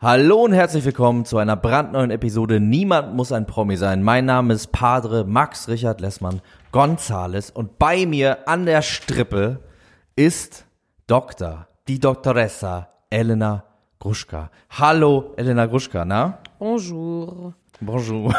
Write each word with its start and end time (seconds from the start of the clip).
Hallo 0.00 0.44
und 0.44 0.52
herzlich 0.52 0.84
willkommen 0.84 1.24
zu 1.24 1.38
einer 1.38 1.56
brandneuen 1.56 2.12
Episode 2.12 2.60
Niemand 2.60 3.16
muss 3.16 3.32
ein 3.32 3.46
Promi 3.46 3.76
sein. 3.76 4.00
Mein 4.04 4.26
Name 4.26 4.54
ist 4.54 4.70
Padre 4.70 5.24
Max 5.24 5.66
Richard 5.66 6.00
Lessmann 6.00 6.40
Gonzales 6.70 7.50
und 7.50 7.80
bei 7.80 8.06
mir 8.06 8.46
an 8.46 8.64
der 8.64 8.82
Strippe 8.82 9.58
ist 10.14 10.66
Doktor, 11.08 11.66
die 11.88 11.98
Doktoressa 11.98 12.90
Elena 13.10 13.64
Gruschka. 13.98 14.52
Hallo 14.70 15.34
Elena 15.36 15.66
Gruschka, 15.66 16.04
na? 16.04 16.38
Bonjour. 16.60 17.54
Bonjour. 17.80 18.34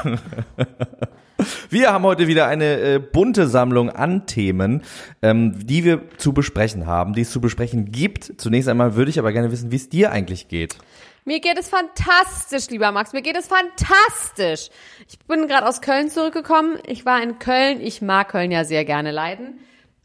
Wir 1.70 1.94
haben 1.94 2.04
heute 2.04 2.28
wieder 2.28 2.48
eine 2.48 2.80
äh, 2.80 3.00
bunte 3.00 3.48
Sammlung 3.48 3.90
an 3.90 4.26
Themen, 4.26 4.84
ähm, 5.22 5.66
die 5.66 5.86
wir 5.86 6.02
zu 6.18 6.34
besprechen 6.34 6.88
haben, 6.88 7.14
die 7.14 7.22
es 7.22 7.32
zu 7.32 7.40
besprechen 7.40 7.92
gibt. 7.92 8.34
Zunächst 8.38 8.68
einmal 8.68 8.96
würde 8.96 9.10
ich 9.10 9.18
aber 9.18 9.32
gerne 9.32 9.50
wissen, 9.50 9.72
wie 9.72 9.78
es 9.78 9.88
dir 9.88 10.12
eigentlich 10.12 10.50
geht. 10.50 10.76
Mir 11.24 11.40
geht 11.40 11.58
es 11.58 11.70
fantastisch, 11.70 12.70
lieber 12.70 12.92
Max. 12.92 13.14
Mir 13.14 13.22
geht 13.22 13.38
es 13.38 13.48
fantastisch. 13.48 14.70
Ich 15.08 15.20
bin 15.20 15.48
gerade 15.48 15.68
aus 15.68 15.80
Köln 15.80 16.10
zurückgekommen. 16.10 16.78
Ich 16.86 17.06
war 17.06 17.24
in 17.24 17.40
Köln. 17.40 17.80
Ich 17.80 18.02
mag 18.02 18.30
Köln 18.30 18.52
ja 18.52 18.66
sehr 18.66 18.84
gerne 18.84 19.12
leiden. 19.12 19.60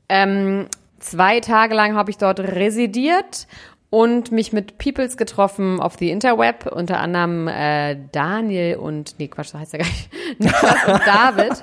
Ähm, 0.09 0.67
zwei 1.01 1.41
Tage 1.41 1.75
lang 1.75 1.97
habe 1.97 2.11
ich 2.11 2.19
dort 2.19 2.39
residiert 2.39 3.49
und 3.95 4.33
mich 4.33 4.53
mit 4.53 4.77
Peoples 4.79 5.17
getroffen 5.17 5.79
auf 5.79 5.95
the 6.01 6.11
Interweb, 6.11 6.67
unter 6.67 6.99
anderem 6.99 7.47
äh, 7.47 7.97
Daniel 8.11 8.75
und, 8.75 9.15
nee, 9.21 9.29
Quatsch, 9.29 9.51
so 9.51 9.59
heißt 9.61 9.73
er 9.75 9.79
gar 9.79 9.87
nicht, 9.87 10.11
Niklas 10.41 10.89
und 10.89 11.07
David 11.07 11.63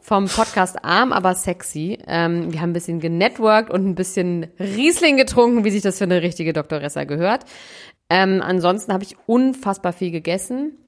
vom 0.00 0.26
Podcast 0.26 0.82
Arm, 0.82 1.12
aber 1.12 1.34
sexy. 1.34 1.98
Ähm, 2.06 2.50
wir 2.50 2.62
haben 2.62 2.70
ein 2.70 2.72
bisschen 2.72 2.98
genetworked 2.98 3.70
und 3.70 3.86
ein 3.86 3.94
bisschen 3.94 4.46
Riesling 4.58 5.18
getrunken, 5.18 5.64
wie 5.64 5.70
sich 5.70 5.82
das 5.82 5.98
für 5.98 6.04
eine 6.04 6.22
richtige 6.22 6.54
Doktoressa 6.54 7.04
gehört. 7.04 7.44
Ähm, 8.08 8.40
ansonsten 8.42 8.94
habe 8.94 9.04
ich 9.04 9.16
unfassbar 9.26 9.92
viel 9.92 10.12
gegessen. 10.12 10.78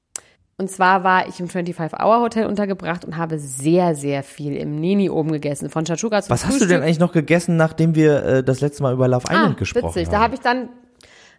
Und 0.59 0.69
zwar 0.69 1.05
war 1.05 1.25
ich 1.29 1.39
im 1.39 1.47
25-Hour-Hotel 1.47 2.45
untergebracht 2.45 3.05
und 3.05 3.15
habe 3.15 3.39
sehr, 3.39 3.95
sehr 3.95 4.23
viel 4.23 4.57
im 4.57 4.75
Nini 4.75 5.09
oben 5.09 5.31
gegessen. 5.31 5.69
Von 5.69 5.85
Chachuga 5.85 6.21
zum 6.21 6.31
Was 6.31 6.45
hast 6.45 6.59
du 6.59 6.65
denn 6.65 6.81
eigentlich 6.81 6.99
noch 6.99 7.13
gegessen, 7.13 7.55
nachdem 7.55 7.95
wir 7.95 8.25
äh, 8.25 8.43
das 8.43 8.59
letzte 8.59 8.83
Mal 8.83 8.93
über 8.93 9.07
Love 9.07 9.23
Island 9.29 9.55
ah, 9.55 9.57
gesprochen 9.57 9.95
witzig. 9.95 10.07
haben? 10.07 10.11
Da 10.11 10.19
habe 10.19 10.35
ich 10.35 10.41
dann, 10.41 10.67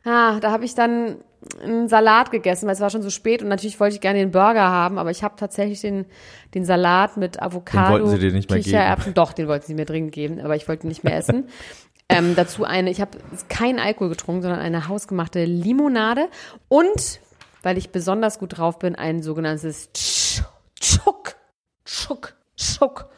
ah, 0.04 0.40
da 0.40 0.50
habe 0.50 0.64
ich 0.64 0.74
dann 0.74 1.18
einen 1.62 1.88
Salat 1.88 2.30
gegessen, 2.30 2.66
weil 2.66 2.74
es 2.74 2.80
war 2.80 2.90
schon 2.90 3.02
so 3.02 3.10
spät 3.10 3.42
und 3.42 3.48
natürlich 3.48 3.80
wollte 3.80 3.94
ich 3.94 4.00
gerne 4.00 4.18
den 4.18 4.30
Burger 4.30 4.68
haben, 4.68 4.98
aber 4.98 5.10
ich 5.10 5.22
habe 5.22 5.36
tatsächlich 5.36 5.80
den, 5.80 6.06
den 6.54 6.64
Salat 6.64 7.16
mit 7.16 7.40
Avocado, 7.40 7.96
Den 7.96 8.04
wollten 8.04 8.08
sie 8.10 8.18
dir 8.18 8.32
nicht 8.32 8.50
mehr 8.50 8.60
Kichererbsen, 8.60 9.14
doch, 9.14 9.32
den 9.32 9.48
wollten 9.48 9.66
sie 9.66 9.74
mir 9.74 9.86
dringend 9.86 10.12
geben, 10.12 10.40
aber 10.40 10.56
ich 10.56 10.68
wollte 10.68 10.86
ihn 10.86 10.88
nicht 10.88 11.02
mehr 11.02 11.16
essen. 11.16 11.48
ähm, 12.08 12.34
dazu 12.36 12.64
eine, 12.64 12.90
ich 12.90 13.00
habe 13.00 13.18
keinen 13.48 13.78
Alkohol 13.78 14.10
getrunken, 14.10 14.42
sondern 14.42 14.60
eine 14.60 14.88
hausgemachte 14.88 15.44
Limonade 15.44 16.28
und, 16.68 17.20
weil 17.62 17.78
ich 17.78 17.90
besonders 17.90 18.38
gut 18.38 18.58
drauf 18.58 18.78
bin, 18.78 18.94
ein 18.94 19.22
sogenanntes 19.22 19.90
Chuk, 19.92 21.36
Chuk, 21.84 22.34
Chuk. 22.56 23.08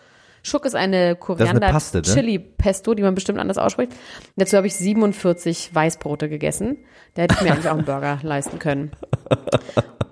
Chuk 0.42 0.64
ist 0.64 0.74
eine 0.74 1.14
Paste, 1.14 1.38
ne? 1.38 1.60
Koriander-Chili-Pesto, 1.60 2.94
die 2.94 3.02
man 3.02 3.14
bestimmt 3.14 3.38
anders 3.38 3.58
ausspricht. 3.58 3.92
Dazu 4.36 4.56
habe 4.56 4.66
ich 4.66 4.74
47 4.74 5.74
Weißbrote 5.74 6.28
gegessen. 6.28 6.78
Da 7.14 7.22
hätte 7.22 7.36
ich 7.36 7.42
mir 7.42 7.52
eigentlich 7.52 7.68
auch 7.68 7.76
einen 7.76 7.84
Burger 7.84 8.18
leisten 8.22 8.58
können. 8.58 8.90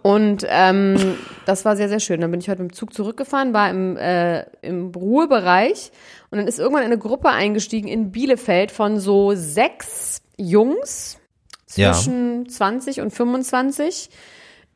Und 0.02 0.46
ähm, 0.48 1.16
das 1.46 1.64
war 1.64 1.76
sehr, 1.76 1.88
sehr 1.88 2.00
schön. 2.00 2.20
Dann 2.20 2.30
bin 2.30 2.40
ich 2.40 2.48
heute 2.48 2.62
mit 2.62 2.72
dem 2.72 2.74
Zug 2.74 2.94
zurückgefahren, 2.94 3.52
war 3.52 3.68
im, 3.70 3.96
äh, 3.96 4.42
im 4.62 4.92
Ruhebereich 4.94 5.90
und 6.30 6.38
dann 6.38 6.46
ist 6.46 6.58
irgendwann 6.58 6.84
eine 6.84 6.98
Gruppe 6.98 7.28
eingestiegen 7.28 7.88
in 7.88 8.10
Bielefeld 8.10 8.70
von 8.70 8.98
so 8.98 9.34
sechs 9.34 10.22
Jungs 10.38 11.18
zwischen 11.66 12.44
ja. 12.44 12.50
20 12.50 13.00
und 13.00 13.10
25. 13.10 14.10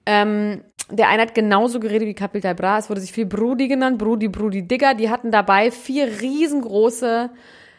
Ähm, 0.07 0.63
der 0.91 1.09
eine 1.09 1.23
hat 1.23 1.35
genauso 1.35 1.81
geredet 1.81 2.07
wie 2.09 2.15
Capital 2.15 2.55
Bra. 2.55 2.79
Es 2.79 2.91
wurde 2.91 3.01
sich 3.01 3.13
viel 3.13 3.27
Brudi 3.27 3.69
genannt, 3.69 3.99
Brudi, 3.99 4.29
Brudi, 4.29 4.67
Digger. 4.67 4.95
Die 4.95 5.09
hatten 5.09 5.31
dabei 5.31 5.71
vier 5.71 6.21
riesengroße 6.21 7.31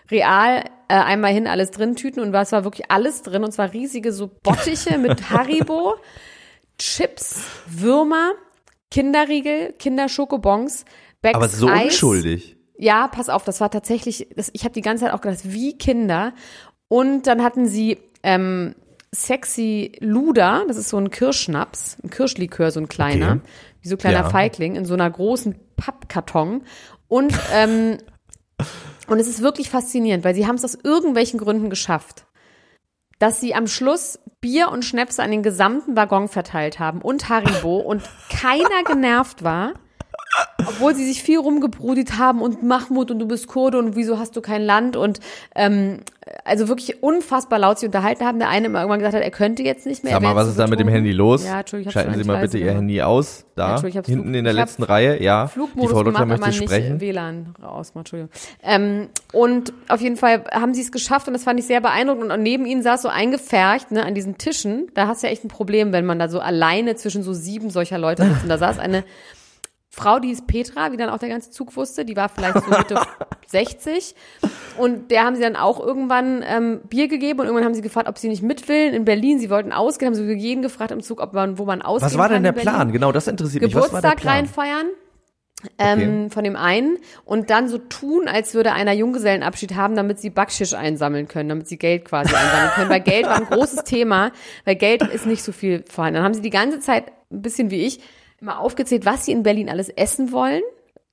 Real 0.10 0.64
äh, 0.88 0.94
einmal 0.94 1.34
hin 1.34 1.48
alles 1.48 1.72
drin 1.72 1.96
Tüten 1.96 2.20
und 2.20 2.34
es 2.34 2.52
war 2.52 2.64
wirklich 2.64 2.92
alles 2.92 3.22
drin 3.22 3.44
und 3.44 3.52
zwar 3.52 3.74
riesige 3.74 4.12
so 4.12 4.30
Bottiche 4.44 4.98
mit 5.00 5.30
Haribo, 5.30 5.96
Chips, 6.78 7.44
Würmer, 7.68 8.34
Kinderriegel, 8.92 9.74
Kinderschokobons, 9.74 10.86
Becks 11.22 11.36
Aber 11.36 11.50
so 11.50 11.68
Eis. 11.68 11.86
unschuldig. 11.86 12.56
Ja, 12.78 13.08
pass 13.08 13.30
auf, 13.30 13.44
das 13.44 13.62
war 13.62 13.72
tatsächlich, 13.72 14.28
das, 14.36 14.50
ich 14.54 14.64
habe 14.64 14.74
die 14.74 14.82
ganze 14.82 15.06
Zeit 15.06 15.14
auch 15.14 15.22
gedacht, 15.22 15.42
wie 15.44 15.78
Kinder. 15.78 16.34
Und 16.88 17.26
dann 17.26 17.42
hatten 17.42 17.68
sie 17.68 17.98
ähm, 18.22 18.76
Sexy 19.16 19.94
Luder, 20.00 20.64
das 20.68 20.78
ist 20.78 20.90
so 20.90 20.98
ein 20.98 21.10
Kirschschnaps, 21.10 21.98
ein 22.04 22.10
Kirschlikör, 22.10 22.72
so 22.72 22.80
ein 22.80 22.88
kleiner, 22.88 23.34
Okay. 23.34 23.42
wie 23.82 23.88
so 23.88 23.98
kleiner 23.98 24.20
Ja. 24.24 24.30
Feigling, 24.30 24.76
in 24.76 24.86
so 24.86 24.94
einer 24.94 25.10
großen 25.10 25.56
Pappkarton. 25.78 26.64
Und, 27.08 27.34
ähm, 27.54 27.98
und 29.08 29.20
es 29.20 29.28
ist 29.28 29.42
wirklich 29.42 29.70
faszinierend, 29.70 30.24
weil 30.24 30.36
sie 30.36 30.46
haben 30.48 30.56
es 30.56 30.66
aus 30.66 30.78
irgendwelchen 30.84 31.40
Gründen 31.40 31.70
geschafft, 31.70 32.26
dass 33.20 33.40
sie 33.40 33.56
am 33.56 33.68
Schluss 33.68 34.20
Bier 34.42 34.70
und 34.70 34.84
Schnäpse 34.86 35.24
an 35.24 35.32
den 35.32 35.42
gesamten 35.44 35.96
Waggon 35.96 36.28
verteilt 36.28 36.80
haben 36.80 37.02
und 37.02 37.30
Haribo 37.30 37.78
und 37.78 38.04
keiner 38.30 38.84
genervt 38.86 39.44
war. 39.44 39.74
Obwohl 40.66 40.96
sie 40.96 41.06
sich 41.06 41.22
viel 41.22 41.40
rumgebrudelt 41.40 42.18
haben 42.18 42.42
und 42.42 42.64
Mahmoud 42.64 43.12
und 43.12 43.20
du 43.20 43.28
bist 43.28 43.48
Kurde 43.48 43.78
und 43.78 43.96
wieso 43.96 44.20
hast 44.20 44.36
du 44.36 44.42
kein 44.42 44.62
Land 44.62 44.98
und 44.98 45.20
ähm, 45.56 46.00
also 46.44 46.68
wirklich 46.68 47.04
unfassbar 47.04 47.60
laut 47.60 47.80
sich 47.80 47.88
unterhalten 47.88 48.26
haben. 48.26 48.40
Der 48.40 48.50
eine 48.50 48.66
immer 48.68 48.80
irgendwann 48.80 49.00
gesagt 49.00 49.16
hat, 49.16 49.24
er 49.24 49.32
könnte 49.32 49.62
jetzt 49.64 49.86
nicht 49.86 50.04
mehr. 50.04 50.14
Sag 50.14 50.24
mal, 50.24 50.36
was 50.36 50.48
ist 50.48 50.58
da 50.58 50.68
mit 50.68 50.80
dem. 50.80 50.88
Handy 50.88 51.12
los? 51.12 51.46
Ja, 51.46 51.60
Entschuldigung, 51.60 51.90
ich 51.90 51.94
Schalten 51.94 52.14
Sie 52.18 52.24
mal 52.24 52.38
eigentlich 52.38 52.52
bitte 52.52 52.64
leise 52.64 52.72
Ihr. 52.72 52.78
Handy 52.78 53.02
aus. 53.02 53.46
Ja, 53.58 53.80
Da, 53.80 53.84
hab's 53.84 54.08
hinten 54.08 54.34
in 54.34 54.44
der 54.44 54.54
letzten 54.54 54.84
Reihe. 54.84 55.22
Ja, 55.22 55.46
die 55.46 55.52
Flugmodus 55.52 55.92
Frau 55.92 56.04
gemacht, 56.04 56.24
Doktor 56.24 56.38
möchte 56.48 56.64
sprechen. 56.64 57.00
WLAN 57.00 57.56
ausmachen, 57.62 58.00
Entschuldigung. 58.00 58.32
Ähm, 58.64 59.10
und 59.34 59.74
auf 59.88 60.02
jeden 60.02 60.18
Fall 60.18 60.46
haben 60.52 60.74
sie 60.74 60.82
es 60.82 60.92
geschafft 60.92 61.28
und 61.28 61.34
das 61.34 61.44
fand 61.44 61.60
ich 61.60 61.68
sehr 61.68 61.82
beeindruckend. 61.82 62.32
Und 62.32 62.42
neben 62.42 62.66
ihnen 62.66 62.82
saß 62.82 63.04
so 63.04 63.10
eingepfercht, 63.10 63.92
ne, 63.92 64.06
an 64.06 64.16
diesen 64.16 64.38
Tischen. 64.38 64.88
Da 64.96 65.08
hast 65.08 65.22
du 65.22 65.28
ja 65.28 65.34
echt 65.34 65.44
ein 65.44 65.50
Problem, 65.50 65.92
wenn 65.92 66.06
man 66.06 66.18
da 66.18 66.28
so 66.28 66.40
alleine 66.40 66.96
zwischen 66.96 67.24
so 67.24 67.34
sieben 67.34 67.70
solcher 67.70 67.98
Leute 67.98 68.24
sitzt. 68.24 68.44
Und 68.44 68.50
da 68.50 68.58
saß 68.58 68.80
eine 68.80 69.04
Frau, 69.96 70.20
die 70.20 70.28
hieß 70.28 70.46
Petra, 70.46 70.92
wie 70.92 70.98
dann 70.98 71.10
auch 71.10 71.20
der 71.20 71.30
ganze 71.30 71.52
Zug 71.52 71.78
wusste, 71.78 72.04
die 72.04 72.18
war 72.18 72.28
vielleicht 72.28 72.56
so 72.66 72.70
Mitte 72.70 73.00
60. 73.48 74.14
Und 74.78 75.10
der 75.10 75.24
haben 75.24 75.38
sie 75.38 75.42
dann 75.42 75.56
auch 75.56 75.80
irgendwann 75.80 76.44
ähm, 76.46 76.82
Bier 76.90 77.08
gegeben 77.08 77.40
und 77.40 77.46
irgendwann 77.46 77.64
haben 77.64 77.74
sie 77.74 77.82
gefragt, 77.82 78.10
ob 78.10 78.18
sie 78.18 78.28
nicht 78.28 78.44
mit 78.44 78.68
will. 78.68 78.94
In 78.94 79.06
Berlin, 79.06 79.40
sie 79.40 79.50
wollten 79.50 79.72
ausgehen, 79.72 80.08
haben 80.08 80.16
sie 80.16 80.30
jeden 80.34 80.62
gefragt 80.62 80.92
im 80.92 81.02
Zug, 81.02 81.22
ob 81.22 81.32
man, 81.32 81.58
wo 81.58 81.64
man 81.64 81.82
ausgehen 81.82 82.12
Was 82.12 82.18
war 82.18 82.28
denn 82.28 82.44
der. 82.44 82.52
Plan? 82.52 82.92
Genau, 82.92 83.14
das 83.14 83.28
interessiert 83.28 83.64
mich. 83.64 83.74
War 83.74 83.84
der 83.84 83.90
Geburtstag 83.90 84.26
reinfeiern. 84.26 84.88
Ähm, 85.80 86.30
Von 86.30 86.44
dem 86.44 86.58
einen 86.58 86.98
und 87.24 87.50
dann 87.50 87.70
so 87.70 87.78
tun, 87.80 88.28
als 88.28 88.54
würde 88.54 88.74
einer 88.74 88.92
Junggesellenabschied 88.92 89.76
haben, 89.76 89.96
damit 89.96 90.20
sie 90.20 90.30
Backschisch 90.30 90.74
einsammeln 90.74 91.28
können, 91.30 91.50
damit 91.50 91.68
sie 91.68 91.78
Geld 91.78 92.06
quasi 92.06 92.36
einsammeln 92.36 92.72
können, 92.76 92.90
weil 92.90 93.00
Geld 93.00 93.26
war 93.26 93.38
ein 93.38 93.46
großes 93.46 93.84
Thema, 93.86 94.32
weil 94.66 94.76
Geld 94.76 95.02
ist 95.02 95.26
nicht 95.26 95.42
so 95.42 95.54
viel 95.54 95.84
vorhanden. 95.90 96.16
Dann 96.16 96.24
haben 96.26 96.34
sie 96.34 96.42
die 96.42 96.52
ganze 96.52 96.82
Zeit, 96.82 97.06
ein 97.32 97.42
bisschen 97.42 97.72
wie 97.72 97.86
ich, 97.86 98.00
immer 98.42 98.60
aufgezählt, 98.60 99.06
was 99.06 99.26
sie 99.26 99.32
in 99.32 99.44
Berlin 99.44 99.70
alles 99.70 99.90
essen 99.90 100.32
wollen, 100.32 100.62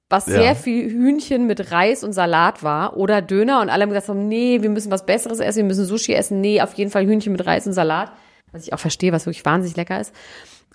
was 0.09 0.27
Ja. 0.27 0.35
sehr 0.35 0.57
viel 0.57 0.91
Hühnchen 0.91 1.47
mit 1.47 1.73
Reis 1.73 2.05
und 2.05 2.13
Salat 2.13 2.63
war 2.63 2.97
oder 2.97 3.23
Döner 3.23 3.61
und 3.61 3.71
alle 3.71 3.83
haben 3.83 3.91
gesagt, 3.91 4.09
haben, 4.09 4.29
nee, 4.29 4.61
wir 4.61 4.71
müssen 4.71 4.91
was 4.91 5.07
Besseres 5.07 5.41
essen, 5.41 5.59
wir 5.59 5.65
müssen 5.65 5.85
Sushi 5.87 6.13
essen, 6.13 6.41
nee, 6.41 6.61
auf 6.61 6.75
jeden 6.75 6.91
Fall 6.91 7.07
Hühnchen 7.07 7.33
mit 7.33 7.47
Reis 7.47 7.67
und 7.67 7.73
Salat, 7.73 8.13
was 8.53 8.67
ich 8.67 8.73
auch 8.75 8.79
verstehe, 8.79 9.13
was 9.13 9.25
wirklich 9.27 9.45
wahnsinnig 9.45 9.77
lecker 9.77 10.01
ist. 10.01 10.13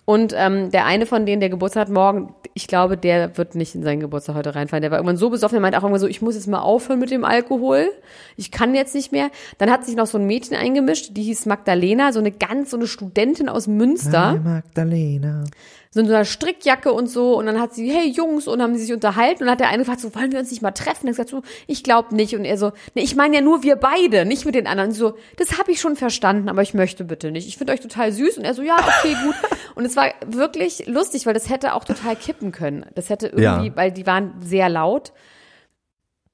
Und 0.10 0.34
ähm, 0.38 0.72
der 0.72 0.86
eine 0.86 1.06
von 1.06 1.26
denen, 1.26 1.42
der 1.42 1.50
Geburtstag 1.50 1.82
hat 1.82 1.90
morgen, 1.90 2.34
ich 2.54 2.68
glaube, 2.68 2.96
der 2.96 3.38
wird 3.38 3.56
nicht 3.56 3.76
in 3.76 3.84
seinen 3.84 4.00
Geburtstag 4.00 4.36
heute 4.36 4.56
reinfallen. 4.56 4.82
Der 4.82 4.90
war 4.90 5.00
irgendwann 5.00 5.18
so 5.18 5.30
besoffen, 5.30 5.56
der 5.56 5.62
meinte 5.62 5.78
auch 5.78 5.84
irgendwann 5.84 6.00
so, 6.00 6.08
ich 6.08 6.22
muss 6.22 6.36
jetzt 6.36 6.48
mal 6.48 6.62
aufhören 6.62 7.00
mit 7.00 7.12
dem 7.12 7.26
Alkohol. 7.26 7.90
Ich 8.38 8.50
kann 8.50 8.74
jetzt 8.74 8.96
nicht 8.96 9.12
mehr. 9.12 9.30
Dann 9.58 9.70
hat 9.70 9.86
sich 9.86 9.98
noch 9.98 10.08
so 10.08 10.18
ein 10.18 10.26
Mädchen 10.26 10.56
eingemischt, 10.56 11.10
die 11.12 11.24
hieß 11.24 11.46
Magdalena, 11.46 12.14
so 12.14 12.20
eine 12.20 12.32
ganz, 12.32 12.70
so 12.72 12.78
eine 12.78 12.88
Studentin 12.88 13.50
aus 13.50 13.68
Münster 13.68 14.40
Magdalena. 14.42 15.44
So 15.92 16.00
in 16.00 16.08
so 16.08 16.14
einer 16.14 16.26
Strickjacke 16.26 16.92
und 16.92 17.08
so. 17.08 17.38
Und 17.38 17.46
dann 17.46 17.60
hat 17.60 17.74
sie, 17.74 17.92
hey 17.92 18.10
Jungs, 18.10 18.48
und 18.48 18.62
haben 18.62 18.76
sie 18.76 18.84
sich 18.86 18.94
unterhalten. 18.94 19.42
Und 19.44 19.48
dann 19.48 19.52
hat 19.52 19.60
der 19.60 19.70
eine 19.70 19.80
gefragt, 19.80 20.02
so, 20.02 20.14
wollen 20.16 20.32
wir 20.32 20.40
uns 20.40 20.52
nicht 20.52 20.62
mal 20.62 20.72
treffen? 20.72 21.08
Und 21.08 21.14
er 21.16 21.18
hat 21.18 21.28
gesagt, 21.28 21.30
so, 21.30 21.42
ich 21.68 21.84
glaube 21.84 22.16
nicht. 22.16 22.36
Und 22.36 22.46
er 22.46 22.58
so, 22.58 22.72
nee, 22.96 23.02
ich 23.04 23.16
meine 23.16 23.36
ja 23.36 23.42
nur 23.42 23.64
wir 23.64 23.76
beide, 23.76 24.26
nicht 24.26 24.46
mit 24.46 24.56
den 24.56 24.68
anderen. 24.68 24.90
Und 24.90 24.94
sie 24.94 25.00
so, 25.00 25.16
das 25.38 25.58
habe 25.58 25.72
ich 25.72 25.80
schon 25.82 25.96
verstanden, 25.96 26.50
aber 26.50 26.62
ich 26.62 26.74
möchte 26.74 27.04
bitte 27.04 27.32
nicht. 27.32 27.48
Ich 27.48 27.58
finde 27.58 27.74
euch 27.74 27.80
total 27.82 28.12
süß. 28.12 28.38
Und 28.38 28.46
er 28.46 28.54
so, 28.54 28.62
ja, 28.62 28.76
okay, 28.78 29.16
gut. 29.24 29.36
Und 29.76 29.86
es 29.86 29.96
war 29.96 30.12
wirklich 30.26 30.88
lustig, 30.88 31.26
weil 31.26 31.34
das 31.34 31.50
hätte 31.50 31.74
auch 31.74 31.84
total 31.86 32.16
kippen 32.16 32.52
können. 32.52 32.86
Das 32.96 33.10
hätte 33.10 33.28
irgendwie, 33.28 33.68
Ja. 33.68 33.76
weil 33.76 33.92
die 33.92 34.06
waren 34.08 34.34
sehr 34.42 34.70
laut. 34.70 35.14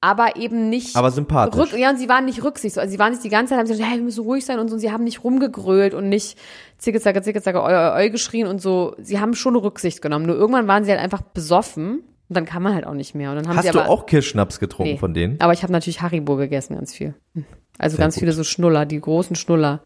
Aber 0.04 0.36
eben 0.36 0.68
nicht. 0.68 0.96
Aber 0.96 1.10
sympathisch. 1.10 1.58
Rück, 1.72 1.78
ja, 1.78 1.88
und 1.88 1.96
sie 1.96 2.10
waren 2.10 2.26
nicht 2.26 2.44
rücksichtslos. 2.44 2.82
Also 2.82 2.92
sie 2.92 2.98
waren 2.98 3.12
nicht 3.12 3.24
die 3.24 3.30
ganze 3.30 3.50
Zeit, 3.50 3.58
haben 3.58 3.66
sie 3.66 3.72
gesagt, 3.72 3.88
hey, 3.88 3.98
wir 3.98 4.04
müssen 4.04 4.22
ruhig 4.22 4.44
sein 4.44 4.58
und 4.58 4.68
so. 4.68 4.74
Und 4.74 4.80
sie 4.80 4.92
haben 4.92 5.02
nicht 5.04 5.24
rumgegrölt 5.24 5.94
und 5.94 6.10
nicht 6.10 6.36
zicke, 6.76 7.00
zacke, 7.00 7.22
zicke, 7.22 7.40
zacke, 7.40 7.62
eu, 7.62 7.66
eu, 7.66 8.04
eu 8.04 8.10
geschrien 8.10 8.46
und 8.46 8.60
so. 8.60 8.94
Sie 8.98 9.18
haben 9.18 9.32
schon 9.34 9.56
Rücksicht 9.56 10.02
genommen. 10.02 10.26
Nur 10.26 10.36
irgendwann 10.36 10.68
waren 10.68 10.84
sie 10.84 10.90
halt 10.90 11.00
einfach 11.00 11.22
besoffen 11.22 12.00
und 12.28 12.36
dann 12.36 12.44
kann 12.44 12.62
man 12.62 12.74
halt 12.74 12.86
auch 12.86 12.92
nicht 12.92 13.14
mehr. 13.14 13.30
Und 13.30 13.36
dann 13.36 13.48
haben 13.48 13.56
Hast 13.56 13.64
sie 13.64 13.72
du 13.72 13.80
aber, 13.80 13.88
auch 13.88 14.04
Kirschschnaps 14.04 14.60
getrunken 14.60 14.92
Nee. 14.92 14.98
von 14.98 15.14
denen? 15.14 15.40
Aber 15.40 15.54
ich 15.54 15.62
habe 15.62 15.72
natürlich 15.72 16.02
Haribo 16.02 16.36
gegessen, 16.36 16.74
ganz 16.74 16.92
viel. 16.94 17.14
Also 17.78 17.96
Sehr 17.96 18.04
ganz 18.04 18.16
gut. 18.16 18.20
viele 18.20 18.32
so 18.32 18.44
Schnuller, 18.44 18.84
die 18.84 19.00
großen 19.00 19.36
Schnuller. 19.36 19.82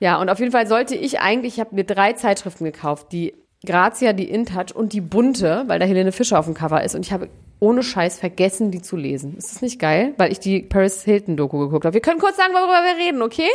Ja, 0.00 0.20
und 0.20 0.28
auf 0.28 0.38
jeden 0.38 0.52
Fall 0.52 0.66
sollte 0.66 0.94
ich 0.94 1.20
eigentlich, 1.20 1.54
ich 1.54 1.60
habe 1.60 1.74
mir 1.74 1.84
drei 1.84 2.12
Zeitschriften 2.12 2.64
gekauft, 2.64 3.12
die 3.12 3.34
Grazia, 3.66 4.12
die 4.14 4.30
InTouch 4.30 4.74
und 4.74 4.92
die 4.92 5.00
Bunte, 5.02 5.64
weil 5.66 5.78
da 5.78 5.84
Helene 5.86 6.12
Fischer 6.12 6.38
auf 6.38 6.46
dem 6.46 6.54
Cover 6.54 6.82
ist 6.82 6.94
und 6.94 7.04
ich 7.04 7.12
habe 7.12 7.28
ohne 7.60 7.82
Scheiß 7.82 8.18
vergessen, 8.18 8.70
die 8.70 8.82
zu 8.82 8.96
lesen. 8.96 9.36
Ist 9.36 9.54
das 9.54 9.62
nicht 9.62 9.78
geil? 9.78 10.14
Weil 10.16 10.32
ich 10.32 10.40
die 10.40 10.62
Paris 10.62 11.02
Hilton 11.04 11.36
Doku 11.36 11.58
geguckt 11.58 11.84
habe. 11.84 11.94
Wir 11.94 12.00
können 12.00 12.18
kurz 12.20 12.36
sagen, 12.36 12.52
worüber 12.54 12.82
wir 12.82 12.96
reden, 13.06 13.22
okay? 13.22 13.48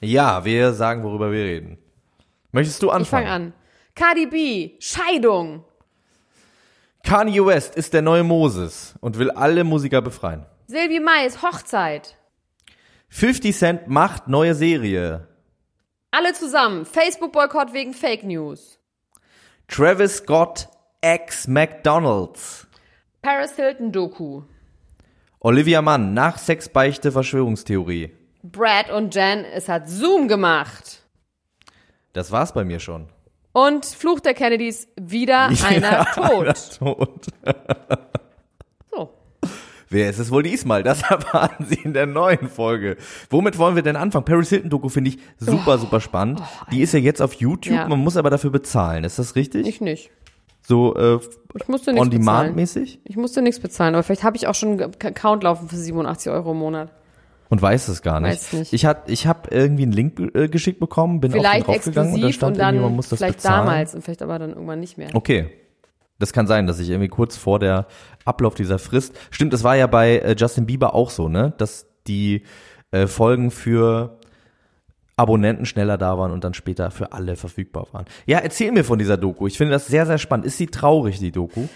Ja, 0.00 0.44
wir 0.44 0.72
sagen, 0.72 1.02
worüber 1.02 1.30
wir 1.32 1.44
reden. 1.44 1.78
Möchtest 2.52 2.82
du 2.82 2.86
Ich 2.88 2.92
anfangen? 2.92 3.24
fange 3.26 3.34
an. 3.34 3.52
Cardi 3.94 4.26
B, 4.26 4.70
Scheidung. 4.78 5.64
Kanye 7.04 7.44
West 7.44 7.74
ist 7.74 7.92
der 7.94 8.02
neue 8.02 8.22
Moses 8.22 8.94
und 9.00 9.18
will 9.18 9.30
alle 9.32 9.64
Musiker 9.64 10.00
befreien. 10.02 10.46
Silvi 10.66 11.00
Mais, 11.00 11.42
Hochzeit. 11.42 12.16
50 13.08 13.56
Cent 13.56 13.88
macht 13.88 14.28
neue 14.28 14.54
Serie. 14.54 15.26
Alle 16.10 16.32
zusammen. 16.32 16.86
Facebook-Boykott 16.86 17.72
wegen 17.72 17.92
Fake 17.92 18.22
News. 18.22 18.78
Travis 19.68 20.18
Scott 20.18 20.68
ex 21.00 21.46
McDonald's. 21.48 22.66
Paris 23.22 23.52
Hilton 23.54 23.92
Doku. 23.92 24.42
Olivia 25.40 25.80
Mann 25.80 26.12
nach 26.14 26.38
Sexbeichte 26.38 27.12
Verschwörungstheorie. 27.12 28.10
Brad 28.42 28.90
und 28.90 29.14
Jen, 29.14 29.44
es 29.44 29.68
hat 29.68 29.88
Zoom 29.88 30.26
gemacht. 30.26 31.02
Das 32.12 32.32
war's 32.32 32.52
bei 32.52 32.64
mir 32.64 32.80
schon. 32.80 33.06
Und 33.52 33.86
Fluch 33.86 34.18
der 34.20 34.34
Kennedys, 34.34 34.88
wieder 35.00 35.50
einer 35.64 36.04
tot. 36.14 36.70
Tot. 36.78 37.26
So. 38.90 39.14
Wer 39.88 40.10
ist 40.10 40.18
es 40.18 40.30
wohl 40.32 40.42
diesmal? 40.42 40.82
Das 40.82 41.02
erfahren 41.08 41.64
Sie 41.68 41.76
in 41.84 41.92
der 41.92 42.06
neuen 42.06 42.48
Folge. 42.48 42.96
Womit 43.30 43.56
wollen 43.58 43.76
wir 43.76 43.82
denn 43.82 43.94
anfangen? 43.96 44.24
Paris 44.24 44.48
Hilton 44.48 44.70
Doku 44.70 44.88
finde 44.88 45.10
ich 45.10 45.18
super, 45.38 45.78
super 45.78 46.00
spannend. 46.00 46.42
Die 46.72 46.80
ist 46.82 46.92
ja 46.92 46.98
jetzt 46.98 47.22
auf 47.22 47.34
YouTube, 47.34 47.74
Oh. 47.74 47.76
Ja. 47.76 47.88
man 47.88 48.00
muss 48.00 48.16
aber 48.16 48.30
dafür 48.30 48.50
bezahlen. 48.50 49.04
Ist 49.04 49.18
das 49.20 49.36
richtig? 49.36 49.66
Ich 49.66 49.80
nicht. 49.80 50.10
So 50.62 50.94
äh, 50.96 51.18
on-demand-mäßig? 51.96 53.00
Ich 53.04 53.16
musste 53.16 53.42
nichts 53.42 53.60
bezahlen, 53.60 53.94
aber 53.94 54.02
vielleicht 54.02 54.22
habe 54.22 54.36
ich 54.36 54.46
auch 54.46 54.54
schon 54.54 54.80
einen 54.80 54.92
Account 55.02 55.42
laufen 55.42 55.68
für 55.68 55.76
87 55.76 56.32
Euro 56.32 56.52
im 56.52 56.58
Monat. 56.58 56.90
Und 57.48 57.60
weiß 57.60 57.88
es 57.88 58.00
gar 58.00 58.18
nicht. 58.20 58.32
Weiß 58.32 58.52
nicht. 58.54 58.72
Ich 58.72 58.86
hat, 58.86 59.10
ich 59.10 59.26
habe 59.26 59.50
irgendwie 59.50 59.82
einen 59.82 59.92
Link 59.92 60.18
äh, 60.34 60.48
geschickt 60.48 60.80
bekommen, 60.80 61.20
bin 61.20 61.32
Vielleicht 61.32 61.68
auf 61.68 61.74
den 61.84 61.92
draufgegangen 61.92 62.14
und 62.14 62.22
da 62.22 62.32
stand 62.32 62.52
und 62.52 62.58
dann 62.58 62.74
irgendwie, 62.74 62.88
man 62.88 62.96
muss 62.96 63.08
das 63.10 63.18
vielleicht 63.18 63.36
bezahlen. 63.36 63.66
damals 63.66 63.94
und 63.94 64.02
vielleicht 64.02 64.22
aber 64.22 64.38
dann 64.38 64.50
irgendwann 64.50 64.80
nicht 64.80 64.96
mehr. 64.96 65.10
Okay. 65.12 65.50
Das 66.18 66.32
kann 66.32 66.46
sein, 66.46 66.66
dass 66.66 66.78
ich 66.78 66.88
irgendwie 66.88 67.08
kurz 67.08 67.36
vor 67.36 67.58
der 67.58 67.86
Ablauf 68.24 68.54
dieser 68.54 68.78
Frist. 68.78 69.14
Stimmt, 69.30 69.52
das 69.52 69.64
war 69.64 69.76
ja 69.76 69.86
bei 69.86 70.18
äh, 70.18 70.34
Justin 70.38 70.66
Bieber 70.66 70.94
auch 70.94 71.10
so, 71.10 71.28
ne? 71.28 71.52
Dass 71.58 71.86
die 72.06 72.44
äh, 72.90 73.06
Folgen 73.06 73.50
für 73.50 74.18
Abonnenten 75.16 75.66
schneller 75.66 75.98
da 75.98 76.18
waren 76.18 76.32
und 76.32 76.42
dann 76.44 76.54
später 76.54 76.90
für 76.90 77.12
alle 77.12 77.36
verfügbar 77.36 77.86
waren. 77.92 78.06
Ja, 78.26 78.38
erzähl 78.38 78.72
mir 78.72 78.84
von 78.84 78.98
dieser 78.98 79.16
Doku. 79.16 79.46
Ich 79.46 79.58
finde 79.58 79.72
das 79.72 79.86
sehr, 79.86 80.06
sehr 80.06 80.18
spannend. 80.18 80.46
Ist 80.46 80.58
sie 80.58 80.66
traurig, 80.66 81.18
die 81.18 81.32
Doku? 81.32 81.68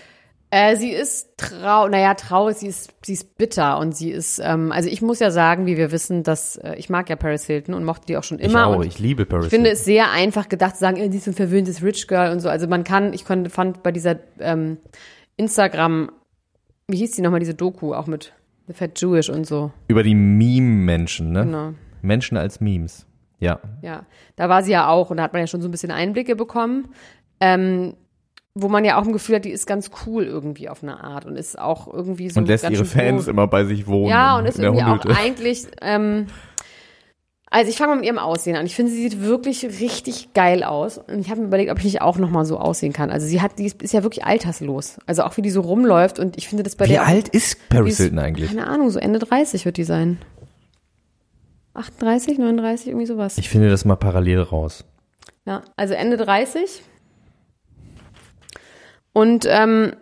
Äh, 0.51 0.77
sie 0.77 0.91
ist 0.91 1.37
trau, 1.37 1.89
naja, 1.89 2.15
traurig, 2.15 2.57
sie 2.57 2.69
ist, 2.69 2.93
sie 3.05 3.15
ist 3.15 3.37
bitter 3.37 3.79
und 3.79 3.97
sie 3.97 4.11
ist, 4.13 4.39
ähm, 4.43 4.71
also 4.71 4.89
ich 4.89 5.03
muss 5.03 5.19
ja 5.19 5.33
sagen, 5.33 5.67
wie 5.67 5.77
wir 5.77 5.91
wissen, 5.91 6.23
dass, 6.23 6.57
äh, 6.57 6.77
ich 6.77 6.89
mag 6.89 7.11
ja 7.11 7.17
Paris 7.17 7.45
Hilton 7.45 7.75
und 7.75 7.85
mochte 7.85 8.07
die 8.07 8.17
auch 8.17 8.23
schon 8.23 8.39
immer. 8.39 8.61
ich 8.71 8.77
auch. 8.77 8.85
Ich 8.85 8.99
liebe 9.01 9.27
Paris 9.27 9.47
Ich 9.47 9.51
finde 9.51 9.71
Hilton. 9.71 9.81
es 9.81 9.85
sehr 9.85 10.13
einfach 10.13 10.49
gedacht 10.49 10.77
zu 10.77 10.81
sagen, 10.81 10.99
äh, 10.99 11.09
die 11.09 11.17
ist 11.19 11.27
ein 11.27 11.35
verwöhntes 11.35 11.83
Rich 11.83 12.07
Girl 12.07 12.31
und 12.31 12.39
so. 12.41 12.49
Also 12.49 12.69
man 12.69 12.85
kann, 12.85 13.13
ich 13.13 13.25
konnte, 13.25 13.51
fand 13.51 13.83
bei 13.83 13.91
dieser 13.91 14.21
ähm, 14.39 14.79
Instagram, 15.37 16.11
wie 16.87 16.99
hieß 16.99 17.11
die 17.17 17.23
nochmal, 17.23 17.41
diese 17.41 17.55
Doku, 17.55 17.93
auch 17.93 18.07
mit 18.07 18.33
The 18.69 18.73
Fat 18.73 19.01
Jewish 19.01 19.29
und 19.29 19.47
so. 19.47 19.73
Über 19.89 20.05
die 20.05 20.15
Meme-Menschen, 20.15 21.33
ne? 21.33 21.45
Genau. 21.45 21.75
Menschen 22.03 22.37
als 22.37 22.61
Memes. 22.61 23.05
Ja. 23.39 23.61
Ja, 23.83 24.05
da 24.37 24.49
war 24.49 24.63
sie 24.63 24.73
ja 24.73 24.89
auch 24.89 25.11
und 25.11 25.19
da 25.19 25.23
hat 25.25 25.33
man 25.33 25.41
ja 25.41 25.47
schon 25.47 25.61
so 25.63 25.69
ein 25.69 25.71
bisschen 25.71 25.91
Einblicke 25.91 26.37
bekommen. 26.37 26.89
Ähm, 27.41 27.95
wo 28.59 28.69
man 28.69 28.87
ja 28.87 28.99
auch 28.99 29.05
ein 29.05 29.13
Gefühl 29.13 29.37
hat, 29.37 29.45
die 29.45 29.51
ist 29.51 29.67
ganz 29.67 29.91
cool 30.07 30.25
irgendwie 30.25 30.71
auf 30.71 30.83
eine 30.83 31.05
Art 31.05 31.27
und 31.27 31.37
ist 31.37 31.59
auch 31.59 31.93
irgendwie 31.93 32.31
so 32.31 32.41
Und 32.41 32.49
lässt 32.49 32.65
ganz 32.65 32.75
ihre 32.75 32.87
Fans 32.87 33.25
pro- 33.25 33.31
immer 33.31 33.47
bei 33.47 33.65
sich 33.67 33.87
wohnen. 33.87 34.09
Ja, 34.09 34.39
und 34.39 34.47
ist 34.47 34.59
irgendwie 34.59 34.83
auch 34.85 35.05
eigentlich, 35.05 35.67
ähm, 35.83 36.29
also 37.51 37.69
ich 37.71 37.77
fange 37.77 37.91
mal 37.91 37.97
mit 37.97 38.07
ihrem 38.07 38.19
Aussehen 38.19 38.57
an. 38.57 38.65
Ich 38.65 38.75
finde, 38.75 38.91
sie 38.93 39.03
sieht 39.03 39.23
wirklich 39.23 39.63
richtig 39.65 40.33
geil 40.33 40.65
aus. 40.65 40.97
Und 40.99 41.19
ich 41.21 41.31
habe 41.31 41.43
mir 41.43 41.47
überlegt, 41.49 41.71
ob 41.71 41.79
ich 41.79 41.85
nicht 41.85 42.01
auch 42.01 42.17
nochmal 42.17 42.45
so 42.47 42.59
aussehen 42.59 42.95
kann. 42.95 43.11
Also 43.11 43.27
sie 43.27 43.43
hat, 43.43 43.59
die 43.59 43.67
ist, 43.67 43.83
ist 43.83 43.93
ja 43.93 44.03
wirklich 44.03 44.25
alterslos. 44.25 44.99
Also 45.07 45.23
auch 45.25 45.37
wie 45.37 45.43
die 45.43 45.51
so 45.51 45.61
rumläuft 45.61 46.19
und 46.19 46.39
ich 46.39 46.49
finde 46.49 46.63
das 46.65 46.77
bei 46.77 46.87
Wie 46.87 46.93
der. 46.93 47.03
auch- 47.03 47.09
alt 47.09 47.29
ist 47.29 47.69
Paris 47.69 47.99
Hilton 47.99 48.19
eigentlich? 48.19 48.49
Keine 48.49 48.67
Ahnung, 48.67 48.89
so 48.91 48.99
Ende 48.99 49.19
30 49.19 49.67
wird 49.67 49.77
die 49.77 49.85
sein. 49.85 50.19
38, 51.77 52.39
39, 52.39 52.89
irgendwie 52.89 53.07
sowas. 53.07 53.39
Ich 53.39 53.49
finde 53.49 53.71
das 53.71 53.85
mal 53.85 53.97
parallel 53.97 54.41
raus. 54.41 54.85
Ja, 55.45 55.63
also 55.77 55.95
Ende 55.95 56.17
30. 56.17 56.83
Und 59.13 59.47
ähm, 59.49 59.95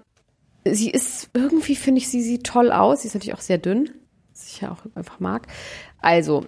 sie 0.64 0.90
ist 0.90 1.30
irgendwie, 1.34 1.76
finde 1.76 2.00
ich, 2.00 2.08
sie 2.08 2.22
sieht 2.22 2.44
toll 2.44 2.72
aus. 2.72 3.02
Sie 3.02 3.08
ist 3.08 3.14
natürlich 3.14 3.34
auch 3.34 3.40
sehr 3.40 3.58
dünn, 3.58 3.90
was 4.32 4.48
ich 4.48 4.60
ja 4.60 4.72
auch 4.72 4.78
einfach 4.94 5.20
mag. 5.20 5.46
Also, 6.00 6.46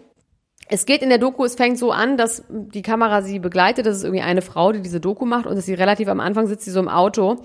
es 0.69 0.85
geht 0.87 1.03
in 1.03 1.09
der 1.09 1.19
Doku, 1.19 1.45
es 1.45 1.55
fängt 1.55 1.79
so 1.79 1.93
an, 1.93 2.17
dass 2.17 2.45
die 2.49 2.83
Kamera 2.83 3.23
sie 3.23 3.39
begleitet. 3.39 3.87
Das 3.87 3.97
ist 3.97 4.05
irgendwie 4.05 4.23
eine 4.23 4.43
Frau, 4.43 4.73
die 4.73 4.81
diese 4.81 5.01
Doku 5.01 5.25
macht 5.25 5.47
und 5.47 5.55
dass 5.55 5.67
sie 5.67 5.75
relativ 5.75 6.09
am 6.09 6.21
Anfang 6.21 6.47
sitzt 6.47 6.65
sie 6.65 6.73
so 6.73 6.81
im 6.81 6.89
Auto 6.89 7.37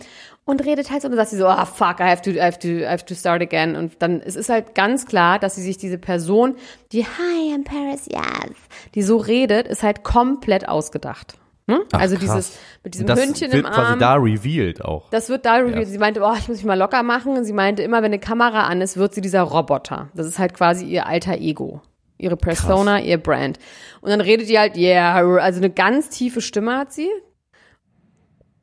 und 0.45 0.65
redet 0.65 0.89
halt 0.89 1.01
so 1.01 1.07
und 1.07 1.11
dann 1.11 1.19
sagt 1.19 1.29
sie 1.29 1.37
so, 1.37 1.47
ah 1.47 1.65
fuck, 1.65 1.99
I 1.99 2.03
have 2.03 2.21
to, 2.23 2.31
I 2.31 2.41
have 2.41 2.59
to, 2.59 2.67
I 2.67 2.87
have 2.87 3.05
to 3.05 3.13
start 3.13 3.41
again. 3.41 3.75
Und 3.75 3.93
dann 3.99 4.21
es 4.21 4.35
ist 4.35 4.49
halt 4.49 4.73
ganz 4.73 5.05
klar, 5.05 5.37
dass 5.37 5.55
sie 5.55 5.61
sich 5.61 5.77
diese 5.77 5.97
Person, 5.97 6.55
die 6.91 7.05
Hi, 7.05 7.55
I'm 7.55 7.63
Paris, 7.63 8.07
yes, 8.07 8.55
die 8.95 9.03
so 9.03 9.17
redet, 9.17 9.67
ist 9.67 9.83
halt 9.83 10.03
komplett 10.03 10.67
ausgedacht. 10.67 11.35
Ne? 11.67 11.81
Ach, 11.91 11.99
also 11.99 12.15
krass. 12.15 12.21
dieses 12.23 12.59
mit 12.83 12.93
diesem 12.95 13.07
das 13.07 13.21
Hündchen 13.21 13.51
wird 13.51 13.65
im 13.65 13.71
quasi 13.71 13.91
Arm. 13.91 13.99
da 13.99 14.15
revealed 14.15 14.83
auch. 14.83 15.09
Das 15.11 15.29
wird 15.29 15.45
da 15.45 15.57
reviewed. 15.57 15.79
Ja. 15.79 15.85
Sie 15.85 15.97
meinte, 15.99 16.21
oh, 16.21 16.33
ich 16.33 16.47
muss 16.47 16.57
mich 16.57 16.65
mal 16.65 16.77
locker 16.77 17.03
machen. 17.03 17.37
Und 17.37 17.45
sie 17.45 17.53
meinte, 17.53 17.83
immer 17.83 17.97
wenn 17.97 18.05
eine 18.05 18.19
Kamera 18.19 18.63
an 18.63 18.81
ist, 18.81 18.97
wird 18.97 19.13
sie 19.13 19.21
dieser 19.21 19.43
Roboter. 19.43 20.09
Das 20.15 20.25
ist 20.25 20.39
halt 20.39 20.55
quasi 20.55 20.85
ihr 20.85 21.05
alter 21.05 21.37
Ego. 21.37 21.81
Ihre 22.21 22.37
Persona, 22.37 23.01
ihr 23.01 23.17
Brand. 23.17 23.57
Und 24.01 24.11
dann 24.11 24.21
redet 24.21 24.47
die 24.47 24.59
halt, 24.59 24.77
yeah, 24.77 25.15
also 25.15 25.59
eine 25.59 25.71
ganz 25.71 26.09
tiefe 26.09 26.41
Stimme 26.41 26.77
hat 26.77 26.93
sie. 26.93 27.09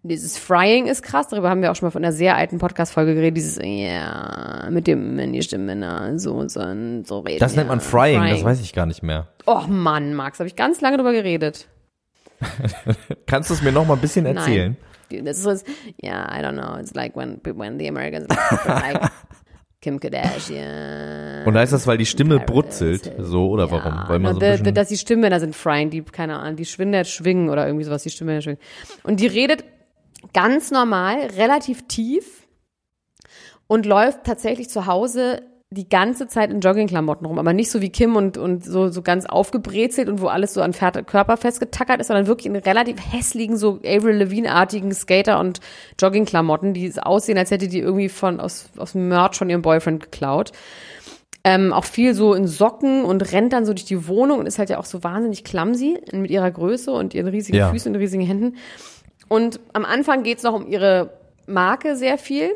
Dieses 0.05 0.39
Frying 0.39 0.87
ist 0.87 1.03
krass, 1.03 1.27
darüber 1.29 1.51
haben 1.51 1.61
wir 1.61 1.73
auch 1.73 1.77
schon 1.77 1.87
mal 1.87 1.91
von 1.91 2.05
einer 2.05 2.13
sehr 2.13 2.37
alten 2.37 2.59
Podcast-Folge 2.59 3.15
geredet. 3.15 3.37
Dieses, 3.37 3.59
ja, 3.61 4.69
mit 4.71 4.87
dem, 4.87 5.17
wenn 5.17 5.33
die 5.33 5.43
Stimme 5.43 5.75
na, 5.75 6.17
so, 6.19 6.49
so, 6.49 6.61
so 7.05 7.19
reden. 7.19 7.41
Das 7.41 7.57
nennt 7.57 7.69
man 7.69 7.81
ja, 7.81 7.85
Frying, 7.85 8.31
das 8.31 8.45
weiß 8.45 8.61
ich 8.61 8.73
gar 8.73 8.87
nicht 8.87 9.03
mehr. 9.03 9.27
Oh 9.45 9.65
Mann, 9.67 10.15
Max, 10.15 10.39
habe 10.39 10.47
ich 10.47 10.55
ganz 10.55 10.81
lange 10.81 10.99
drüber 10.99 11.13
geredet. 11.13 11.67
Kannst 13.27 13.51
du 13.51 13.55
es 13.55 13.63
mir 13.63 13.73
noch 13.73 13.87
mal 13.87 13.95
ein 13.95 14.01
bisschen 14.01 14.25
erzählen? 14.25 14.77
Nein. 15.11 15.25
Das 15.25 15.45
ist, 15.45 15.67
yeah, 16.03 16.29
I 16.33 16.43
don't 16.43 16.53
know. 16.53 16.79
It's 16.79 16.95
like 16.95 17.17
when, 17.17 17.41
when 17.43 17.79
the 17.79 17.89
Americans 17.89 18.29
like 18.67 19.11
Kim 19.81 20.01
Kardashian. 20.01 21.47
Und 21.47 21.57
heißt 21.57 21.73
das, 21.73 21.87
weil 21.87 21.99
die 21.99 22.07
Stimme 22.07 22.41
brutzelt, 22.41 23.13
so 23.19 23.49
oder 23.49 23.71
warum? 23.71 24.09
Weil 24.09 24.19
man 24.19 24.35
so 24.35 24.41
ein 24.45 24.75
dass 24.75 24.89
die 24.89 24.97
Stimmbänder 24.97 25.39
sind 25.39 25.55
frying, 25.55 25.91
die, 25.91 26.03
keine 26.03 26.39
Ahnung, 26.39 26.57
die 26.57 26.65
Schwinde 26.65 27.05
schwingen 27.05 27.49
oder 27.49 27.67
irgendwie 27.67 27.85
sowas, 27.85 28.03
die 28.03 28.11
Stimmbänder 28.11 28.43
schwingen. 28.43 28.61
Und 29.05 29.21
die 29.21 29.29
redet 29.29 29.65
ganz 30.33 30.73
normal, 30.73 31.29
relativ 31.37 31.87
tief. 31.87 32.47
und 33.69 33.87
läuft 33.87 34.25
tatsächlich 34.25 34.69
zu 34.69 34.87
Hause 34.87 35.43
die 35.71 35.89
ganze 35.89 36.29
Zeit 36.29 36.51
in 36.51 36.61
Joggingklamotten 36.61 37.27
rum, 37.27 37.39
aber 37.39 37.53
nicht 37.53 37.71
so 37.71 37.83
wie 37.83 37.91
Kim 37.91 38.17
und, 38.17 38.39
und 38.39 38.65
so, 38.65 38.89
so 38.89 39.03
ganz 39.03 39.27
aufgebrezelt 39.27 40.09
und 40.09 40.23
wo 40.23 40.29
alles 40.29 40.55
so 40.55 40.63
an 40.63 40.73
Körper 40.73 41.37
festgetackert 41.37 42.01
ist, 42.01 42.07
sondern 42.07 42.27
wirklich 42.27 42.47
in 42.47 42.57
relativ 42.57 42.97
hässlichen, 43.13 43.59
so 43.59 43.79
Avril 43.85 44.17
Lavigne-artigen 44.17 44.93
Skater- 44.95 45.39
und 45.39 45.61
Joggingklamotten, 46.01 46.73
die 46.73 46.91
aussehen, 46.99 47.37
als 47.37 47.51
hätte 47.51 47.69
die 47.69 47.81
irgendwie 47.81 48.09
von, 48.09 48.41
aus, 48.41 48.71
aus 48.79 48.93
dem 48.93 49.09
Merch 49.09 49.37
von 49.37 49.51
ihrem 49.51 49.61
Boyfriend 49.61 50.05
geklaut. 50.05 50.53
Ähm, 51.45 51.75
auch 51.75 51.85
viel 51.85 52.15
so 52.15 52.33
in 52.33 52.47
Socken 52.47 53.05
und 53.05 53.33
rennt 53.33 53.53
dann 53.53 53.67
so 53.67 53.75
durch 53.75 53.85
die 53.85 54.09
Wohnung 54.09 54.39
und 54.39 54.47
ist 54.47 54.59
halt 54.59 54.71
ja 54.71 54.79
auch 54.79 54.87
so 54.87 55.05
wahnsinnig 55.05 55.45
clumsy 55.45 55.99
mit 56.13 56.31
ihrer 56.31 56.51
Größe 56.51 56.91
und 56.91 57.15
ihren 57.15 57.29
riesigen 57.29 57.59
Ja. 57.59 57.71
Füßen 57.71 57.95
und 57.95 58.01
riesigen 58.01 58.25
Händen. 58.25 58.57
Und 59.29 59.61
am 59.75 59.85
Anfang 59.85 60.23
geht's 60.23 60.43
noch 60.43 60.55
um 60.55 60.67
ihre 60.67 61.11
Marke 61.47 61.95
sehr 61.95 62.17
viel. 62.17 62.51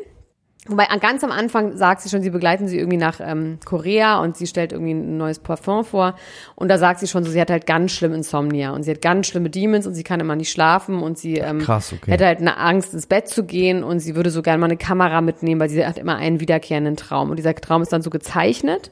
Wobei 0.67 0.89
an- 0.89 1.01
ganz 1.01 1.23
am 1.25 1.31
Anfang 1.31 1.75
sagt 1.75 2.01
sie 2.01 2.09
schon, 2.09 2.21
sie 2.21 2.29
begleiten 2.29 2.69
sie 2.69 2.77
irgendwie 2.77 2.97
nach 2.97 3.19
ähm, 3.21 3.57
Korea 3.65 4.19
und 4.21 4.37
sie 4.37 4.47
stellt 4.47 4.71
irgendwie 4.71 4.93
ein 4.93 5.17
neues 5.17 5.39
Parfum 5.39 5.83
vor. 5.83 6.15
Und 6.55 6.69
da 6.69 6.77
sagt 6.77 7.01
sie 7.01 7.07
schon 7.07 7.25
so, 7.25 7.31
sie 7.31 7.41
hat 7.41 7.51
halt 7.51 7.65
ganz 7.65 7.91
schlimm 7.91 8.13
Insomnia 8.13 8.71
und 8.71 8.83
sie 8.83 8.91
hat 8.91 9.01
ganz 9.01 9.27
schlimme 9.27 9.49
Demons 9.49 9.85
und 9.85 9.93
sie 9.93 10.03
kann 10.03 10.21
immer 10.21 10.37
nicht 10.37 10.51
schlafen 10.51 11.03
und 11.03 11.17
sie 11.17 11.35
ähm, 11.35 11.59
krass, 11.59 11.91
okay. 11.91 12.11
hätte 12.11 12.25
halt 12.25 12.39
eine 12.39 12.57
Angst, 12.57 12.93
ins 12.93 13.07
Bett 13.07 13.27
zu 13.27 13.43
gehen 13.43 13.83
und 13.83 13.99
sie 13.99 14.15
würde 14.15 14.29
so 14.29 14.41
gerne 14.41 14.59
mal 14.59 14.67
eine 14.67 14.77
Kamera 14.77 15.19
mitnehmen, 15.19 15.59
weil 15.59 15.69
sie 15.69 15.85
hat 15.85 15.97
immer 15.97 16.15
einen 16.15 16.39
wiederkehrenden 16.39 16.95
Traum. 16.95 17.29
Und 17.29 17.35
dieser 17.37 17.53
Traum 17.55 17.81
ist 17.81 17.91
dann 17.91 18.01
so 18.01 18.09
gezeichnet 18.09 18.89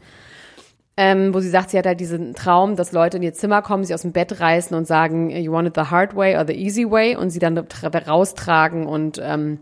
ähm, 0.97 1.33
wo 1.33 1.39
sie 1.39 1.49
sagt, 1.49 1.69
sie 1.69 1.77
hat 1.77 1.85
halt 1.85 2.01
diesen 2.01 2.35
Traum, 2.35 2.75
dass 2.75 2.91
Leute 2.91 3.15
in 3.15 3.23
ihr 3.23 3.33
Zimmer 3.33 3.61
kommen, 3.61 3.85
sie 3.85 3.93
aus 3.93 4.01
dem 4.01 4.11
Bett 4.11 4.41
reißen 4.41 4.75
und 4.75 4.85
sagen, 4.85 5.29
you 5.29 5.51
want 5.53 5.67
it 5.67 5.73
the 5.75 5.89
hard 5.89 6.17
way 6.17 6.35
or 6.35 6.45
the 6.45 6.53
easy 6.53 6.89
way 6.91 7.15
und 7.15 7.29
sie 7.29 7.39
dann 7.39 7.57
tra- 7.57 8.07
raustragen 8.07 8.85
und 8.85 9.19
ähm, 9.23 9.59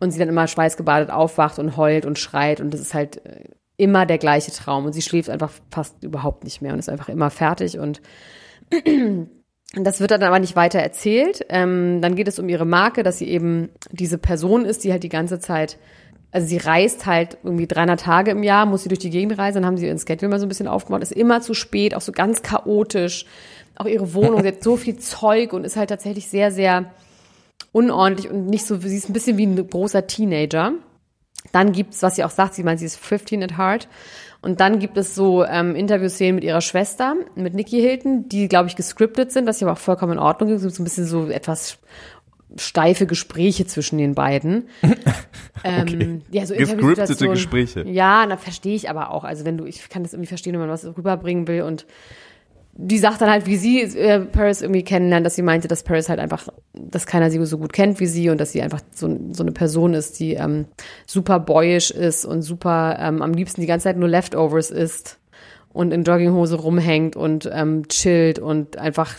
und 0.00 0.10
sie 0.10 0.18
dann 0.18 0.28
immer 0.28 0.46
schweißgebadet 0.46 1.10
aufwacht 1.10 1.58
und 1.58 1.76
heult 1.76 2.06
und 2.06 2.18
schreit 2.18 2.60
und 2.60 2.72
das 2.72 2.80
ist 2.80 2.94
halt 2.94 3.24
äh, 3.24 3.44
immer 3.76 4.06
der 4.06 4.18
gleiche 4.18 4.52
Traum 4.52 4.86
und 4.86 4.92
sie 4.92 5.02
schläft 5.02 5.30
einfach 5.30 5.52
fast 5.70 6.02
überhaupt 6.02 6.44
nicht 6.44 6.62
mehr 6.62 6.72
und 6.72 6.78
ist 6.78 6.88
einfach 6.88 7.08
immer 7.08 7.30
fertig 7.30 7.78
und 7.78 8.00
das 9.74 10.00
wird 10.00 10.10
dann 10.10 10.22
aber 10.22 10.38
nicht 10.38 10.56
weiter 10.56 10.78
erzählt. 10.78 11.44
Ähm, 11.48 12.00
dann 12.00 12.14
geht 12.14 12.28
es 12.28 12.38
um 12.38 12.48
ihre 12.48 12.64
Marke, 12.64 13.02
dass 13.02 13.18
sie 13.18 13.28
eben 13.28 13.68
diese 13.90 14.18
Person 14.18 14.64
ist, 14.64 14.84
die 14.84 14.92
halt 14.92 15.02
die 15.02 15.08
ganze 15.08 15.38
Zeit, 15.38 15.78
also 16.30 16.46
sie 16.46 16.56
reist 16.56 17.06
halt 17.06 17.38
irgendwie 17.42 17.66
300 17.66 18.00
Tage 18.00 18.30
im 18.30 18.42
Jahr, 18.42 18.66
muss 18.66 18.82
sie 18.82 18.88
durch 18.88 18.98
die 18.98 19.10
Gegend 19.10 19.38
reisen, 19.38 19.56
dann 19.56 19.66
haben 19.66 19.76
sie 19.76 19.86
ihren 19.86 19.98
Schedule 19.98 20.30
mal 20.30 20.38
so 20.38 20.46
ein 20.46 20.48
bisschen 20.48 20.68
aufgebaut, 20.68 21.02
ist 21.02 21.12
immer 21.12 21.42
zu 21.42 21.54
spät, 21.54 21.94
auch 21.94 22.00
so 22.00 22.12
ganz 22.12 22.42
chaotisch. 22.42 23.26
Auch 23.78 23.86
ihre 23.86 24.14
Wohnung, 24.14 24.40
sie 24.42 24.48
hat 24.48 24.62
so 24.62 24.76
viel 24.76 24.96
Zeug 24.96 25.52
und 25.52 25.64
ist 25.64 25.76
halt 25.76 25.90
tatsächlich 25.90 26.28
sehr, 26.28 26.50
sehr 26.50 26.92
unordentlich 27.76 28.30
und 28.30 28.46
nicht 28.46 28.64
so, 28.64 28.78
sie 28.78 28.96
ist 28.96 29.10
ein 29.10 29.12
bisschen 29.12 29.36
wie 29.36 29.44
ein 29.44 29.68
großer 29.68 30.06
Teenager. 30.06 30.72
Dann 31.52 31.72
gibt's, 31.72 32.02
was 32.02 32.16
sie 32.16 32.24
auch 32.24 32.30
sagt, 32.30 32.54
sie 32.54 32.62
meint, 32.62 32.80
sie 32.80 32.86
ist 32.86 32.96
15 32.96 33.42
at 33.42 33.58
heart. 33.58 33.86
Und 34.40 34.60
dann 34.60 34.78
gibt 34.78 34.96
es 34.96 35.14
so 35.14 35.44
ähm, 35.44 35.76
Interviewszenen 35.76 36.36
mit 36.36 36.44
ihrer 36.44 36.62
Schwester, 36.62 37.14
mit 37.34 37.52
Nikki 37.54 37.78
Hilton, 37.80 38.28
die, 38.30 38.48
glaube 38.48 38.68
ich, 38.68 38.76
gescriptet 38.76 39.30
sind, 39.30 39.46
was 39.46 39.58
ich 39.58 39.62
aber 39.62 39.72
auch 39.72 39.78
vollkommen 39.78 40.14
in 40.14 40.18
Ordnung 40.18 40.50
ist. 40.50 40.62
So 40.62 40.82
ein 40.82 40.84
bisschen 40.84 41.04
so 41.04 41.28
etwas 41.28 41.78
steife 42.56 43.06
Gespräche 43.06 43.66
zwischen 43.66 43.98
den 43.98 44.14
beiden. 44.14 44.68
ähm, 45.64 46.22
ja, 46.30 46.46
so 46.46 46.54
Gescriptete. 46.54 47.28
Gespräche. 47.28 47.86
Ja, 47.86 48.24
na, 48.26 48.38
verstehe 48.38 48.74
ich 48.74 48.88
aber 48.88 49.10
auch. 49.10 49.24
Also 49.24 49.44
wenn 49.44 49.58
du, 49.58 49.66
ich 49.66 49.88
kann 49.90 50.02
das 50.02 50.14
irgendwie 50.14 50.28
verstehen, 50.28 50.54
wenn 50.54 50.60
man 50.60 50.70
was 50.70 50.86
rüberbringen 50.86 51.46
will 51.46 51.62
und 51.62 51.86
die 52.78 52.98
sagt 52.98 53.22
dann 53.22 53.30
halt, 53.30 53.46
wie 53.46 53.56
sie 53.56 53.80
äh, 53.80 54.20
Paris 54.20 54.60
irgendwie 54.60 54.84
kennenlernt, 54.84 55.24
dass 55.24 55.34
sie 55.34 55.42
meinte, 55.42 55.66
dass 55.66 55.82
Paris 55.82 56.10
halt 56.10 56.20
einfach, 56.20 56.48
dass 56.74 57.06
keiner 57.06 57.30
sie 57.30 57.44
so 57.46 57.56
gut 57.56 57.72
kennt 57.72 58.00
wie 58.00 58.06
sie 58.06 58.28
und 58.28 58.38
dass 58.38 58.52
sie 58.52 58.60
einfach 58.60 58.80
so, 58.94 59.18
so 59.32 59.42
eine 59.42 59.52
Person 59.52 59.94
ist, 59.94 60.20
die 60.20 60.34
ähm, 60.34 60.66
super 61.06 61.40
boyish 61.40 61.90
ist 61.90 62.26
und 62.26 62.42
super 62.42 62.98
ähm, 63.00 63.22
am 63.22 63.32
liebsten 63.32 63.62
die 63.62 63.66
ganze 63.66 63.84
Zeit 63.84 63.96
nur 63.96 64.08
Leftovers 64.08 64.70
isst 64.70 65.18
und 65.72 65.92
in 65.92 66.04
Jogginghose 66.04 66.56
rumhängt 66.56 67.16
und 67.16 67.48
ähm, 67.50 67.88
chillt 67.88 68.38
und 68.38 68.76
einfach 68.76 69.14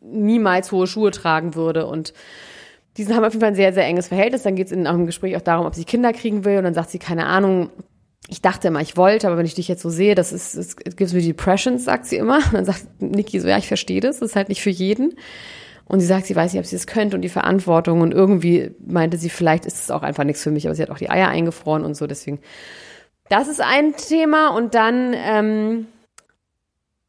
niemals 0.00 0.72
hohe 0.72 0.86
Schuhe 0.86 1.10
tragen 1.10 1.54
würde 1.54 1.86
und 1.86 2.14
die 2.96 3.06
haben 3.06 3.24
auf 3.24 3.34
jeden 3.34 3.40
Fall 3.40 3.50
ein 3.50 3.54
sehr, 3.54 3.74
sehr 3.74 3.84
enges 3.84 4.08
Verhältnis. 4.08 4.42
Dann 4.42 4.56
geht 4.56 4.68
es 4.68 4.72
in 4.72 4.86
einem 4.86 5.04
Gespräch 5.04 5.36
auch 5.36 5.42
darum, 5.42 5.66
ob 5.66 5.74
sie 5.74 5.84
Kinder 5.84 6.14
kriegen 6.14 6.46
will. 6.46 6.56
Und 6.56 6.64
dann 6.64 6.72
sagt 6.72 6.88
sie, 6.88 6.98
keine 6.98 7.26
Ahnung, 7.26 7.68
ich 8.28 8.42
dachte 8.42 8.68
immer, 8.68 8.80
ich 8.80 8.96
wollte, 8.96 9.26
aber 9.26 9.36
wenn 9.36 9.46
ich 9.46 9.54
dich 9.54 9.68
jetzt 9.68 9.82
so 9.82 9.90
sehe, 9.90 10.14
das 10.14 10.32
ist, 10.32 10.54
es 10.56 10.76
gives 10.76 11.12
me 11.12 11.22
depressions, 11.22 11.84
sagt 11.84 12.06
sie 12.06 12.16
immer. 12.16 12.38
Und 12.38 12.52
dann 12.54 12.64
sagt 12.64 12.86
Niki 13.00 13.40
so, 13.40 13.48
ja, 13.48 13.58
ich 13.58 13.68
verstehe 13.68 14.00
das, 14.00 14.18
das 14.18 14.30
ist 14.30 14.36
halt 14.36 14.48
nicht 14.48 14.62
für 14.62 14.70
jeden. 14.70 15.14
Und 15.84 16.00
sie 16.00 16.06
sagt, 16.06 16.26
sie 16.26 16.34
weiß 16.34 16.52
nicht, 16.52 16.60
ob 16.60 16.66
sie 16.66 16.74
es 16.74 16.88
könnte 16.88 17.14
und 17.14 17.22
die 17.22 17.28
Verantwortung. 17.28 18.00
Und 18.00 18.12
irgendwie 18.12 18.72
meinte 18.84 19.16
sie, 19.18 19.30
vielleicht 19.30 19.66
ist 19.66 19.80
es 19.80 19.90
auch 19.92 20.02
einfach 20.02 20.24
nichts 20.24 20.42
für 20.42 20.50
mich, 20.50 20.66
aber 20.66 20.74
sie 20.74 20.82
hat 20.82 20.90
auch 20.90 20.98
die 20.98 21.10
Eier 21.10 21.28
eingefroren 21.28 21.84
und 21.84 21.96
so. 21.96 22.08
Deswegen, 22.08 22.40
das 23.28 23.46
ist 23.46 23.60
ein 23.60 23.94
Thema. 23.96 24.48
Und 24.48 24.74
dann 24.74 25.14
ähm, 25.14 25.86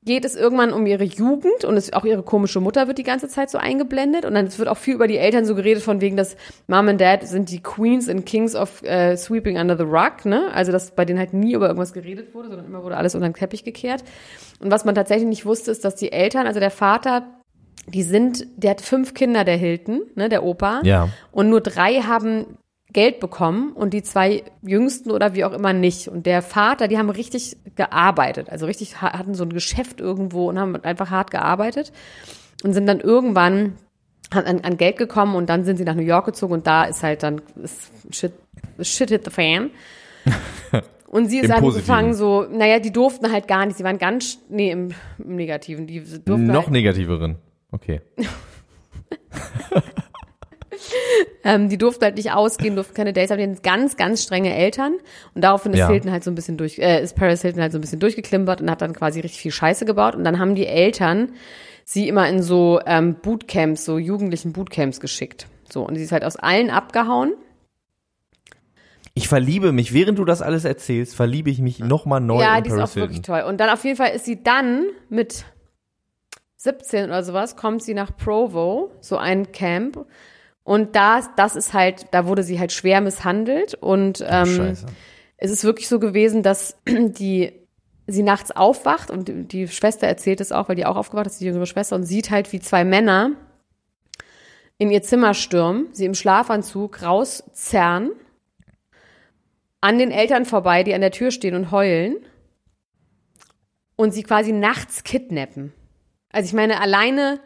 geht 0.08 0.24
es 0.24 0.36
irgendwann 0.36 0.72
um 0.72 0.88
ihre 0.88 1.04
Jugend 1.04 1.66
und 1.66 1.76
es, 1.76 1.92
auch 1.92 2.06
ihre 2.06 2.24
komische 2.24 2.62
Mutter 2.62 2.88
wird 2.88 2.98
die 2.98 3.04
ganze 3.04 3.28
Zeit 3.28 3.50
so 3.50 3.58
eingeblendet 3.58 4.26
und 4.26 4.34
dann 4.34 4.46
es 4.46 4.58
wird 4.58 4.70
auch 4.70 4.78
viel 4.78 4.96
über 4.96 5.06
die 5.06 5.18
Eltern 5.18 5.46
so 5.46 5.54
geredet 5.54 5.84
von 5.84 6.00
wegen, 6.00 6.16
dass 6.16 6.38
Mom 6.68 6.88
und 6.88 7.00
Dad 7.00 7.28
sind 7.28 7.52
die 7.52 7.62
Queens 7.62 8.08
and 8.08 8.26
Kings 8.26 8.56
of 8.56 8.82
äh, 8.84 9.18
Sweeping 9.18 9.58
Under 9.58 9.78
the 9.78 9.84
Rug, 9.84 10.26
ne? 10.26 10.50
Also 10.54 10.72
dass 10.72 10.92
bei 10.92 11.04
denen 11.04 11.20
halt 11.20 11.34
nie 11.34 11.54
über 11.54 11.68
irgendwas 11.68 11.92
geredet 11.92 12.34
wurde, 12.34 12.48
sondern 12.48 12.66
immer 12.66 12.84
wurde 12.84 12.96
alles 12.96 13.16
unter 13.16 13.28
den 13.28 13.34
Teppich 13.36 13.66
gekehrt. 13.66 14.04
Und 14.60 14.72
was 14.72 14.86
man 14.86 14.96
tatsächlich 14.96 15.28
nicht 15.28 15.46
wusste, 15.46 15.72
ist, 15.72 15.84
dass 15.84 15.96
die 15.96 16.14
Eltern, 16.14 16.48
also 16.48 16.62
der 16.62 16.72
Vater, 16.72 17.28
die 17.86 18.04
sind, 18.04 18.48
der 18.56 18.72
hat 18.72 18.82
fünf 18.82 19.14
Kinder, 19.14 19.44
der 19.44 19.58
Hilton, 19.58 20.04
ne, 20.16 20.30
der 20.30 20.44
Opa. 20.44 20.82
Ja. 20.84 21.10
Und 21.32 21.50
nur 21.50 21.62
drei 21.62 21.96
haben 22.02 22.58
Geld 22.98 23.20
bekommen 23.20 23.74
und 23.74 23.94
die 23.94 24.02
zwei 24.02 24.42
Jüngsten 24.64 25.12
oder 25.12 25.36
wie 25.36 25.46
auch 25.46 25.54
immer 25.54 25.72
nicht. 25.72 26.08
Und 26.08 26.26
der 26.26 26.42
Vater, 26.42 26.88
die 26.88 26.98
haben 26.98 27.12
richtig 27.12 27.56
gearbeitet, 27.76 28.50
also 28.50 28.66
richtig 28.66 29.04
ha- 29.04 29.14
hatten 29.16 29.36
so 29.36 29.44
ein 29.44 29.54
Geschäft 29.54 30.02
irgendwo 30.02 30.50
und 30.50 30.58
haben 30.58 30.76
einfach 30.84 31.12
hart 31.12 31.30
gearbeitet 31.30 31.92
und 32.64 32.74
sind 32.74 32.88
dann 32.88 33.00
irgendwann 33.00 33.74
an, 34.32 34.62
an 34.62 34.78
Geld 34.78 34.98
gekommen 34.98 35.36
und 35.36 35.48
dann 35.48 35.64
sind 35.64 35.78
sie 35.78 35.84
nach 35.84 35.94
New 35.94 36.02
York 36.02 36.26
gezogen 36.26 36.54
und 36.54 36.66
da 36.66 36.86
ist 36.86 37.04
halt 37.04 37.22
dann 37.22 37.40
ist 37.64 37.92
shit, 38.10 38.32
shit 38.82 39.10
hit 39.12 39.26
the 39.26 39.30
fan. 39.32 39.70
Und 41.10 41.30
sie 41.30 41.40
ist 41.40 41.50
angefangen 41.52 42.14
so, 42.14 42.44
naja, 42.52 42.80
die 42.80 42.92
durften 42.92 43.32
halt 43.32 43.48
gar 43.48 43.66
nicht, 43.66 43.78
sie 43.78 43.86
waren 43.86 43.98
ganz, 43.98 44.40
nee, 44.50 44.72
im, 44.72 44.90
im 45.20 45.36
Negativen, 45.38 45.88
die 45.88 46.00
durften 46.02 46.48
Noch 46.48 46.64
halt, 46.64 46.72
negativeren. 46.72 47.38
Okay. 47.72 48.02
Ähm, 51.48 51.70
die 51.70 51.78
durften 51.78 52.04
halt 52.04 52.18
nicht 52.18 52.34
ausgehen, 52.34 52.76
durften 52.76 52.94
keine 52.94 53.14
Dates 53.14 53.32
haben, 53.32 53.38
die 53.38 53.44
hatten 53.46 53.62
ganz, 53.62 53.96
ganz 53.96 54.22
strenge 54.22 54.54
Eltern. 54.54 54.96
Und 55.34 55.44
daraufhin 55.44 55.72
ist 55.72 55.80
Ja. 55.80 55.88
Hilton 55.88 56.12
halt 56.12 56.24
so 56.24 56.30
ein 56.30 56.36
bisschen 56.36 56.58
durch, 56.58 56.78
äh, 56.78 57.02
ist 57.02 57.16
Paris 57.16 57.42
Hilton 57.42 57.62
halt 57.62 57.72
so 57.72 57.78
ein 57.78 57.82
bisschen 57.82 58.00
durchgeklimpert 58.02 58.60
und 58.60 58.70
hat 58.70 58.82
dann 58.82 58.92
quasi 58.94 59.22
richtig 59.22 59.40
viel 59.42 59.52
Scheiße 59.52 59.86
gebaut. 59.86 60.14
Und 60.16 60.26
dann 60.26 60.40
haben 60.40 60.56
die 60.56 60.68
Eltern 60.68 61.32
sie 61.86 62.10
immer 62.10 62.28
in 62.28 62.42
so 62.44 62.82
ähm, 62.86 63.16
Bootcamps, 63.22 63.86
so 63.86 63.98
jugendlichen 63.98 64.52
Bootcamps 64.52 65.00
geschickt. 65.00 65.48
So, 65.72 65.84
und 65.88 65.96
sie 65.96 66.04
ist 66.04 66.12
halt 66.12 66.26
aus 66.26 66.36
allen 66.36 66.70
abgehauen. 66.70 67.34
Ich 69.14 69.28
verliebe 69.30 69.72
mich, 69.72 69.94
während 69.94 70.20
du 70.20 70.26
das 70.26 70.42
alles 70.42 70.66
erzählst, 70.66 71.16
verliebe 71.16 71.50
ich 71.50 71.60
mich 71.60 71.80
nochmal 71.80 72.20
neu 72.20 72.42
ja, 72.42 72.58
in 72.58 72.64
die 72.66 72.70
ist 72.70 72.76
Paris 72.76 72.92
auch 72.92 72.96
wirklich 72.98 73.18
Hilton. 73.20 73.36
toll. 73.36 73.50
Und 73.50 73.58
dann 73.60 73.70
auf 73.70 73.84
jeden 73.84 73.96
Fall 73.96 74.12
ist 74.12 74.26
sie 74.26 74.44
dann 74.44 74.84
mit 75.10 75.46
17 76.58 77.06
oder 77.06 77.24
sowas, 77.24 77.56
kommt 77.56 77.82
sie 77.84 77.94
nach 77.94 78.16
Provo, 78.16 78.92
so 79.00 79.18
ein 79.18 79.52
Camp. 79.52 80.06
Und 80.68 80.98
das, 80.98 81.30
das 81.38 81.56
ist 81.56 81.74
halt, 81.74 82.08
da 82.12 82.28
wurde 82.28 82.44
sie 82.44 82.60
halt 82.60 82.74
schwer 82.74 83.00
misshandelt 83.00 83.74
und 83.76 84.22
ähm, 84.28 84.46
Scheiße. 84.46 84.86
es 85.38 85.50
ist 85.52 85.64
wirklich 85.64 85.88
so 85.88 85.98
gewesen, 85.98 86.44
dass 86.44 86.76
die 86.88 87.54
sie 88.06 88.22
nachts 88.22 88.52
aufwacht 88.52 89.10
und 89.10 89.30
die- 89.30 89.44
die 89.48 89.68
Schwester 89.70 90.08
erzählt 90.08 90.42
es 90.42 90.52
auch, 90.52 90.68
weil 90.68 90.76
die 90.76 90.86
auch 90.86 90.98
aufgewacht 90.98 91.26
ist, 91.28 91.40
die 91.40 91.46
jüngere 91.46 91.66
Schwester, 91.68 91.96
und 91.96 92.04
sieht 92.04 92.32
halt, 92.32 92.52
wie 92.52 92.60
zwei 92.60 92.84
Männer 92.84 93.32
in 94.78 94.92
ihr 94.92 95.02
Zimmer 95.04 95.34
stürmen, 95.34 95.88
sie 95.94 96.04
im 96.06 96.14
Schlafanzug 96.14 97.02
rauszerren, 97.02 98.12
an 99.80 99.98
den 100.00 100.12
Eltern 100.12 100.44
vorbei, 100.46 100.84
die 100.84 100.94
an 100.94 101.02
der 101.02 101.12
Tür 101.12 101.32
stehen 101.32 101.56
und 101.56 101.72
heulen 101.72 102.18
und 103.96 104.12
sie 104.14 104.24
quasi 104.24 104.52
nachts 104.52 105.04
kidnappen. 105.06 105.72
Also 106.30 106.48
ich 106.48 106.54
meine, 106.54 106.82
alleine 106.82 107.40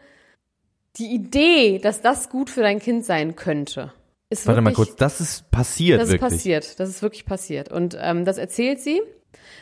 die 0.98 1.14
Idee, 1.14 1.80
dass 1.80 2.02
das 2.02 2.30
gut 2.30 2.50
für 2.50 2.62
dein 2.62 2.80
Kind 2.80 3.06
sein 3.06 3.36
könnte, 3.36 3.94
ist 4.30 4.48
Warte 4.48 4.62
mal 4.62 4.72
wirklich, 4.72 4.88
kurz, 4.88 4.98
das 4.98 5.20
ist 5.20 5.52
passiert 5.52 6.00
das 6.00 6.08
ist 6.08 6.14
wirklich. 6.14 6.32
passiert. 6.32 6.80
Das 6.80 6.90
ist 6.90 7.02
wirklich 7.02 7.26
passiert. 7.26 7.72
Und 7.72 7.98
ähm, 8.00 8.24
das 8.26 8.38
erzählt 8.38 8.80
sie. 8.80 9.02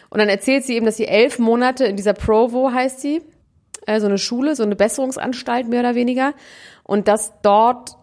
Und 0.09 0.19
dann 0.19 0.29
erzählt 0.29 0.63
sie 0.65 0.75
eben, 0.75 0.85
dass 0.85 0.97
sie 0.97 1.07
elf 1.07 1.39
Monate 1.39 1.85
in 1.85 1.95
dieser 1.95 2.13
Provo 2.13 2.71
heißt 2.71 2.99
sie, 2.99 3.21
äh, 3.85 3.99
so 3.99 4.07
eine 4.07 4.17
Schule, 4.17 4.55
so 4.55 4.63
eine 4.63 4.75
Besserungsanstalt 4.75 5.67
mehr 5.67 5.81
oder 5.81 5.95
weniger. 5.95 6.33
Und 6.83 7.07
dass 7.07 7.33
dort 7.41 7.98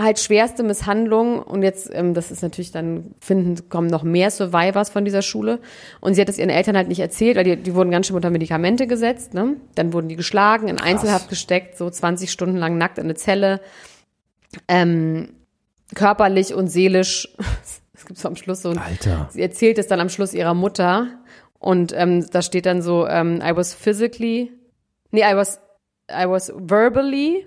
halt 0.00 0.18
schwerste 0.18 0.62
Misshandlungen 0.62 1.40
und 1.40 1.62
jetzt, 1.62 1.90
ähm, 1.92 2.14
das 2.14 2.30
ist 2.30 2.42
natürlich 2.42 2.72
dann, 2.72 3.14
finden, 3.20 3.68
kommen 3.68 3.88
noch 3.88 4.02
mehr 4.02 4.30
Survivors 4.30 4.90
von 4.90 5.04
dieser 5.04 5.22
Schule. 5.22 5.60
Und 6.00 6.14
sie 6.14 6.20
hat 6.20 6.28
es 6.28 6.38
ihren 6.38 6.50
Eltern 6.50 6.76
halt 6.76 6.88
nicht 6.88 7.00
erzählt, 7.00 7.36
weil 7.36 7.44
die, 7.44 7.56
die 7.56 7.74
wurden 7.74 7.90
ganz 7.90 8.06
schön 8.06 8.16
unter 8.16 8.30
Medikamente 8.30 8.86
gesetzt, 8.86 9.34
ne? 9.34 9.56
Dann 9.74 9.92
wurden 9.92 10.08
die 10.08 10.16
geschlagen, 10.16 10.68
in 10.68 10.80
Einzelhaft 10.80 11.28
gesteckt, 11.28 11.76
so 11.76 11.88
20 11.90 12.30
Stunden 12.32 12.56
lang 12.56 12.78
nackt 12.78 12.98
in 12.98 13.04
eine 13.04 13.14
Zelle. 13.14 13.60
Ähm, 14.66 15.34
körperlich 15.94 16.54
und 16.54 16.68
seelisch 16.68 17.28
Es 18.02 18.06
gibt 18.06 18.18
so 18.18 18.28
am 18.28 18.36
Schluss 18.36 18.62
so 18.62 18.70
ein, 18.70 18.78
Alter. 18.78 19.28
sie 19.30 19.42
erzählt 19.42 19.78
es 19.78 19.86
dann 19.86 20.00
am 20.00 20.08
Schluss 20.08 20.34
ihrer 20.34 20.54
Mutter 20.54 21.06
und 21.60 21.92
ähm, 21.96 22.28
da 22.32 22.42
steht 22.42 22.66
dann 22.66 22.82
so, 22.82 23.06
ähm, 23.06 23.40
I 23.40 23.54
was 23.54 23.74
physically, 23.74 24.50
nee, 25.12 25.22
I 25.22 25.36
was, 25.36 25.60
I 26.10 26.28
was 26.28 26.52
verbally, 26.56 27.46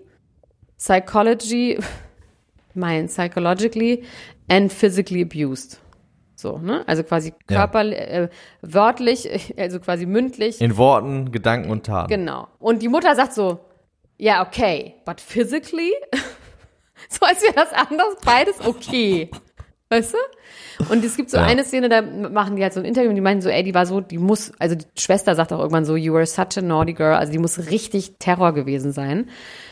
psychology, 0.78 1.78
mein, 2.76 3.08
psychologically 3.08 4.04
and 4.50 4.72
physically 4.72 5.22
abused. 5.22 5.80
So, 6.36 6.58
ne? 6.58 6.84
Also 6.88 7.04
quasi 7.04 7.34
Ja. 7.50 7.58
körperlich, 7.58 7.98
äh, 7.98 8.30
wörtlich, 8.62 9.30
also 9.58 9.80
quasi 9.80 10.06
mündlich. 10.06 10.62
In 10.62 10.78
Worten, 10.78 11.32
Gedanken 11.32 11.70
und 11.72 11.86
Taten. 11.86 12.10
Genau. 12.10 12.48
Und 12.60 12.82
die 12.82 12.90
Mutter 12.90 13.16
sagt 13.16 13.34
so, 13.34 13.60
ja, 14.18 14.46
okay, 14.46 14.96
but 15.06 15.20
physically? 15.22 15.94
so 17.10 17.26
als 17.26 17.42
wäre 17.42 17.54
das 17.54 17.72
anders, 17.74 18.16
beides 18.24 18.66
okay. 18.66 19.30
Weißt 19.90 20.14
du? 20.16 20.86
Und 20.92 21.06
es 21.06 21.16
gibt 21.16 21.30
so 21.30 21.38
Ja. 21.38 21.44
eine 21.44 21.64
Szene, 21.64 21.90
da 21.90 22.02
machen 22.02 22.56
die 22.56 22.64
halt 22.64 22.74
so 22.74 22.80
ein 22.80 22.86
Interview 22.86 23.10
und 23.10 23.16
die 23.16 23.22
meinen 23.22 23.42
so, 23.42 23.50
ey, 23.50 23.62
die 23.64 23.76
war 23.76 23.86
so, 23.86 24.02
die 24.02 24.18
muss, 24.18 24.52
also 24.58 24.76
die 24.76 24.86
Schwester 25.00 25.36
sagt 25.36 25.54
auch 25.54 25.60
irgendwann 25.60 25.86
so, 25.86 25.96
you 25.96 26.12
were 26.14 26.26
such 26.26 26.58
a 26.58 26.62
naughty 26.62 26.94
girl, 26.94 27.14
also 27.14 27.32
die 27.32 27.38
muss 27.38 27.70
richtig 27.70 28.14
Terror 28.18 28.54
gewesen 28.54 28.92
sein. 28.92 29.30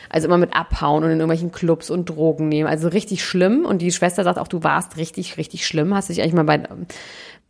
Also 0.08 0.28
immer 0.28 0.38
mit 0.38 0.54
abhauen 0.54 1.02
und 1.02 1.10
in 1.10 1.18
irgendwelchen 1.18 1.50
Clubs 1.50 1.90
und 1.90 2.08
Drogen 2.08 2.48
nehmen, 2.48 2.68
also 2.68 2.86
richtig 2.88 3.24
schlimm. 3.24 3.64
Und 3.66 3.82
die 3.82 3.90
Schwester 3.90 4.22
sagt 4.22 4.38
auch, 4.38 4.46
du 4.46 4.62
warst 4.62 4.96
richtig, 4.96 5.36
richtig 5.36 5.66
schlimm, 5.66 5.92
hast 5.94 6.08
dich 6.08 6.20
eigentlich 6.22 6.34
mal 6.34 6.44
bei 6.44 6.62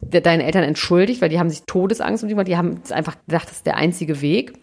de- 0.01 0.21
deinen 0.23 0.41
Eltern 0.41 0.65
entschuldigt, 0.65 1.21
weil 1.21 1.29
die 1.29 1.39
haben 1.39 1.51
sich 1.51 1.65
Todesangst 1.67 2.23
um 2.23 2.29
die 2.31 2.45
die 2.45 2.57
haben 2.57 2.81
einfach 2.91 3.17
gedacht, 3.27 3.49
das 3.49 3.59
ist 3.59 3.67
der 3.67 3.77
einzige 3.77 4.23
Weg. 4.23 4.55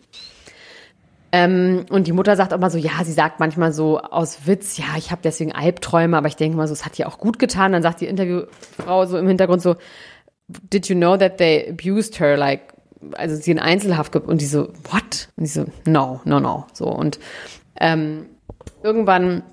Ähm, 1.32 1.86
und 1.90 2.08
die 2.08 2.12
Mutter 2.12 2.36
sagt 2.36 2.54
auch 2.54 2.60
mal 2.60 2.70
so, 2.70 2.78
ja, 2.78 3.04
sie 3.04 3.14
sagt 3.14 3.40
manchmal 3.40 3.72
so 3.72 4.00
aus 4.00 4.46
Witz, 4.48 4.78
ja, 4.78 4.86
ich 4.98 5.12
habe 5.12 5.22
deswegen 5.24 5.54
Albträume, 5.54 6.18
aber 6.18 6.28
ich 6.28 6.36
denke 6.36 6.58
mal 6.58 6.68
so, 6.68 6.74
es 6.74 6.86
hat 6.86 7.00
ihr 7.00 7.08
auch 7.08 7.18
gut 7.18 7.40
getan. 7.40 7.72
Dann 7.72 7.84
sagt 7.84 8.02
die 8.02 8.08
Interviewfrau 8.08 9.06
so 9.06 9.18
im 9.18 9.28
Hintergrund 9.28 9.62
so, 9.62 9.76
did 10.48 10.88
you 10.88 10.96
know 10.96 11.16
that 11.16 11.38
they 11.38 11.70
abused 11.70 12.20
her, 12.20 12.36
like, 12.36 12.74
also 13.14 13.36
sie 13.36 13.52
in 13.52 13.60
Einzelhaft 13.60 14.12
ge- 14.12 14.22
und 14.22 14.42
die 14.42 14.46
so, 14.46 14.70
what? 14.92 15.30
Und 15.38 15.46
die 15.46 15.48
so, 15.48 15.66
no, 15.86 16.22
no, 16.26 16.40
no. 16.40 16.66
So 16.74 16.88
und 16.88 17.20
ähm, 17.80 18.26
irgendwann 18.84 19.44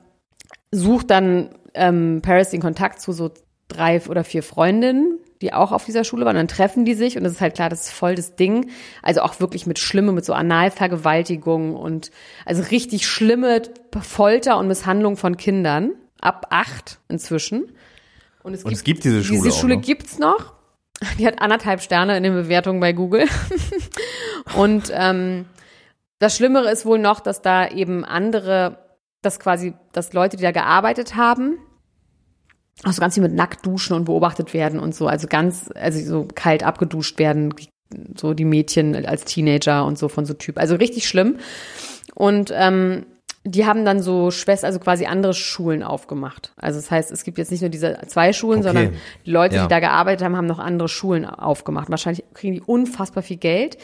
sucht 0.73 1.11
dann 1.11 1.51
ähm, 1.75 2.21
Paris 2.23 2.51
den 2.51 2.61
Kontakt 2.61 3.01
zu 3.01 3.13
so 3.13 3.31
drei 3.69 4.03
oder 4.09 4.25
vier 4.25 4.43
Freundinnen, 4.43 5.19
die 5.41 5.53
auch 5.53 5.73
auf 5.73 5.85
dieser 5.85 6.05
Schule 6.05 6.25
waren. 6.25 6.37
Dann 6.37 6.49
treffen 6.49 6.85
die 6.85 6.95
sich 6.95 7.17
und 7.17 7.25
es 7.25 7.33
ist 7.33 7.41
halt 7.41 7.55
klar, 7.55 7.69
das 7.69 7.87
ist 7.87 7.91
voll 7.91 8.15
das 8.15 8.37
Ding. 8.37 8.71
Also 9.03 9.21
auch 9.23 9.41
wirklich 9.41 9.67
mit 9.67 9.79
Schlimme, 9.79 10.13
mit 10.13 10.25
so 10.25 10.33
Analvergewaltigung 10.33 11.77
und 11.77 12.11
also 12.45 12.63
richtig 12.63 13.07
schlimme 13.07 13.63
Folter 14.01 14.59
und 14.59 14.69
Misshandlung 14.69 15.17
von 15.17 15.37
Kindern. 15.37 15.93
Ab 16.21 16.49
acht 16.51 16.99
inzwischen. 17.09 17.73
Und 18.43 18.55
es 18.55 18.65
Und 18.65 18.73
es 18.73 18.83
gibt 18.83 19.05
diese 19.05 19.23
Schule 19.23 19.43
Diese 19.43 19.57
Schule 19.57 19.77
noch. 19.77 19.83
gibt's 19.83 20.19
noch. 20.19 20.55
Die 21.19 21.27
hat 21.27 21.41
anderthalb 21.41 21.81
Sterne 21.81 22.17
in 22.17 22.25
den 22.25 22.33
Bewertungen 22.35 22.81
bei 22.81 22.93
Google. 22.93 23.27
und 24.57 24.91
ähm, 24.93 25.45
das 26.19 26.37
Schlimmere 26.37 26.71
ist 26.71 26.85
wohl 26.85 26.99
noch, 26.99 27.21
dass 27.21 27.41
da 27.41 27.69
eben 27.69 28.05
andere, 28.05 28.79
dass 29.23 29.39
quasi, 29.39 29.75
dass 29.93 30.13
Leute, 30.13 30.37
die 30.37 30.43
da 30.43 30.51
gearbeitet 30.51 31.15
haben, 31.15 31.59
auch 32.85 32.93
so 32.93 33.01
ganz 33.01 33.15
viel 33.15 33.23
mit 33.23 33.35
nackt 33.35 33.67
duschen 33.67 33.95
und 33.97 34.05
beobachtet 34.05 34.55
werden 34.55 34.79
und 34.81 34.95
so, 34.95 35.07
also 35.09 35.27
ganz, 35.27 35.71
also 35.75 36.01
so 36.01 36.29
kalt 36.35 36.63
abgeduscht 36.63 37.19
werden, 37.19 37.55
so 38.17 38.35
die 38.35 38.45
Mädchen 38.45 39.07
als 39.07 39.25
Teenager 39.25 39.85
und 39.85 39.99
so 39.99 40.09
von 40.09 40.27
so 40.27 40.35
Typ. 40.35 40.59
Also 40.59 40.77
richtig 40.77 41.09
schlimm. 41.09 41.37
Und 42.15 42.53
ähm, 42.55 43.07
die 43.45 43.65
haben 43.67 43.85
dann 43.85 44.03
so 44.03 44.31
Schwester, 44.31 44.67
also 44.67 44.79
quasi 44.79 45.07
andere 45.07 45.33
Schulen 45.33 45.83
aufgemacht. 45.83 46.53
Also 46.57 46.79
das 46.79 46.91
heißt, 46.91 47.11
es 47.11 47.25
gibt 47.25 47.39
jetzt 47.39 47.51
nicht 47.51 47.63
nur 47.63 47.71
diese 47.71 47.99
zwei 48.07 48.33
Schulen, 48.33 48.61
Okay. 48.61 48.69
sondern 48.69 48.93
die 49.25 49.31
Leute, 49.31 49.57
Ja. 49.57 49.63
die 49.63 49.69
da 49.69 49.81
gearbeitet 49.81 50.25
haben, 50.25 50.37
haben 50.37 50.47
noch 50.47 50.59
andere 50.59 50.89
Schulen 50.89 51.25
aufgemacht. 51.25 51.89
Wahrscheinlich 51.91 52.25
kriegen 52.35 52.55
die 52.55 52.61
unfassbar 52.61 53.23
viel 53.23 53.39
Geld. 53.39 53.79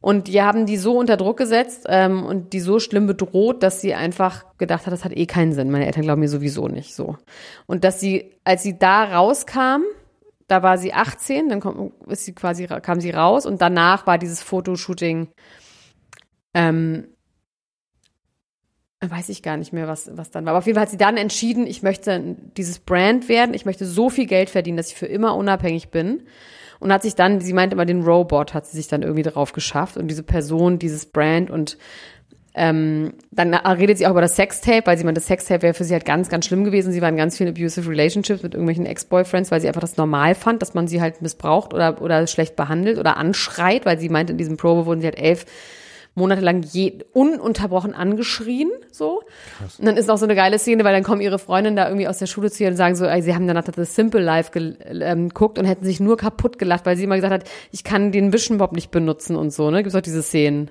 Und 0.00 0.28
die 0.28 0.40
haben 0.40 0.64
die 0.64 0.78
so 0.78 0.98
unter 0.98 1.18
Druck 1.18 1.36
gesetzt 1.36 1.84
ähm, 1.88 2.24
und 2.24 2.54
die 2.54 2.60
so 2.60 2.80
schlimm 2.80 3.06
bedroht, 3.06 3.62
dass 3.62 3.82
sie 3.82 3.94
einfach 3.94 4.44
gedacht 4.56 4.86
hat, 4.86 4.92
das 4.92 5.04
hat 5.04 5.14
eh 5.14 5.26
keinen 5.26 5.52
Sinn. 5.52 5.70
Meine 5.70 5.86
Eltern 5.86 6.02
glauben 6.02 6.20
mir 6.20 6.28
sowieso 6.28 6.68
nicht 6.68 6.94
so. 6.94 7.16
Und 7.66 7.84
dass 7.84 8.00
sie, 8.00 8.32
als 8.42 8.62
sie 8.62 8.78
da 8.78 9.04
rauskam, 9.04 9.82
da 10.48 10.62
war 10.62 10.78
sie 10.78 10.94
18, 10.94 11.50
dann 11.50 11.60
kommt, 11.60 11.92
ist 12.08 12.24
sie 12.24 12.34
quasi, 12.34 12.66
kam 12.66 13.00
sie 13.00 13.10
raus 13.10 13.44
und 13.44 13.60
danach 13.60 14.06
war 14.06 14.16
dieses 14.16 14.42
Fotoshooting, 14.42 15.28
ähm, 16.54 17.06
weiß 19.00 19.28
ich 19.28 19.42
gar 19.42 19.56
nicht 19.56 19.72
mehr, 19.72 19.86
was, 19.86 20.10
was 20.14 20.30
dann 20.30 20.44
war. 20.46 20.52
Aber 20.52 20.58
auf 20.58 20.66
jeden 20.66 20.76
Fall 20.76 20.82
hat 20.82 20.90
sie 20.90 20.96
dann 20.96 21.18
entschieden, 21.18 21.66
ich 21.66 21.82
möchte 21.82 22.36
dieses 22.56 22.78
Brand 22.78 23.28
werden, 23.28 23.54
ich 23.54 23.66
möchte 23.66 23.86
so 23.86 24.08
viel 24.10 24.26
Geld 24.26 24.50
verdienen, 24.50 24.76
dass 24.78 24.88
ich 24.88 24.96
für 24.96 25.06
immer 25.06 25.36
unabhängig 25.36 25.90
bin. 25.90 26.22
Und 26.80 26.92
hat 26.92 27.02
sich 27.02 27.14
dann, 27.14 27.40
sie 27.40 27.52
meint 27.52 27.72
immer, 27.72 27.84
den 27.84 28.02
Robot 28.02 28.54
hat 28.54 28.66
sie 28.66 28.76
sich 28.76 28.88
dann 28.88 29.02
irgendwie 29.02 29.22
drauf 29.22 29.52
geschafft 29.52 29.96
und 29.96 30.08
diese 30.08 30.22
Person, 30.22 30.78
dieses 30.78 31.06
Brand 31.06 31.50
und 31.50 31.76
ähm, 32.52 33.12
dann 33.30 33.54
redet 33.54 33.98
sie 33.98 34.06
auch 34.06 34.10
über 34.10 34.20
das 34.20 34.34
Sextape, 34.34 34.84
weil 34.84 34.98
sie 34.98 35.04
meint, 35.04 35.16
das 35.16 35.26
Sextape 35.26 35.62
wäre 35.62 35.74
für 35.74 35.84
sie 35.84 35.92
halt 35.92 36.04
ganz, 36.04 36.28
ganz 36.28 36.46
schlimm 36.46 36.64
gewesen. 36.64 36.92
Sie 36.92 37.00
war 37.00 37.08
in 37.08 37.16
ganz 37.16 37.36
vielen 37.36 37.50
abusive 37.50 37.88
relationships 37.88 38.42
mit 38.42 38.54
irgendwelchen 38.54 38.86
Ex-Boyfriends, 38.86 39.52
weil 39.52 39.60
sie 39.60 39.68
einfach 39.68 39.80
das 39.80 39.96
normal 39.96 40.34
fand, 40.34 40.60
dass 40.60 40.74
man 40.74 40.88
sie 40.88 41.00
halt 41.00 41.22
missbraucht 41.22 41.72
oder, 41.72 42.02
oder 42.02 42.26
schlecht 42.26 42.56
behandelt 42.56 42.98
oder 42.98 43.16
anschreit, 43.18 43.86
weil 43.86 44.00
sie 44.00 44.08
meint, 44.08 44.30
in 44.30 44.38
diesem 44.38 44.56
Probe 44.56 44.84
wurden 44.84 45.00
sie 45.00 45.06
halt 45.06 45.18
elf 45.18 45.46
Monate 46.14 46.40
lang 46.40 46.62
je, 46.62 47.04
ununterbrochen 47.12 47.94
angeschrien, 47.94 48.70
so. 48.90 49.22
Und 49.78 49.86
dann 49.86 49.96
ist 49.96 50.08
noch 50.08 50.18
so 50.18 50.24
eine 50.24 50.34
geile 50.34 50.58
Szene, 50.58 50.84
weil 50.84 50.92
dann 50.92 51.04
kommen 51.04 51.20
ihre 51.20 51.38
Freundinnen 51.38 51.76
da 51.76 51.86
irgendwie 51.86 52.08
aus 52.08 52.18
der 52.18 52.26
Schule 52.26 52.50
zu 52.50 52.64
ihr 52.64 52.70
und 52.70 52.76
sagen 52.76 52.96
so, 52.96 53.06
ey, 53.06 53.22
sie 53.22 53.34
haben 53.34 53.46
danach 53.46 53.64
das 53.64 53.94
Simple 53.94 54.20
Life 54.20 54.50
ähm, 54.58 55.28
geguckt 55.28 55.58
und 55.58 55.64
hätten 55.64 55.84
sich 55.84 56.00
nur 56.00 56.16
kaputt 56.16 56.58
gelacht, 56.58 56.86
weil 56.86 56.96
sie 56.96 57.04
immer 57.04 57.16
gesagt 57.16 57.32
hat, 57.32 57.44
ich 57.70 57.84
kann 57.84 58.12
den 58.12 58.32
Vision 58.32 58.58
Bob 58.58 58.72
nicht 58.72 58.90
benutzen 58.90 59.36
und 59.36 59.52
so, 59.52 59.70
ne? 59.70 59.82
Gibt's 59.82 59.94
auch 59.94 60.00
diese 60.00 60.22
Szenen. 60.22 60.70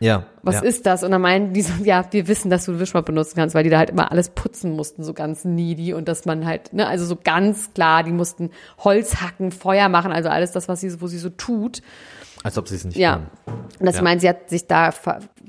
Ja. 0.00 0.24
Was 0.42 0.56
ja. 0.56 0.62
ist 0.62 0.86
das? 0.86 1.04
Und 1.04 1.10
dann 1.10 1.20
meinen 1.20 1.52
die 1.52 1.60
so, 1.60 1.84
ja, 1.84 2.06
wir 2.10 2.26
wissen, 2.26 2.50
dass 2.50 2.64
du 2.64 2.72
den 2.72 2.80
Wischmopp 2.80 3.04
benutzen 3.04 3.36
kannst, 3.36 3.54
weil 3.54 3.64
die 3.64 3.70
da 3.70 3.78
halt 3.78 3.90
immer 3.90 4.10
alles 4.10 4.30
putzen 4.30 4.72
mussten, 4.72 5.04
so 5.04 5.12
ganz 5.12 5.44
needy 5.44 5.92
und 5.92 6.08
dass 6.08 6.24
man 6.24 6.46
halt, 6.46 6.72
ne, 6.72 6.88
also 6.88 7.04
so 7.04 7.16
ganz 7.22 7.74
klar, 7.74 8.02
die 8.02 8.12
mussten 8.12 8.50
Holz 8.78 9.16
hacken, 9.16 9.52
Feuer 9.52 9.90
machen, 9.90 10.10
also 10.10 10.30
alles 10.30 10.52
das, 10.52 10.68
was 10.68 10.80
sie, 10.80 11.00
wo 11.02 11.06
sie 11.06 11.18
so 11.18 11.28
tut. 11.28 11.82
Als 12.42 12.56
ob 12.56 12.68
sie 12.68 12.76
es 12.76 12.84
nicht 12.84 12.96
Ja. 12.96 13.12
kann. 13.12 13.30
Und 13.78 13.86
das 13.86 13.96
Ja. 13.96 14.02
meint, 14.02 14.20
sie 14.20 14.28
hat 14.28 14.48
sich 14.50 14.66
da 14.66 14.92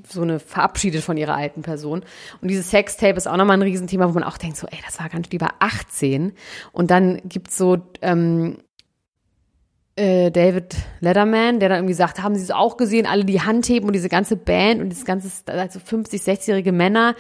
so 0.10 0.22
eine 0.22 0.40
verabschiedet 0.40 1.04
von 1.04 1.16
ihrer 1.18 1.36
alten 1.36 1.62
Person. 1.62 2.04
Und 2.42 2.48
dieses 2.50 2.70
Sextape 2.70 3.16
ist 3.18 3.28
auch 3.28 3.38
nochmal 3.38 3.58
ein 3.58 3.62
Riesenthema, 3.62 4.08
wo 4.10 4.14
man 4.14 4.24
auch 4.24 4.38
denkt, 4.38 4.58
so, 4.58 4.68
ey, 4.68 4.80
das 4.86 5.00
war 5.00 5.10
ganz, 5.10 5.30
die 5.30 5.40
war 5.40 5.54
18. 5.60 6.34
Und 6.72 6.92
dann 6.92 7.22
gibt's 7.26 7.58
so, 7.58 7.78
ähm, 8.02 8.58
äh, 9.96 10.32
David 10.32 10.76
Letterman, 11.02 11.60
der 11.60 11.70
dann 11.70 11.80
irgendwie 11.80 11.94
sagt, 11.94 12.24
haben 12.24 12.36
Sie 12.36 12.44
es 12.44 12.52
auch 12.52 12.78
gesehen, 12.78 13.06
alle 13.06 13.26
die 13.26 13.42
Hand 13.42 13.68
heben 13.68 13.88
und 13.88 13.94
diese 13.94 14.10
ganze 14.10 14.38
Band 14.38 14.82
und 14.82 14.90
dieses 14.90 15.06
ganze, 15.06 15.30
also 15.52 15.80
50, 15.80 16.22
60-jährige 16.22 16.72
Männer 16.72 17.16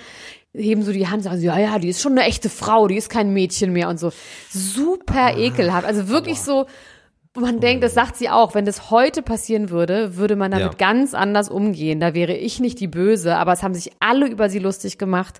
heben 0.53 0.84
so 0.84 0.91
die 0.91 1.07
Hand 1.07 1.17
und 1.17 1.23
sagen, 1.23 1.38
so, 1.39 1.45
ja, 1.45 1.57
ja, 1.60 1.79
die 1.79 1.89
ist 1.89 2.01
schon 2.01 2.13
eine 2.13 2.23
echte 2.23 2.49
Frau, 2.49 2.88
die 2.88 2.97
ist 2.97 3.10
kein 3.10 3.31
Mädchen 3.34 3.71
mehr 3.73 3.89
und 3.89 3.99
so. 3.99 4.12
Super 4.49 5.38
ekelhaft. 5.38 5.86
Also 5.86 6.07
wirklich 6.10 6.41
so, 6.41 6.62
wo 6.62 6.65
man 7.35 7.59
denkt, 7.59 7.83
das 7.83 7.93
sagt 7.93 8.17
sie 8.17 8.29
auch, 8.29 8.55
wenn 8.55 8.65
das 8.65 8.91
heute 8.91 9.21
passieren 9.21 9.69
würde, 9.69 10.17
würde 10.17 10.35
man 10.35 10.51
damit 10.51 10.73
Ja. 10.73 10.77
ganz 10.77 11.13
anders 11.13 11.49
umgehen. 11.49 11.99
Da 11.99 12.13
wäre 12.13 12.33
ich 12.33 12.59
nicht 12.59 12.79
die 12.79 12.87
Böse, 12.87 13.37
aber 13.37 13.53
es 13.53 13.63
haben 13.63 13.73
sich 13.73 13.91
alle 13.99 14.27
über 14.27 14.49
sie 14.49 14.59
lustig 14.59 14.97
gemacht. 14.97 15.39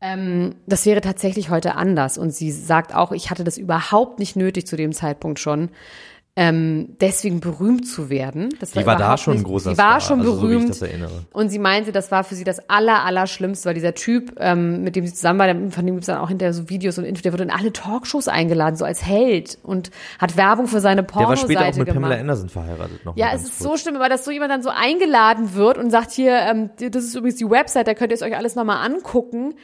Ähm, 0.00 0.56
das 0.66 0.84
wäre 0.84 1.00
tatsächlich 1.00 1.48
heute 1.48 1.74
anders. 1.74 2.18
Und 2.18 2.30
sie 2.32 2.50
sagt 2.52 2.94
auch, 2.94 3.12
ich 3.12 3.30
hatte 3.30 3.44
das 3.44 3.56
überhaupt 3.56 4.18
nicht 4.18 4.36
nötig 4.36 4.66
zu 4.66 4.76
dem 4.76 4.92
Zeitpunkt 4.92 5.38
schon. 5.38 5.70
Ähm, 6.38 6.96
deswegen 7.00 7.40
berühmt 7.40 7.88
zu 7.88 8.10
werden. 8.10 8.50
Das 8.60 8.72
Die 8.72 8.84
war 8.84 8.96
da 8.96 9.16
schon 9.16 9.32
ein 9.32 9.36
nicht- 9.38 9.46
großer 9.46 9.70
Sie 9.70 9.78
war 9.78 9.98
Star, 9.98 10.00
schon 10.02 10.20
also 10.20 10.34
so 10.34 10.42
wie 10.42 10.44
ich 10.44 10.50
berühmt. 10.52 10.68
das 10.70 10.82
erinnere. 10.82 11.10
Und 11.32 11.48
sie 11.48 11.58
meinte, 11.58 11.92
das 11.92 12.10
war 12.10 12.24
für 12.24 12.34
sie 12.34 12.44
das 12.44 12.68
aller, 12.68 13.04
aller 13.06 13.26
Schlimmste, 13.26 13.68
weil 13.68 13.74
dieser 13.74 13.94
Typ, 13.94 14.34
ähm, 14.38 14.82
mit 14.84 14.96
dem 14.96 15.06
sie 15.06 15.14
zusammen 15.14 15.38
war, 15.38 15.48
von 15.70 15.86
dem 15.86 15.94
gibt's 15.94 16.08
dann 16.08 16.18
auch 16.18 16.28
hinterher 16.28 16.52
so 16.52 16.68
Videos 16.68 16.98
und 16.98 17.04
Infos, 17.04 17.22
der 17.22 17.32
wurde 17.32 17.44
in 17.44 17.50
alle 17.50 17.72
Talkshows 17.72 18.28
eingeladen, 18.28 18.76
so 18.76 18.84
als 18.84 19.02
Held 19.02 19.56
und 19.62 19.90
hat 20.18 20.36
Werbung 20.36 20.66
für 20.66 20.80
seine 20.80 21.04
Der 21.04 21.14
war 21.14 21.22
Pornoseite 21.24 21.46
später 21.54 21.60
auch 21.60 21.66
mit 21.78 21.86
gemacht. 21.86 21.94
Pamela 22.02 22.20
Anderson 22.20 22.48
verheiratet 22.50 23.04
noch. 23.06 23.16
Ja, 23.16 23.28
es 23.34 23.44
ist 23.44 23.58
kurz. 23.58 23.58
so 23.60 23.76
schlimm, 23.78 23.96
aber 23.96 24.10
dass 24.10 24.26
so 24.26 24.30
jemand 24.30 24.50
dann 24.52 24.62
so 24.62 24.68
eingeladen 24.68 25.54
wird 25.54 25.78
und 25.78 25.90
sagt, 25.90 26.10
hier, 26.12 26.36
ähm, 26.38 26.68
das 26.78 27.04
ist 27.04 27.14
übrigens 27.14 27.36
die 27.38 27.48
Website, 27.48 27.86
da 27.88 27.94
könnt 27.94 28.10
ihr 28.12 28.16
es 28.16 28.22
euch 28.22 28.36
alles 28.36 28.56
nochmal 28.56 28.84
angucken. 28.84 29.54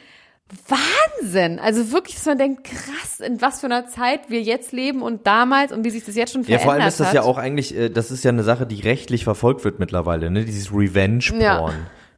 Wahnsinn! 0.67 1.59
Also 1.59 1.91
wirklich, 1.91 2.15
dass 2.15 2.25
man 2.25 2.37
denkt, 2.37 2.65
krass, 2.65 3.19
in 3.19 3.41
was 3.41 3.59
für 3.61 3.67
einer 3.67 3.87
Zeit 3.87 4.29
wir 4.29 4.41
jetzt 4.41 4.71
leben 4.71 5.01
und 5.01 5.25
damals 5.25 5.71
und 5.71 5.83
wie 5.83 5.89
sich 5.89 6.03
das 6.05 6.15
jetzt 6.15 6.33
schon 6.33 6.41
Ja, 6.41 6.59
verändert 6.59 6.63
vor 6.63 6.73
allem 6.73 6.87
ist 6.87 6.99
das 6.99 7.07
hat. 7.07 7.13
ja 7.15 7.21
auch 7.23 7.37
eigentlich, 7.37 7.75
äh, 7.75 7.89
das 7.89 8.11
ist 8.11 8.23
ja 8.23 8.29
eine 8.29 8.43
Sache, 8.43 8.65
die 8.67 8.81
rechtlich 8.81 9.23
verfolgt 9.23 9.63
wird 9.63 9.79
mittlerweile, 9.79 10.29
ne? 10.29 10.45
Dieses 10.45 10.71
Revenge-Porn. 10.71 11.41
Ja. 11.41 11.69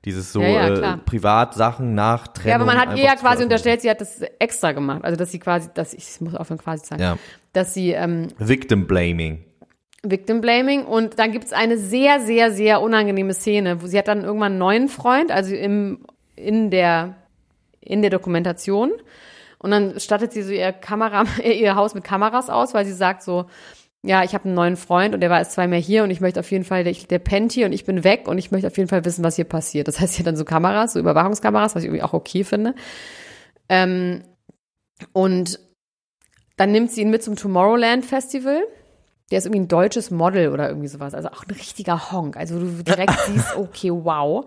Dieses 0.04 0.32
so 0.32 0.42
Ja, 0.42 0.70
ja, 0.70 0.94
äh. 0.94 0.98
Privatsachen 0.98 1.96
nach 1.96 2.28
Trennung. 2.28 2.50
Ja, 2.50 2.56
aber 2.58 2.66
man 2.66 2.78
hat 2.78 2.96
ihr 2.98 3.04
ja 3.04 3.16
quasi 3.16 3.44
unterstellt, 3.44 3.82
sie 3.82 3.90
hat 3.90 4.02
das 4.02 4.22
extra 4.38 4.72
gemacht. 4.74 5.04
Also, 5.04 5.18
dass 5.18 5.32
sie 5.32 5.40
quasi, 5.40 5.70
dass 5.74 5.94
ich, 5.94 6.08
ich 6.10 6.22
muss 6.22 6.36
aufhören 6.36 6.60
quasi 6.60 6.86
sagen, 6.86 7.02
Ja. 7.02 7.18
dass 7.54 7.74
sie 7.74 7.92
ähm, 7.92 8.28
Victim 8.38 8.86
Blaming. 8.86 9.44
Victim 10.04 10.42
Blaming 10.42 10.86
und 10.86 11.18
dann 11.18 11.32
gibt's 11.32 11.54
eine 11.54 11.80
sehr, 11.80 12.20
sehr, 12.20 12.52
sehr 12.52 12.82
unangenehme 12.82 13.34
Szene, 13.34 13.82
wo 13.82 13.88
sie 13.88 13.98
hat 13.98 14.08
dann 14.08 14.24
irgendwann 14.24 14.52
einen 14.52 14.60
neuen 14.60 14.88
Freund, 14.90 15.32
also 15.32 15.56
im, 15.56 16.06
in 16.36 16.70
der, 16.70 17.16
in 17.86 18.02
der 18.02 18.12
Dokumentation. 18.12 18.92
Und 19.60 19.72
dann 19.72 20.00
stattet 20.00 20.34
sie 20.34 20.44
so 20.44 20.52
ihr 20.52 20.72
Kamera, 20.74 21.24
ihr 21.44 21.76
Haus 21.76 21.94
mit 21.96 22.04
Kameras 22.04 22.50
aus, 22.50 22.74
weil 22.74 22.86
sie 22.86 22.94
sagt 22.94 23.24
so, 23.24 23.46
ja, 24.04 24.24
ich 24.24 24.34
habe 24.36 24.46
einen 24.46 24.54
neuen 24.54 24.78
Freund 24.78 25.16
und 25.16 25.22
der 25.22 25.32
war 25.32 25.40
erst 25.40 25.54
zwei 25.54 25.68
mehr 25.68 25.80
hier 25.80 26.04
und 26.04 26.12
ich 26.12 26.22
möchte 26.22 26.40
auf 26.40 26.52
jeden 26.52 26.64
Fall, 26.64 26.84
der, 26.84 26.94
der 26.94 27.18
pennt 27.18 27.52
hier 27.52 27.66
und 27.66 27.74
ich 27.74 27.86
bin 27.86 28.04
weg 28.04 28.28
und 28.28 28.38
ich 28.38 28.52
möchte 28.52 28.68
auf 28.68 28.78
jeden 28.78 28.90
Fall 28.90 29.04
wissen, 29.04 29.24
was 29.24 29.36
hier 29.36 29.46
passiert. 29.46 29.88
Das 29.88 30.00
heißt, 30.00 30.14
sie 30.14 30.20
hat 30.20 30.28
dann 30.28 30.36
so 30.36 30.46
Kameras, 30.46 30.94
so 30.94 31.00
Überwachungskameras, 31.00 31.74
was 31.74 31.82
ich 31.82 31.88
irgendwie 31.88 32.04
auch 32.04 32.14
okay 32.14 32.44
finde. 32.44 32.76
Ähm, 33.68 34.22
und 35.12 35.60
dann 36.58 36.72
nimmt 36.72 36.92
sie 36.92 37.02
ihn 37.02 37.10
mit 37.10 37.24
zum 37.24 37.36
Tomorrowland 37.36 38.06
Festival. 38.06 38.62
Der 39.32 39.40
ist 39.40 39.46
irgendwie 39.46 39.62
ein 39.62 39.68
deutsches 39.68 40.12
Model 40.12 40.50
oder 40.50 40.70
irgendwie 40.70 40.88
sowas. 40.88 41.16
Also 41.16 41.30
auch 41.30 41.44
ein 41.44 41.52
richtiger 41.52 42.12
Honk. 42.12 42.38
Also 42.38 42.60
du 42.60 42.84
direkt 42.84 43.20
siehst, 43.26 43.56
okay, 43.56 43.92
wow. 43.92 44.46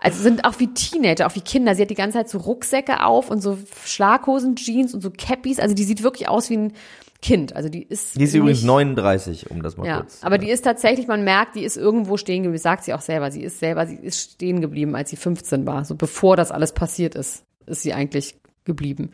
Also 0.00 0.22
sind 0.22 0.44
auch 0.44 0.58
wie 0.58 0.72
Teenager, 0.72 1.26
auch 1.26 1.34
wie 1.34 1.42
Kinder. 1.42 1.74
Sie 1.74 1.82
hat 1.82 1.90
die 1.90 1.94
ganze 1.94 2.18
Zeit 2.18 2.28
so 2.30 2.38
Rucksäcke 2.38 3.04
auf 3.04 3.30
und 3.30 3.42
so 3.42 3.58
Schlaghosen, 3.84 4.56
Jeans 4.56 4.94
und 4.94 5.02
so 5.02 5.10
Cappies. 5.10 5.60
Also 5.60 5.74
die 5.74 5.84
sieht 5.84 6.02
wirklich 6.02 6.28
aus 6.28 6.48
wie 6.48 6.56
ein 6.56 6.72
Kind. 7.20 7.54
Also 7.54 7.68
die 7.68 7.82
ist. 7.82 8.18
Die 8.18 8.24
ist 8.24 8.34
übrigens 8.34 8.62
39, 8.62 9.50
um 9.50 9.62
das 9.62 9.76
mal 9.76 9.86
ja, 9.86 9.98
kurz. 9.98 10.20
aber 10.22 10.38
die 10.38 10.48
ist 10.48 10.62
tatsächlich, 10.62 11.06
man 11.06 11.22
merkt, 11.22 11.54
die 11.54 11.64
ist 11.64 11.76
irgendwo 11.76 12.16
stehen 12.16 12.42
geblieben. 12.42 12.62
Sagt 12.62 12.84
sie 12.84 12.94
auch 12.94 13.02
selber. 13.02 13.30
Sie 13.30 13.42
ist 13.42 13.58
selber, 13.58 13.86
sie 13.86 13.96
ist 13.96 14.32
stehen 14.32 14.62
geblieben, 14.62 14.96
als 14.96 15.10
sie 15.10 15.16
15 15.16 15.66
war. 15.66 15.84
So 15.84 15.94
bevor 15.94 16.36
das 16.36 16.50
alles 16.50 16.72
passiert 16.72 17.14
ist, 17.14 17.44
ist 17.66 17.82
sie 17.82 17.92
eigentlich 17.92 18.36
geblieben. 18.64 19.10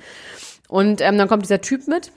Und 0.68 1.00
ähm, 1.00 1.18
dann 1.18 1.28
kommt 1.28 1.42
dieser 1.44 1.60
Typ 1.60 1.88
mit. 1.88 2.12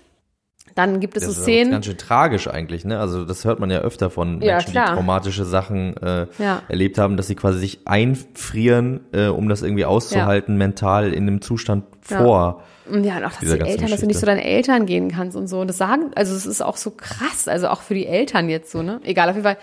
Dann 0.76 1.00
gibt 1.00 1.18
es 1.18 1.24
das 1.24 1.34
so 1.36 1.42
ist 1.42 1.44
auch 1.48 1.52
Szenen. 1.52 1.72
ganz 1.72 1.86
schön 1.86 1.98
tragisch 1.98 2.48
eigentlich, 2.48 2.86
ne? 2.86 3.00
Also 3.00 3.26
das 3.26 3.44
hört 3.46 3.60
man 3.60 3.70
ja 3.72 3.80
öfter 3.80 4.10
von 4.10 4.42
Ja, 4.42 4.54
Menschen, 4.56 4.72
klar. 4.72 4.90
die 4.90 4.94
traumatische 4.96 5.46
Sachen 5.46 5.98
äh, 5.98 6.28
Ja. 6.38 6.62
erlebt 6.68 6.98
haben, 6.98 7.18
dass 7.18 7.28
sie 7.28 7.36
quasi 7.36 7.60
sich 7.60 7.80
einfrieren, 7.86 9.02
äh, 9.12 9.28
um 9.28 9.50
das 9.50 9.62
irgendwie 9.62 9.86
auszuhalten, 9.86 10.58
mental 10.58 11.14
in 11.14 11.26
dem 11.26 11.42
Zustand 11.42 11.86
Ja. 12.10 12.18
vor. 12.18 12.64
Und 12.90 13.04
ja, 13.04 13.18
und 13.18 13.24
auch, 13.26 13.30
dass 13.32 13.40
die 13.40 13.46
Eltern, 13.48 13.66
dass 13.68 13.78
du 13.78 13.78
nicht 13.84 13.92
Geschichte. 14.02 14.20
zu 14.20 14.26
deinen 14.26 14.40
Eltern 14.40 14.86
gehen 14.86 15.12
kannst 15.12 15.38
und 15.38 15.48
so. 15.48 15.60
Und 15.60 15.68
das 15.68 15.78
sagen, 15.78 16.12
also 16.16 16.36
es 16.36 16.46
ist 16.46 16.62
auch 16.62 16.78
so 16.78 16.92
krass, 16.92 17.48
also 17.48 17.68
auch 17.68 17.82
für 17.82 17.94
die 17.94 18.08
Eltern 18.08 18.50
jetzt 18.50 18.72
so, 18.72 18.82
ne? 18.82 19.00
Egal, 19.04 19.30
auf 19.30 19.36
jeden 19.36 19.46
Fall 19.46 19.58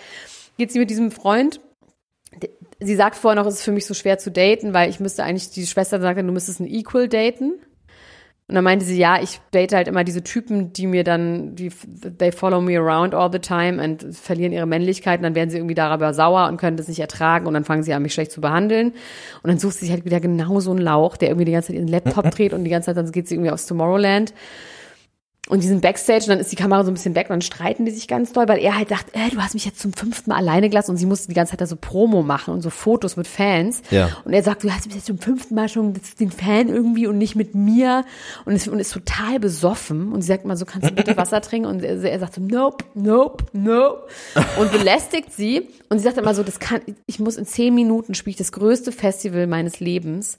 geht 0.59 0.71
sie 0.73 0.79
mit 0.79 0.91
diesem 0.91 1.11
Freund. 1.11 1.61
Sie 2.79 2.95
sagt 2.95 3.17
vorher 3.17 3.41
noch, 3.43 3.49
es 3.49 3.55
ist 3.57 3.63
für 3.63 3.73
mich 3.73 3.87
so 3.87 3.95
schwer 3.95 4.19
zu 4.19 4.31
daten, 4.31 4.75
weil 4.75 4.91
ich 4.91 5.01
müsste 5.01 5.25
eigentlich, 5.25 5.51
die 5.51 5.67
Schwester 5.67 6.01
sagt 6.01 6.19
dann, 6.19 6.27
du 6.27 6.33
müsstest 6.33 6.61
einen 6.61 6.69
Equal 6.71 7.09
daten. 7.09 7.55
Und 8.49 8.55
dann 8.55 8.63
meinte 8.63 8.85
sie, 8.85 8.97
ja, 8.97 9.21
ich 9.21 9.41
date 9.53 9.73
halt 9.73 9.89
immer 9.89 10.05
diese 10.05 10.23
Typen, 10.23 10.73
die 10.73 10.87
mir 10.87 11.03
dann, 11.03 11.57
die, 11.57 11.71
they 12.19 12.31
follow 12.31 12.61
me 12.61 12.79
around 12.79 13.13
all 13.13 13.31
the 13.31 13.41
time 13.41 13.83
und 13.83 14.15
verlieren 14.15 14.53
ihre 14.53 14.67
Männlichkeit 14.67 15.19
und 15.19 15.25
dann 15.25 15.35
werden 15.35 15.51
sie 15.51 15.57
irgendwie 15.57 15.75
darüber 15.75 16.15
sauer 16.15 16.47
und 16.49 16.57
können 16.57 16.77
das 16.77 16.87
nicht 16.87 17.01
ertragen 17.01 17.47
und 17.47 17.55
dann 17.55 17.65
fangen 17.65 17.83
sie 17.83 17.93
an, 17.93 18.03
mich 18.03 18.15
schlecht 18.15 18.31
zu 18.31 18.41
behandeln. 18.41 18.93
Und 19.43 19.51
dann 19.51 19.59
sucht 19.59 19.75
sie 19.75 19.87
sich 19.87 19.91
halt 19.91 20.05
wieder 20.05 20.21
genau 20.21 20.61
so 20.61 20.71
einen 20.71 20.81
Lauch, 20.81 21.17
der 21.17 21.31
irgendwie 21.31 21.47
die 21.47 21.53
ganze 21.53 21.69
Zeit 21.69 21.77
ihren 21.77 21.89
Laptop 21.89 22.31
dreht 22.37 22.53
und 22.53 22.63
die 22.63 22.71
ganze 22.71 22.87
Zeit, 22.87 22.97
dann 22.97 23.11
geht 23.11 23.27
sie 23.27 23.35
irgendwie 23.35 23.51
aufs 23.51 23.67
Tomorrowland. 23.67 24.33
Und 25.49 25.63
die 25.63 25.69
sind 25.69 25.81
Backstage 25.81 26.25
und 26.25 26.29
dann 26.31 26.41
ist 26.41 26.51
die 26.51 26.57
Kamera 26.57 26.83
so 26.85 26.91
ein 26.91 26.95
bisschen 26.95 27.15
weg 27.15 27.27
und 27.27 27.35
dann 27.35 27.43
streiten 27.43 27.85
die 27.85 27.93
sich 27.93 28.09
ganz 28.09 28.33
doll, 28.33 28.49
weil 28.49 28.59
er 28.59 28.77
halt 28.77 28.89
sagt, 28.89 29.15
äh, 29.15 29.31
du 29.31 29.41
hast 29.41 29.55
mich 29.55 29.65
jetzt 29.65 29.79
zum 29.79 29.93
fünften 29.93 30.31
Mal 30.31 30.37
alleine 30.37 30.69
gelassen 30.69 30.91
und 30.91 30.97
sie 30.97 31.07
musste 31.07 31.29
die 31.29 31.35
ganze 31.35 31.53
Zeit 31.53 31.61
da 31.61 31.67
so 31.67 31.77
Promo 31.77 32.23
machen 32.23 32.53
und 32.53 32.63
so 32.63 32.71
Fotos 32.71 33.17
mit 33.17 33.29
Fans. 33.29 33.83
Ja. 33.91 34.11
Und 34.25 34.33
er 34.33 34.43
sagt, 34.43 34.65
du 34.65 34.73
hast 34.73 34.87
mich 34.87 34.97
jetzt 34.97 35.07
zum 35.07 35.19
fünften 35.19 35.55
Mal 35.55 35.69
schon 35.69 35.93
mit 35.93 36.19
den 36.19 36.33
Fan 36.33 36.69
irgendwie 36.69 37.07
und 37.07 37.19
nicht 37.19 37.37
mit 37.37 37.55
mir 37.55 38.05
und 38.45 38.55
ist, 38.55 38.67
und 38.67 38.81
ist 38.81 38.93
total 38.93 39.39
besoffen 39.39 40.13
und 40.13 40.23
sie 40.23 40.29
sagt 40.29 40.45
mal 40.45 40.57
so, 40.57 40.65
kannst 40.65 40.91
du 40.91 40.95
bitte 40.95 41.17
Wasser 41.17 41.41
trinken? 41.41 41.69
Und 41.69 41.85
er, 41.85 42.03
er 42.03 42.19
sagt 42.19 42.35
so, 42.35 42.41
nope, 42.41 42.85
nope, 42.95 43.45
nope 43.53 44.09
und 44.59 44.73
belästigt 44.73 45.33
sie 45.33 45.69
und 45.89 45.99
sie 45.99 46.05
sagt 46.05 46.19
immer 46.19 46.35
so, 46.35 46.43
das 46.43 46.59
kann, 46.59 46.81
ich 47.07 47.21
muss 47.21 47.37
in 47.37 47.47
zehn 47.47 47.75
Minuten 47.75 48.15
spiele 48.15 48.33
ich 48.33 48.39
das 48.39 48.51
größte 48.51 48.91
Festival 48.91 49.47
meines 49.47 49.79
Lebens. 49.79 50.39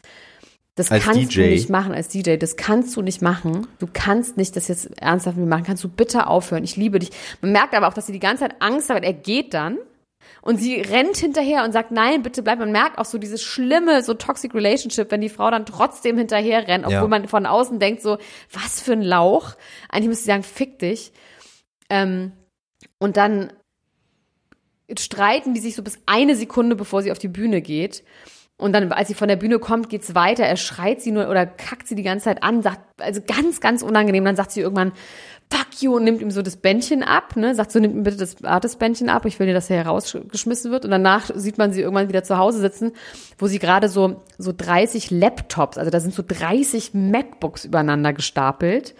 Das 0.77 0.91
Als 0.91 1.03
kannst 1.03 1.19
DJ. 1.33 1.41
du 1.41 1.49
nicht 1.49 1.69
machen 1.69 1.93
als 1.93 2.07
DJ. 2.07 2.37
Das 2.37 2.55
kannst 2.55 2.95
du 2.95 3.01
nicht 3.01 3.21
machen. 3.21 3.67
Du 3.79 3.87
kannst 3.91 4.37
nicht 4.37 4.55
das 4.55 4.67
jetzt 4.67 5.01
ernsthaft 5.01 5.35
mit 5.35 5.45
mir 5.45 5.49
machen. 5.49 5.63
Kannst 5.65 5.83
du 5.83 5.89
bitte 5.89 6.27
aufhören? 6.27 6.63
Ich 6.63 6.77
liebe 6.77 6.99
dich. 6.99 7.09
Man 7.41 7.51
merkt 7.51 7.73
aber 7.73 7.87
auch, 7.87 7.93
dass 7.93 8.05
sie 8.05 8.13
die 8.13 8.19
ganze 8.19 8.43
Zeit 8.43 8.61
Angst 8.61 8.89
hat. 8.89 9.03
Er 9.03 9.13
geht 9.13 9.55
dann 9.55 9.79
und 10.43 10.57
sie 10.57 10.75
rennt 10.75 11.17
hinterher 11.17 11.63
und 11.63 11.71
sagt, 11.71 11.89
nein, 11.91 12.21
bitte 12.21 12.43
bleib. 12.43 12.59
Man 12.59 12.71
merkt 12.71 12.99
auch 12.99 13.05
so 13.05 13.17
dieses 13.17 13.41
schlimme, 13.41 14.03
so 14.03 14.13
toxic 14.13 14.53
relationship, 14.53 15.09
wenn 15.09 15.19
die 15.21 15.29
Frau 15.29 15.49
dann 15.49 15.65
trotzdem 15.65 16.15
hinterher 16.17 16.67
rennt, 16.67 16.85
obwohl 16.85 16.93
Ja. 16.93 17.07
man 17.07 17.27
von 17.27 17.47
außen 17.47 17.79
denkt 17.79 18.03
so, 18.03 18.19
was 18.53 18.79
für 18.79 18.93
ein 18.93 19.01
Lauch. 19.01 19.55
Eigentlich 19.89 20.09
müsste 20.09 20.25
sie 20.25 20.31
sagen, 20.31 20.43
fick 20.43 20.77
dich. 20.79 21.11
Ähm, 21.89 22.33
und 22.99 23.17
dann 23.17 23.51
streiten 24.97 25.53
die 25.53 25.59
sich 25.59 25.75
so 25.75 25.81
bis 25.83 25.97
eine 26.05 26.35
Sekunde, 26.35 26.75
bevor 26.75 27.01
sie 27.01 27.11
auf 27.11 27.19
die 27.19 27.27
Bühne 27.27 27.61
geht. 27.61 28.03
Und 28.59 28.73
dann, 28.73 28.91
als 28.91 29.07
sie 29.07 29.13
von 29.13 29.27
der 29.27 29.35
Bühne 29.35 29.59
kommt, 29.59 29.87
geht's 29.87 30.15
weiter. 30.15 30.43
Er 30.43 30.57
schreit 30.57 31.01
sie 31.01 31.11
nur 31.11 31.29
oder 31.29 31.45
kackt 31.45 31.87
sie 31.87 31.93
die 31.93 32.03
ganze 32.03 32.25
Zeit 32.25 32.41
an, 32.41 32.63
sagt, 32.63 32.79
also 32.99 33.21
ganz, 33.21 33.61
ganz 33.61 33.83
unangenehm. 33.83 34.25
Dann 34.25 34.35
sagt 34.35 34.51
sie 34.51 34.61
irgendwann, 34.61 34.93
fuck 35.51 35.81
you, 35.81 35.95
und 35.95 36.03
nimmt 36.03 36.21
ihm 36.21 36.31
so 36.31 36.41
das 36.41 36.57
Bändchen 36.57 37.03
ab, 37.03 37.35
ne? 37.35 37.53
Sagt 37.53 37.71
so, 37.71 37.79
nimm 37.79 37.91
ihm 37.91 38.03
bitte 38.03 38.17
das 38.17 38.43
Artist-Bändchen 38.43 39.09
ab. 39.09 39.25
Ich 39.25 39.39
will 39.39 39.45
dir, 39.45 39.53
dass 39.53 39.69
er 39.69 39.83
herausgeschmissen 39.83 40.71
wird. 40.71 40.85
Und 40.85 40.91
danach 40.91 41.29
sieht 41.35 41.59
man 41.59 41.71
sie 41.71 41.81
irgendwann 41.81 42.09
wieder 42.09 42.23
zu 42.23 42.39
Hause 42.39 42.59
sitzen, 42.59 42.93
wo 43.37 43.45
sie 43.45 43.59
gerade 43.59 43.89
so, 43.89 44.23
so 44.39 44.51
30 44.55 45.11
Laptops, 45.11 45.77
also 45.77 45.91
da 45.91 45.99
sind 45.99 46.15
so 46.15 46.23
30 46.27 46.95
MacBooks 46.95 47.63
übereinander 47.63 48.11
gestapelt 48.11 48.95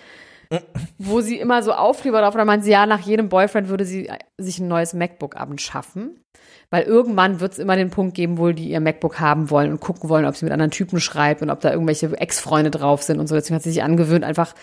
wo 0.97 1.21
sie 1.21 1.37
immer 1.37 1.63
so 1.63 1.73
Aufkleber 1.73 2.21
drauf 2.21 2.35
hat, 2.35 2.45
meint 2.45 2.63
sie, 2.63 2.71
ja, 2.71 2.85
nach 2.85 2.99
jedem 2.99 3.29
Boyfriend 3.29 3.69
würde 3.69 3.85
sie 3.85 4.09
sich 4.37 4.59
ein 4.59 4.67
neues 4.67 4.93
MacBook 4.93 5.35
anschaffen. 5.35 6.19
Weil 6.69 6.83
irgendwann 6.83 7.39
wird 7.39 7.53
es 7.53 7.59
immer 7.59 7.77
den 7.77 7.91
Punkt 7.91 8.13
geben, 8.13 8.37
wo 8.37 8.51
die 8.51 8.69
ihr 8.69 8.81
MacBook 8.81 9.19
haben 9.19 9.49
wollen 9.49 9.71
und 9.71 9.79
gucken 9.79 10.09
wollen, 10.09 10.25
ob 10.25 10.35
sie 10.35 10.45
mit 10.45 10.51
anderen 10.51 10.71
Typen 10.71 10.99
schreibt 10.99 11.41
und 11.41 11.49
ob 11.49 11.61
da 11.61 11.71
irgendwelche 11.71 12.11
Ex-Freunde 12.19 12.71
drauf 12.71 13.03
sind 13.03 13.19
und 13.19 13.27
so. 13.27 13.35
Deswegen 13.35 13.55
hat 13.55 13.63
sie 13.63 13.71
sich 13.71 13.83
angewöhnt, 13.83 14.25
einfach 14.25 14.53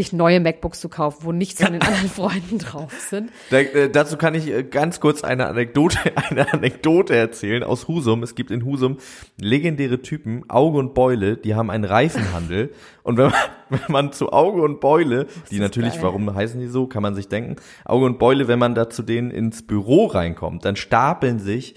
sich 0.00 0.12
neue 0.14 0.40
MacBooks 0.40 0.80
zu 0.80 0.88
kaufen, 0.88 1.18
wo 1.22 1.32
nichts 1.32 1.62
von 1.62 1.72
den 1.72 1.82
anderen 1.86 2.08
Freunden 2.08 2.58
drauf 2.58 2.92
sind. 3.00 3.30
Da, 3.50 3.58
äh, 3.58 3.90
dazu 3.90 4.16
kann 4.16 4.34
ich 4.34 4.48
äh, 4.48 4.62
ganz 4.62 5.00
kurz 5.00 5.22
eine 5.22 5.46
Anekdote, 5.46 5.98
eine 6.30 6.52
Anekdote 6.52 7.14
erzählen 7.14 7.62
aus 7.62 7.86
Husum. 7.86 8.22
Es 8.22 8.34
gibt 8.34 8.50
in 8.50 8.64
Husum 8.64 8.96
legendäre 9.38 10.00
Typen, 10.00 10.48
Auge 10.48 10.78
und 10.78 10.94
Beule, 10.94 11.36
die 11.36 11.54
haben 11.54 11.70
einen 11.70 11.84
Reifenhandel. 11.84 12.72
und 13.02 13.18
wenn 13.18 13.30
man, 13.30 13.40
wenn 13.68 13.80
man 13.88 14.12
zu 14.12 14.32
Auge 14.32 14.62
und 14.62 14.80
Beule, 14.80 15.26
die 15.50 15.58
natürlich, 15.58 15.94
geil. 15.94 16.04
warum 16.04 16.34
heißen 16.34 16.58
die 16.60 16.68
so, 16.68 16.86
kann 16.86 17.02
man 17.02 17.14
sich 17.14 17.28
denken, 17.28 17.56
Auge 17.84 18.06
und 18.06 18.18
Beule, 18.18 18.48
wenn 18.48 18.58
man 18.58 18.74
da 18.74 18.88
zu 18.88 19.02
denen 19.02 19.30
ins 19.30 19.66
Büro 19.66 20.06
reinkommt, 20.06 20.64
dann 20.64 20.76
stapeln 20.76 21.38
sich 21.38 21.74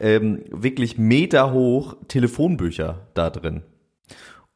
ähm, 0.00 0.44
wirklich 0.50 0.98
Meter 0.98 1.52
hoch 1.52 1.96
Telefonbücher 2.08 3.06
da 3.14 3.30
drin. 3.30 3.62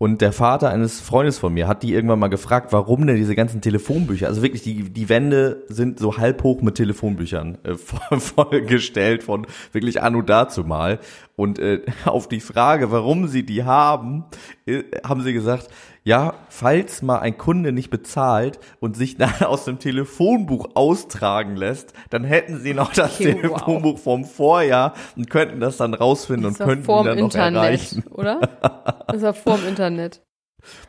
Und 0.02 0.22
der 0.22 0.32
Vater 0.32 0.70
eines 0.70 0.98
Freundes 0.98 1.38
von 1.38 1.52
mir 1.52 1.68
hat 1.68 1.82
die 1.82 1.92
irgendwann 1.92 2.18
mal 2.18 2.28
gefragt, 2.28 2.72
warum 2.72 3.06
denn 3.06 3.16
diese 3.16 3.36
ganzen 3.36 3.60
Telefonbücher, 3.60 4.28
also 4.28 4.40
wirklich, 4.40 4.62
die, 4.62 4.88
die 4.88 5.10
Wände 5.10 5.62
sind 5.68 5.98
so 5.98 6.16
halb 6.16 6.42
hoch 6.42 6.62
mit 6.62 6.76
Telefonbüchern 6.76 7.58
äh, 7.64 7.74
voll, 7.76 8.18
vollgestellt 8.18 9.22
von 9.22 9.46
wirklich 9.72 10.00
Anno 10.00 10.22
dazu 10.22 10.64
mal. 10.64 11.00
Und 11.40 11.58
äh, 11.58 11.80
auf 12.04 12.28
die 12.28 12.40
Frage, 12.40 12.90
warum 12.90 13.26
sie 13.26 13.46
die 13.46 13.64
haben, 13.64 14.24
äh, 14.66 14.82
haben 15.02 15.22
sie 15.22 15.32
gesagt, 15.32 15.68
ja, 16.04 16.34
falls 16.50 17.00
mal 17.00 17.20
ein 17.20 17.38
Kunde 17.38 17.72
nicht 17.72 17.88
bezahlt 17.88 18.60
und 18.78 18.94
sich 18.94 19.16
dann 19.16 19.32
aus 19.40 19.64
dem 19.64 19.78
Telefonbuch 19.78 20.72
austragen 20.74 21.56
lässt, 21.56 21.94
dann 22.10 22.24
hätten 22.24 22.60
sie 22.60 22.74
noch 22.74 22.92
das 22.92 23.18
Okay, 23.18 23.36
wow. 23.42 23.58
Telefonbuch 23.58 23.98
vom 23.98 24.26
Vorjahr 24.26 24.92
und 25.16 25.30
könnten 25.30 25.60
das 25.60 25.78
dann 25.78 25.94
rausfinden 25.94 26.50
Das 26.52 26.60
und 26.60 26.66
könnten 26.66 26.90
ihn 26.90 27.04
dann 27.04 27.18
noch 27.18 27.24
Internet, 27.24 27.56
erreichen. 27.56 28.04
oder? 28.10 28.40
Das 29.08 29.22
war 29.22 29.32
vorm 29.32 29.66
Internet. 29.66 30.22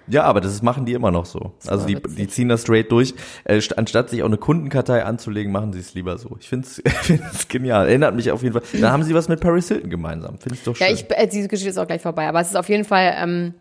Ja, 0.07 0.23
aber 0.23 0.41
das 0.41 0.62
machen 0.62 0.86
die 0.86 0.93
immer 0.93 1.12
noch 1.12 1.25
so. 1.25 1.53
Also 1.67 1.86
die, 1.88 1.95
witzig. 1.97 2.15
die 2.15 2.27
ziehen 2.27 2.49
das 2.49 2.62
straight 2.62 2.91
durch. 2.91 3.13
Äh, 3.43 3.55
st- 3.57 3.73
anstatt 3.75 4.10
sich 4.10 4.21
auch 4.23 4.27
eine 4.27 4.38
Kundenkartei 4.38 5.03
anzulegen, 5.03 5.51
machen 5.51 5.73
sie 5.73 5.79
es 5.79 5.93
lieber 5.93 6.17
so. 6.17 6.36
Ich 6.39 6.49
find's, 6.49 6.81
find's 7.01 7.47
genial. 7.47 7.88
Erinnert 7.88 8.15
mich 8.15 8.31
auf 8.31 8.43
jeden 8.43 8.53
Fall. 8.53 8.63
Dann 8.79 8.91
haben 8.91 9.03
sie 9.03 9.13
was 9.13 9.27
mit 9.29 9.39
Paris 9.39 9.67
Hilton 9.69 9.89
gemeinsam. 9.89 10.38
Finde 10.38 10.55
ich 10.55 10.63
doch 10.63 10.75
schön. 10.75 10.88
Ja, 10.88 10.93
ich, 10.93 11.05
äh, 11.10 11.27
diese 11.27 11.47
Geschichte 11.47 11.69
ist 11.69 11.77
auch 11.77 11.88
gleich 11.88 12.01
vorbei, 12.01 12.27
aber 12.27 12.41
es 12.41 12.49
ist 12.49 12.55
auf 12.57 12.69
jeden 12.69 12.86
Fall, 12.86 13.13
ähm, 13.17 13.53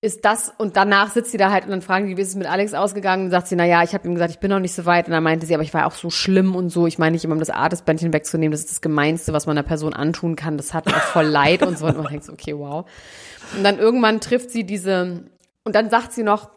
ist 0.00 0.24
das, 0.24 0.52
und 0.58 0.76
danach 0.76 1.10
sitzt 1.10 1.32
sie 1.32 1.38
da 1.38 1.50
halt 1.50 1.64
und 1.64 1.70
dann 1.70 1.82
fragen 1.82 2.06
die, 2.06 2.16
wie 2.16 2.20
ist 2.20 2.28
es 2.28 2.36
mit 2.36 2.46
Alex 2.46 2.72
ausgegangen? 2.72 3.24
Und 3.24 3.30
sagt 3.32 3.48
sie, 3.48 3.56
na 3.56 3.64
ja, 3.64 3.82
ich 3.82 3.94
habe 3.94 4.06
ihm 4.06 4.14
gesagt, 4.14 4.30
ich 4.30 4.38
bin 4.38 4.50
noch 4.50 4.60
nicht 4.60 4.74
so 4.74 4.86
weit. 4.86 5.06
Und 5.06 5.12
dann 5.12 5.24
meinte 5.24 5.44
sie, 5.44 5.54
aber 5.54 5.64
ich 5.64 5.74
war 5.74 5.86
auch 5.86 5.94
so 5.94 6.08
schlimm 6.08 6.54
und 6.54 6.70
so. 6.70 6.86
Ich 6.86 6.98
meine 6.98 7.12
nicht 7.12 7.24
immer, 7.24 7.34
um 7.34 7.40
das 7.40 7.50
Artist-Bändchen 7.50 8.12
wegzunehmen, 8.12 8.52
das 8.52 8.60
ist 8.60 8.70
das 8.70 8.80
Gemeinste, 8.80 9.32
was 9.32 9.46
man 9.46 9.58
einer 9.58 9.66
Person 9.66 9.94
antun 9.94 10.36
kann. 10.36 10.56
Das 10.56 10.72
hat 10.72 10.86
auch 10.86 11.00
voll 11.00 11.26
leid 11.26 11.64
und 11.64 11.76
so. 11.76 11.86
Und 11.86 11.96
man 11.96 12.06
denkt 12.06 12.24
so, 12.24 12.32
okay, 12.32 12.56
wow. 12.56 12.88
Und 13.56 13.64
dann 13.64 13.78
irgendwann 13.78 14.20
trifft 14.20 14.50
sie 14.50 14.62
diese, 14.64 15.24
und 15.64 15.74
dann 15.74 15.90
sagt 15.90 16.12
sie 16.12 16.22
noch, 16.22 16.50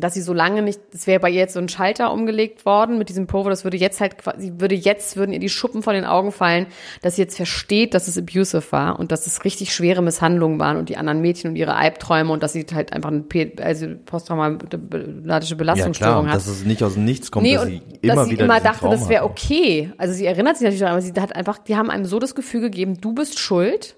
dass 0.00 0.14
sie 0.14 0.20
so 0.20 0.32
lange 0.32 0.62
nicht, 0.62 0.80
es 0.92 1.06
wäre 1.06 1.20
bei 1.20 1.30
ihr 1.30 1.40
jetzt 1.40 1.54
so 1.54 1.60
ein 1.60 1.68
Schalter 1.68 2.12
umgelegt 2.12 2.64
worden 2.64 2.98
mit 2.98 3.08
diesem 3.08 3.26
Pulver, 3.26 3.50
das 3.50 3.64
würde 3.64 3.76
jetzt 3.76 4.00
halt 4.00 4.18
quasi, 4.18 4.52
würde 4.58 4.74
jetzt, 4.74 5.16
würden 5.16 5.32
ihr 5.32 5.38
die 5.38 5.48
Schuppen 5.48 5.82
von 5.82 5.94
den 5.94 6.04
Augen 6.04 6.32
fallen, 6.32 6.66
dass 7.02 7.16
sie 7.16 7.22
jetzt 7.22 7.36
versteht, 7.36 7.94
dass 7.94 8.06
es 8.08 8.16
abusive 8.16 8.62
war 8.70 8.98
und 8.98 9.12
dass 9.12 9.26
es 9.26 9.44
richtig 9.44 9.74
schwere 9.74 10.02
Misshandlungen 10.02 10.58
waren 10.60 10.76
und 10.76 10.88
die 10.88 10.96
anderen 10.96 11.20
Mädchen 11.20 11.50
und 11.50 11.56
ihre 11.56 11.74
Albträume 11.74 12.32
und 12.32 12.42
dass 12.42 12.52
sie 12.52 12.64
halt 12.72 12.92
einfach 12.92 13.10
eine 13.10 13.24
also 13.60 13.86
posttraumatische 14.04 15.54
ja 15.54 15.56
Belastungsstörung 15.56 16.24
klar, 16.24 16.34
hat. 16.34 16.36
dass 16.36 16.46
es 16.46 16.64
nicht 16.64 16.82
aus 16.82 16.94
dem 16.94 17.04
Nichts 17.04 17.30
kommt, 17.30 17.44
Nee, 17.44 17.54
dass 17.54 17.66
sie 17.66 17.82
immer 18.02 18.14
dass 18.14 18.24
sie 18.26 18.30
wieder 18.32 18.44
immer 18.44 18.60
dachte, 18.60 18.80
Traum 18.80 18.90
das 18.92 19.08
wäre 19.08 19.24
okay. 19.24 19.92
Also 19.98 20.14
sie 20.14 20.26
erinnert 20.26 20.56
sich 20.56 20.64
natürlich 20.64 20.80
daran, 20.80 20.94
aber 20.94 21.02
sie 21.02 21.12
hat 21.20 21.34
einfach, 21.34 21.58
die 21.58 21.76
haben 21.76 21.90
einem 21.90 22.04
so 22.04 22.18
das 22.18 22.34
Gefühl 22.34 22.60
gegeben, 22.60 23.00
du 23.00 23.14
bist 23.14 23.38
schuld, 23.38 23.96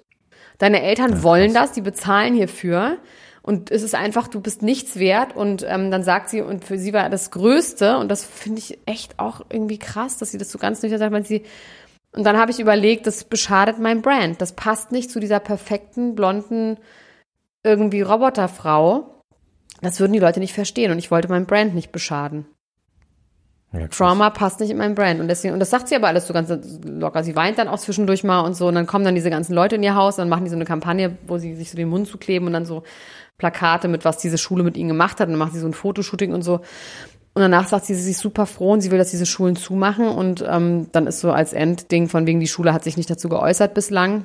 deine 0.59 0.83
Eltern 0.83 1.23
wollen 1.23 1.53
das, 1.53 1.73
die 1.73 1.81
bezahlen 1.81 2.35
hierfür 2.35 2.99
Und 3.42 3.70
es 3.70 3.83
ist 3.83 3.94
einfach, 3.94 4.29
du 4.29 4.40
bist 4.40 4.62
nichts 4.62 4.98
wert. 4.98 5.35
Und 5.35 5.64
ähm, 5.68 5.90
dann 5.90 6.03
sagt 6.03 6.29
sie, 6.29 6.42
und 6.42 6.64
für 6.64 6.79
sie 6.79 6.92
war 6.92 7.09
das 7.09 7.31
Größte, 7.31 7.98
und 7.98 8.09
das 8.09 8.24
finde 8.24 8.59
ich 8.59 8.79
echt 8.87 9.18
auch 9.18 9.40
irgendwie 9.48 9.79
krass, 9.79 10.18
dass 10.18 10.31
sie 10.31 10.38
das 10.38 10.50
so 10.50 10.59
ganz 10.59 10.83
nüchtern 10.83 10.98
sagt, 10.98 11.12
weil 11.12 11.26
sie, 11.26 11.44
und 12.12 12.24
dann 12.24 12.37
habe 12.37 12.50
ich 12.50 12.61
überlegt, 12.61 13.07
das 13.07 13.24
beschadet 13.24 13.79
mein 13.79 14.03
Brand. 14.03 14.40
Das 14.40 14.53
passt 14.53 14.92
nicht 14.92 15.11
zu 15.11 15.20
dieser 15.20 15.40
perfekten, 15.40 16.14
blonden, 16.14 16.79
irgendwie 17.62 18.03
Roboterfrau. 18.03 19.22
Das 19.81 20.00
würden 20.00 20.12
die 20.12 20.18
Leute 20.18 20.40
nicht 20.40 20.53
verstehen 20.53 20.90
und 20.90 20.98
ich 20.98 21.11
wollte 21.11 21.29
mein 21.29 21.46
Brand 21.46 21.74
nicht 21.74 21.92
beschaden. 21.92 22.46
Ja. 23.72 23.87
Trauma 23.87 24.31
passt 24.31 24.59
nicht 24.59 24.70
in 24.70 24.79
mein 24.79 24.96
Brand. 24.96 25.20
Und 25.20 25.29
deswegen, 25.29 25.55
und 25.55 25.61
das 25.61 25.70
sagt 25.70 25.87
sie 25.88 25.94
aber 25.94 26.09
alles 26.09 26.26
so 26.26 26.35
ganz 26.35 26.53
locker. 26.85 27.22
Sie 27.22 27.37
weint 27.37 27.59
dann 27.59 27.68
auch 27.68 27.79
zwischendurch 27.79 28.24
mal 28.24 28.40
und 28.40 28.55
so. 28.55 28.66
Und 28.66 28.74
dann 28.74 28.87
kommen 28.87 29.05
dann 29.05 29.14
diese 29.14 29.31
ganzen 29.31 29.55
Leute 29.55 29.76
in 29.76 29.83
ihr 29.85 29.94
Haus, 29.94 30.16
dann 30.16 30.29
machen 30.29 30.44
die 30.44 30.50
so 30.50 30.57
eine 30.57 30.64
Kampagne, 30.64 31.16
wo 31.26 31.38
sie 31.38 31.55
sich 31.55 31.70
so 31.70 31.76
den 31.76 31.88
Mund 31.88 32.09
zukleben 32.09 32.48
und 32.48 32.53
dann 32.53 32.64
so 32.64 32.83
Plakate 33.40 33.88
mit, 33.88 34.05
was 34.05 34.18
diese 34.18 34.38
Schule 34.38 34.62
mit 34.62 34.76
ihnen 34.76 34.88
gemacht 34.88 35.18
hat. 35.18 35.26
Und 35.26 35.33
dann 35.33 35.38
macht 35.38 35.55
sie 35.55 35.59
so 35.59 35.66
ein 35.66 35.74
Fotoshooting 35.74 36.33
und 36.33 36.42
so. 36.42 36.61
Und 37.33 37.42
danach 37.42 37.66
sagt 37.66 37.87
sie, 37.87 37.94
sie 37.94 38.11
ist 38.11 38.20
super 38.20 38.46
froh 38.46 38.72
und 38.72 38.81
sie 38.81 38.90
will, 38.90 38.98
dass 38.98 39.11
diese 39.11 39.26
Schulen 39.26 39.57
zumachen. 39.57 40.09
Und 40.09 40.44
ähm, 40.46 40.88
dann 40.92 41.07
ist 41.07 41.20
so 41.20 41.33
als 41.33 41.53
Endding 41.53 42.09
von 42.09 42.26
wegen, 42.26 42.40
die 42.40 42.48
Schule 42.48 42.72
hat 42.72 42.85
sich 42.85 42.96
nicht 42.96 43.11
dazu 43.11 43.29
geäußert 43.29 43.74
bislang. 43.74 44.24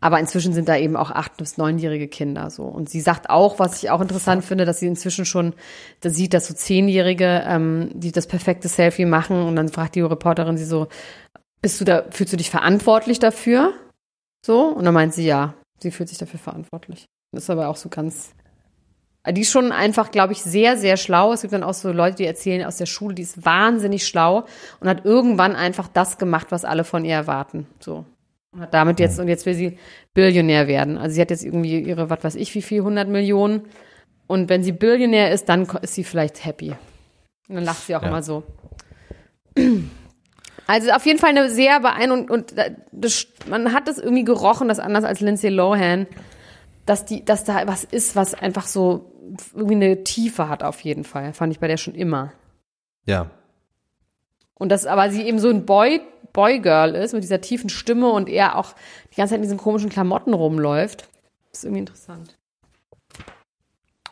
Aber 0.00 0.20
inzwischen 0.20 0.52
sind 0.52 0.68
da 0.68 0.76
eben 0.76 0.96
auch 0.96 1.10
acht- 1.10 1.38
bis 1.38 1.56
neunjährige 1.56 2.06
Kinder 2.08 2.50
so. 2.50 2.64
Und 2.64 2.88
sie 2.88 3.00
sagt 3.00 3.30
auch, 3.30 3.58
was 3.58 3.82
ich 3.82 3.90
auch 3.90 4.00
interessant 4.00 4.44
finde, 4.44 4.64
dass 4.64 4.78
sie 4.78 4.86
inzwischen 4.86 5.24
schon 5.24 5.54
da 6.00 6.10
sieht, 6.10 6.34
dass 6.34 6.46
so 6.46 6.54
Zehnjährige, 6.54 7.42
ähm, 7.46 7.90
die 7.94 8.12
das 8.12 8.26
perfekte 8.26 8.68
Selfie 8.68 9.06
machen. 9.06 9.42
Und 9.42 9.56
dann 9.56 9.70
fragt 9.70 9.94
die 9.94 10.02
Reporterin 10.02 10.58
sie 10.58 10.66
so, 10.66 10.88
bist 11.62 11.80
du 11.80 11.84
da, 11.84 12.04
fühlst 12.10 12.32
du 12.32 12.36
dich 12.36 12.50
verantwortlich 12.50 13.18
dafür? 13.18 13.72
So? 14.44 14.66
Und 14.68 14.84
dann 14.84 14.94
meint 14.94 15.14
sie, 15.14 15.26
ja, 15.26 15.54
sie 15.80 15.90
fühlt 15.90 16.10
sich 16.10 16.18
dafür 16.18 16.38
verantwortlich. 16.38 17.06
Ist 17.36 17.50
aber 17.50 17.68
auch 17.68 17.76
so 17.76 17.88
ganz. 17.88 18.32
Die 19.28 19.40
ist 19.40 19.50
schon 19.50 19.72
einfach, 19.72 20.12
glaube 20.12 20.32
ich, 20.32 20.42
sehr, 20.42 20.76
sehr 20.76 20.96
schlau. 20.96 21.32
Es 21.32 21.40
gibt 21.42 21.52
dann 21.52 21.64
auch 21.64 21.74
so 21.74 21.90
Leute, 21.90 22.16
die 22.18 22.26
erzählen 22.26 22.64
aus 22.64 22.76
der 22.76 22.86
Schule, 22.86 23.14
die 23.14 23.22
ist 23.22 23.44
wahnsinnig 23.44 24.06
schlau 24.06 24.44
und 24.78 24.88
hat 24.88 25.04
irgendwann 25.04 25.56
einfach 25.56 25.88
das 25.88 26.18
gemacht, 26.18 26.48
was 26.50 26.64
alle 26.64 26.84
von 26.84 27.04
ihr 27.04 27.14
erwarten. 27.16 27.66
So. 27.80 28.04
Und 28.52 28.60
hat 28.60 28.72
damit 28.72 29.00
jetzt, 29.00 29.18
und 29.18 29.26
jetzt 29.26 29.44
will 29.44 29.54
sie 29.54 29.78
Billionär 30.14 30.68
werden. 30.68 30.96
Also 30.96 31.14
sie 31.16 31.20
hat 31.20 31.30
jetzt 31.30 31.44
irgendwie 31.44 31.80
ihre, 31.80 32.08
was 32.08 32.22
weiß 32.22 32.34
ich, 32.36 32.54
wie 32.54 32.62
viel, 32.62 32.78
100 32.78 33.08
Millionen. 33.08 33.62
Und 34.28 34.48
wenn 34.48 34.62
sie 34.62 34.70
Billionär 34.72 35.32
ist, 35.32 35.48
dann 35.48 35.64
ist 35.82 35.94
sie 35.94 36.04
vielleicht 36.04 36.44
happy. 36.44 36.70
Und 37.48 37.56
dann 37.56 37.64
lacht 37.64 37.84
sie 37.84 37.96
auch 37.96 38.02
Ja. 38.02 38.08
immer 38.08 38.22
so. 38.22 38.44
Also 40.68 40.90
auf 40.90 41.06
jeden 41.06 41.18
Fall 41.18 41.30
eine 41.30 41.48
sehr 41.50 41.80
beeindruckend 41.80 42.30
und 42.30 42.58
da- 42.58 42.70
das, 42.92 43.26
man 43.48 43.72
hat 43.72 43.86
das 43.88 43.98
irgendwie 43.98 44.24
gerochen, 44.24 44.68
das 44.68 44.78
anders 44.80 45.04
als 45.04 45.20
Lindsay 45.20 45.48
Lohan, 45.50 46.06
dass 46.86 47.04
die, 47.04 47.24
dass 47.24 47.44
da 47.44 47.66
was 47.66 47.84
ist, 47.84 48.16
was 48.16 48.34
einfach 48.34 48.66
so 48.66 49.12
irgendwie 49.54 49.74
eine 49.74 50.04
Tiefe 50.04 50.48
hat 50.48 50.62
auf 50.62 50.80
jeden 50.80 51.04
Fall. 51.04 51.32
Fand 51.32 51.52
ich 51.52 51.60
bei 51.60 51.68
der 51.68 51.76
schon 51.76 51.94
immer. 51.94 52.32
Ja. 53.04 53.30
Und 54.54 54.70
dass 54.70 54.86
aber 54.86 55.10
sie 55.10 55.22
eben 55.22 55.38
so 55.38 55.50
ein 55.50 55.66
Boy, 55.66 56.00
Boy-Girl 56.32 56.94
ist 56.94 57.12
mit 57.12 57.22
dieser 57.22 57.40
tiefen 57.40 57.68
Stimme 57.68 58.10
und 58.10 58.28
er 58.28 58.56
auch 58.56 58.74
die 59.12 59.16
ganze 59.16 59.32
Zeit 59.32 59.38
in 59.38 59.42
diesen 59.42 59.58
komischen 59.58 59.90
Klamotten 59.90 60.32
rumläuft. 60.32 61.08
ist 61.52 61.64
irgendwie 61.64 61.80
interessant. 61.80 62.38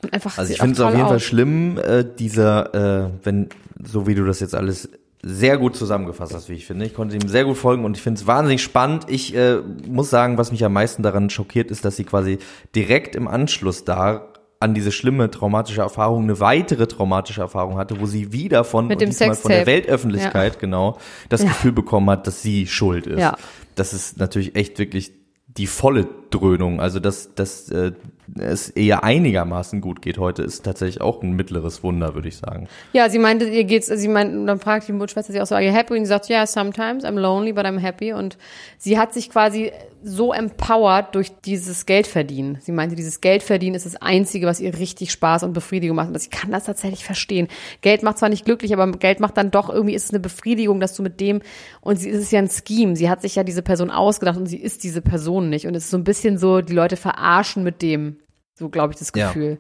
Und 0.02 0.12
einfach 0.12 0.36
Also 0.36 0.52
ich 0.52 0.58
finde 0.58 0.74
es 0.74 0.80
auf 0.80 0.92
jeden 0.92 1.06
Fall 1.06 1.16
aus. 1.16 1.22
schlimm, 1.22 1.78
äh, 1.78 2.04
dieser, 2.04 2.74
äh, 3.06 3.10
wenn, 3.22 3.48
so 3.82 4.06
wie 4.06 4.14
du 4.14 4.24
das 4.24 4.40
jetzt 4.40 4.54
alles 4.54 4.90
sehr 5.26 5.56
gut 5.56 5.74
zusammengefasst 5.74 6.34
hast, 6.34 6.48
wie 6.50 6.54
ich 6.54 6.66
finde. 6.66 6.84
Ich 6.84 6.92
konnte 6.92 7.16
ihm 7.16 7.28
sehr 7.28 7.44
gut 7.44 7.56
folgen 7.56 7.84
und 7.84 7.96
ich 7.96 8.02
finde 8.02 8.20
es 8.20 8.26
wahnsinnig 8.26 8.62
spannend. 8.62 9.06
Ich 9.08 9.34
äh, 9.34 9.58
muss 9.88 10.10
sagen, 10.10 10.36
was 10.36 10.52
mich 10.52 10.64
am 10.64 10.74
meisten 10.74 11.02
daran 11.02 11.30
schockiert, 11.30 11.70
ist, 11.70 11.84
dass 11.84 11.96
sie 11.96 12.04
quasi 12.04 12.38
direkt 12.74 13.16
im 13.16 13.26
Anschluss 13.26 13.84
da 13.84 14.28
an 14.60 14.74
diese 14.74 14.92
schlimme 14.92 15.30
traumatische 15.30 15.80
Erfahrung 15.80 16.24
eine 16.24 16.40
weitere 16.40 16.86
traumatische 16.86 17.40
Erfahrung 17.40 17.76
hatte, 17.78 18.00
wo 18.00 18.06
sie 18.06 18.32
wieder 18.32 18.64
von, 18.64 18.86
Mit 18.86 19.00
dem 19.00 19.10
diesmal 19.10 19.34
von 19.34 19.50
der. 19.50 19.66
Weltöffentlichkeit 19.66 20.58
genau 20.58 20.98
das 21.28 21.42
Ja. 21.42 21.48
Gefühl 21.48 21.72
bekommen 21.72 22.08
hat, 22.10 22.26
dass 22.26 22.42
sie 22.42 22.66
schuld 22.66 23.06
ist. 23.06 23.20
Ja. 23.20 23.36
Das 23.74 23.92
ist 23.94 24.18
natürlich 24.18 24.56
echt 24.56 24.78
wirklich 24.78 25.12
die 25.46 25.66
volle 25.66 26.06
Dröhnung. 26.30 26.80
Also 26.80 27.00
dass, 27.00 27.34
dass 27.34 27.70
äh, 27.70 27.92
es 28.38 28.70
eher 28.70 29.04
einigermaßen 29.04 29.80
gut 29.80 30.02
geht 30.02 30.18
heute, 30.18 30.42
ist 30.42 30.64
tatsächlich 30.64 31.00
auch 31.00 31.22
ein 31.22 31.32
mittleres 31.32 31.82
Wunder, 31.82 32.14
würde 32.14 32.28
ich 32.28 32.36
sagen. 32.36 32.68
Ja, 32.92 33.08
sie 33.08 33.18
meinte, 33.18 33.46
ihr 33.46 33.64
geht's, 33.64 33.86
sie 33.86 34.08
meinte, 34.08 34.44
dann 34.46 34.58
fragt 34.58 34.88
die 34.88 34.92
Mutter 34.92 35.22
sie 35.22 35.40
auch 35.40 35.46
so, 35.46 35.54
are 35.54 35.64
you 35.64 35.72
happy? 35.72 35.94
Und 35.94 36.00
sie 36.00 36.08
sagt, 36.08 36.30
yeah, 36.30 36.46
sometimes 36.46 37.04
I'm 37.04 37.18
lonely, 37.18 37.52
but 37.52 37.64
I'm 37.64 37.78
happy. 37.78 38.12
Und 38.12 38.38
sie 38.78 38.98
hat 38.98 39.12
sich 39.12 39.30
quasi 39.30 39.72
so 40.04 40.34
empowered 40.34 41.14
durch 41.14 41.32
dieses 41.44 41.86
Geldverdienen. 41.86 42.58
Sie 42.60 42.72
meinte, 42.72 42.94
dieses 42.94 43.22
Geldverdienen 43.22 43.74
ist 43.74 43.86
das 43.86 43.96
Einzige, 43.96 44.46
was 44.46 44.60
ihr 44.60 44.78
richtig 44.78 45.10
Spaß 45.12 45.42
und 45.44 45.54
Befriedigung 45.54 45.96
macht. 45.96 46.08
Und 46.08 46.16
ich 46.16 46.30
kann 46.30 46.50
das 46.50 46.64
tatsächlich 46.64 47.04
verstehen. 47.04 47.48
Geld 47.80 48.02
macht 48.02 48.18
zwar 48.18 48.28
nicht 48.28 48.44
glücklich, 48.44 48.74
aber 48.74 48.90
Geld 48.92 49.20
macht 49.20 49.38
dann 49.38 49.50
doch 49.50 49.70
irgendwie, 49.70 49.94
ist 49.94 50.04
es 50.04 50.10
eine 50.10 50.20
Befriedigung, 50.20 50.78
dass 50.78 50.94
du 50.94 51.02
mit 51.02 51.20
dem, 51.20 51.40
und 51.80 51.96
sie 51.96 52.10
ist 52.10 52.22
es 52.22 52.30
ja 52.30 52.38
ein 52.38 52.50
Scheme. 52.50 52.96
Sie 52.96 53.08
hat 53.08 53.22
sich 53.22 53.34
ja 53.34 53.44
diese 53.44 53.62
Person 53.62 53.90
ausgedacht 53.90 54.36
und 54.36 54.46
sie 54.46 54.58
ist 54.58 54.84
diese 54.84 55.00
Person 55.00 55.48
nicht. 55.48 55.66
Und 55.66 55.74
es 55.74 55.84
ist 55.84 55.90
so 55.90 55.96
ein 55.96 56.04
bisschen 56.04 56.36
so, 56.36 56.60
die 56.60 56.74
Leute 56.74 56.96
verarschen 56.96 57.64
mit 57.64 57.80
dem. 57.80 58.16
So, 58.54 58.68
glaube 58.68 58.92
ich, 58.92 58.98
das 58.98 59.12
Ja. 59.14 59.28
Gefühl. 59.28 59.58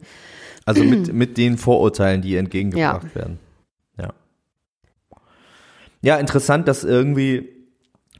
Also 0.64 0.84
mit, 0.84 1.12
mit 1.12 1.36
den 1.36 1.58
Vorurteilen, 1.58 2.22
die 2.22 2.30
ihr 2.30 2.38
entgegengebracht 2.38 3.14
werden. 3.14 3.38
Ja. 3.98 4.12
Ja, 6.02 6.16
interessant, 6.16 6.68
das 6.68 6.84
irgendwie 6.84 7.48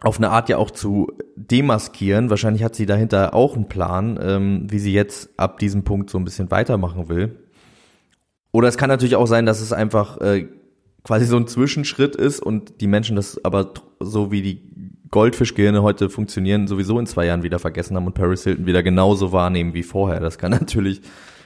auf 0.01 0.19
eine 0.19 0.31
Art 0.31 0.49
ja 0.49 0.59
auch 0.59 0.71
zu 0.71 1.13
demaskieren. 1.37 2.29
Wahrscheinlich 2.31 2.63
hat 2.63 2.75
sie 2.75 2.87
dahinter 2.87 3.35
auch 3.35 3.55
einen 3.55 3.69
Plan, 3.69 4.19
ähm, 4.23 4.67
wie 4.71 4.79
sie 4.79 4.93
jetzt 4.93 5.31
ab 5.39 5.59
diesem 5.59 5.85
Punkt 5.85 6.11
so 6.11 6.19
ein 6.19 6.25
bisschen 6.25 6.51
weitermachen 6.51 7.09
will. 7.09 7.37
Oder 8.53 8.69
es 8.69 8.77
kann 8.77 8.89
natürlich 8.89 9.17
auch 9.17 9.27
sein, 9.27 9.47
dass 9.47 9.61
es 9.61 9.73
einfach 9.73 10.21
äh, 10.21 10.49
quasi 11.03 11.27
so 11.27 11.37
ein 11.37 11.47
Zwischenschritt 11.47 12.17
ist 12.17 12.41
und 12.41 12.81
die 12.81 12.87
Menschen 12.87 13.17
das 13.17 13.43
aber 13.45 13.73
so 14.01 14.31
wie 14.31 14.43
die 14.43 14.63
Goldfischgehirne 15.15 15.85
heute 15.85 16.11
funktionieren, 16.11 16.67
sowieso 16.67 16.99
in 16.99 17.07
zwei 17.07 17.27
Jahren 17.27 17.45
wieder 17.45 17.61
vergessen 17.61 17.95
haben 17.95 18.05
und 18.05 18.15
Paris 18.15 18.43
Hilton 18.43 18.67
wieder 18.67 18.83
genauso 18.83 19.31
wahrnehmen 19.31 19.73
wie 19.73 19.85
vorher. 19.85 20.19
Das 20.19 20.39
kann 20.39 20.51
natürlich, 20.51 21.03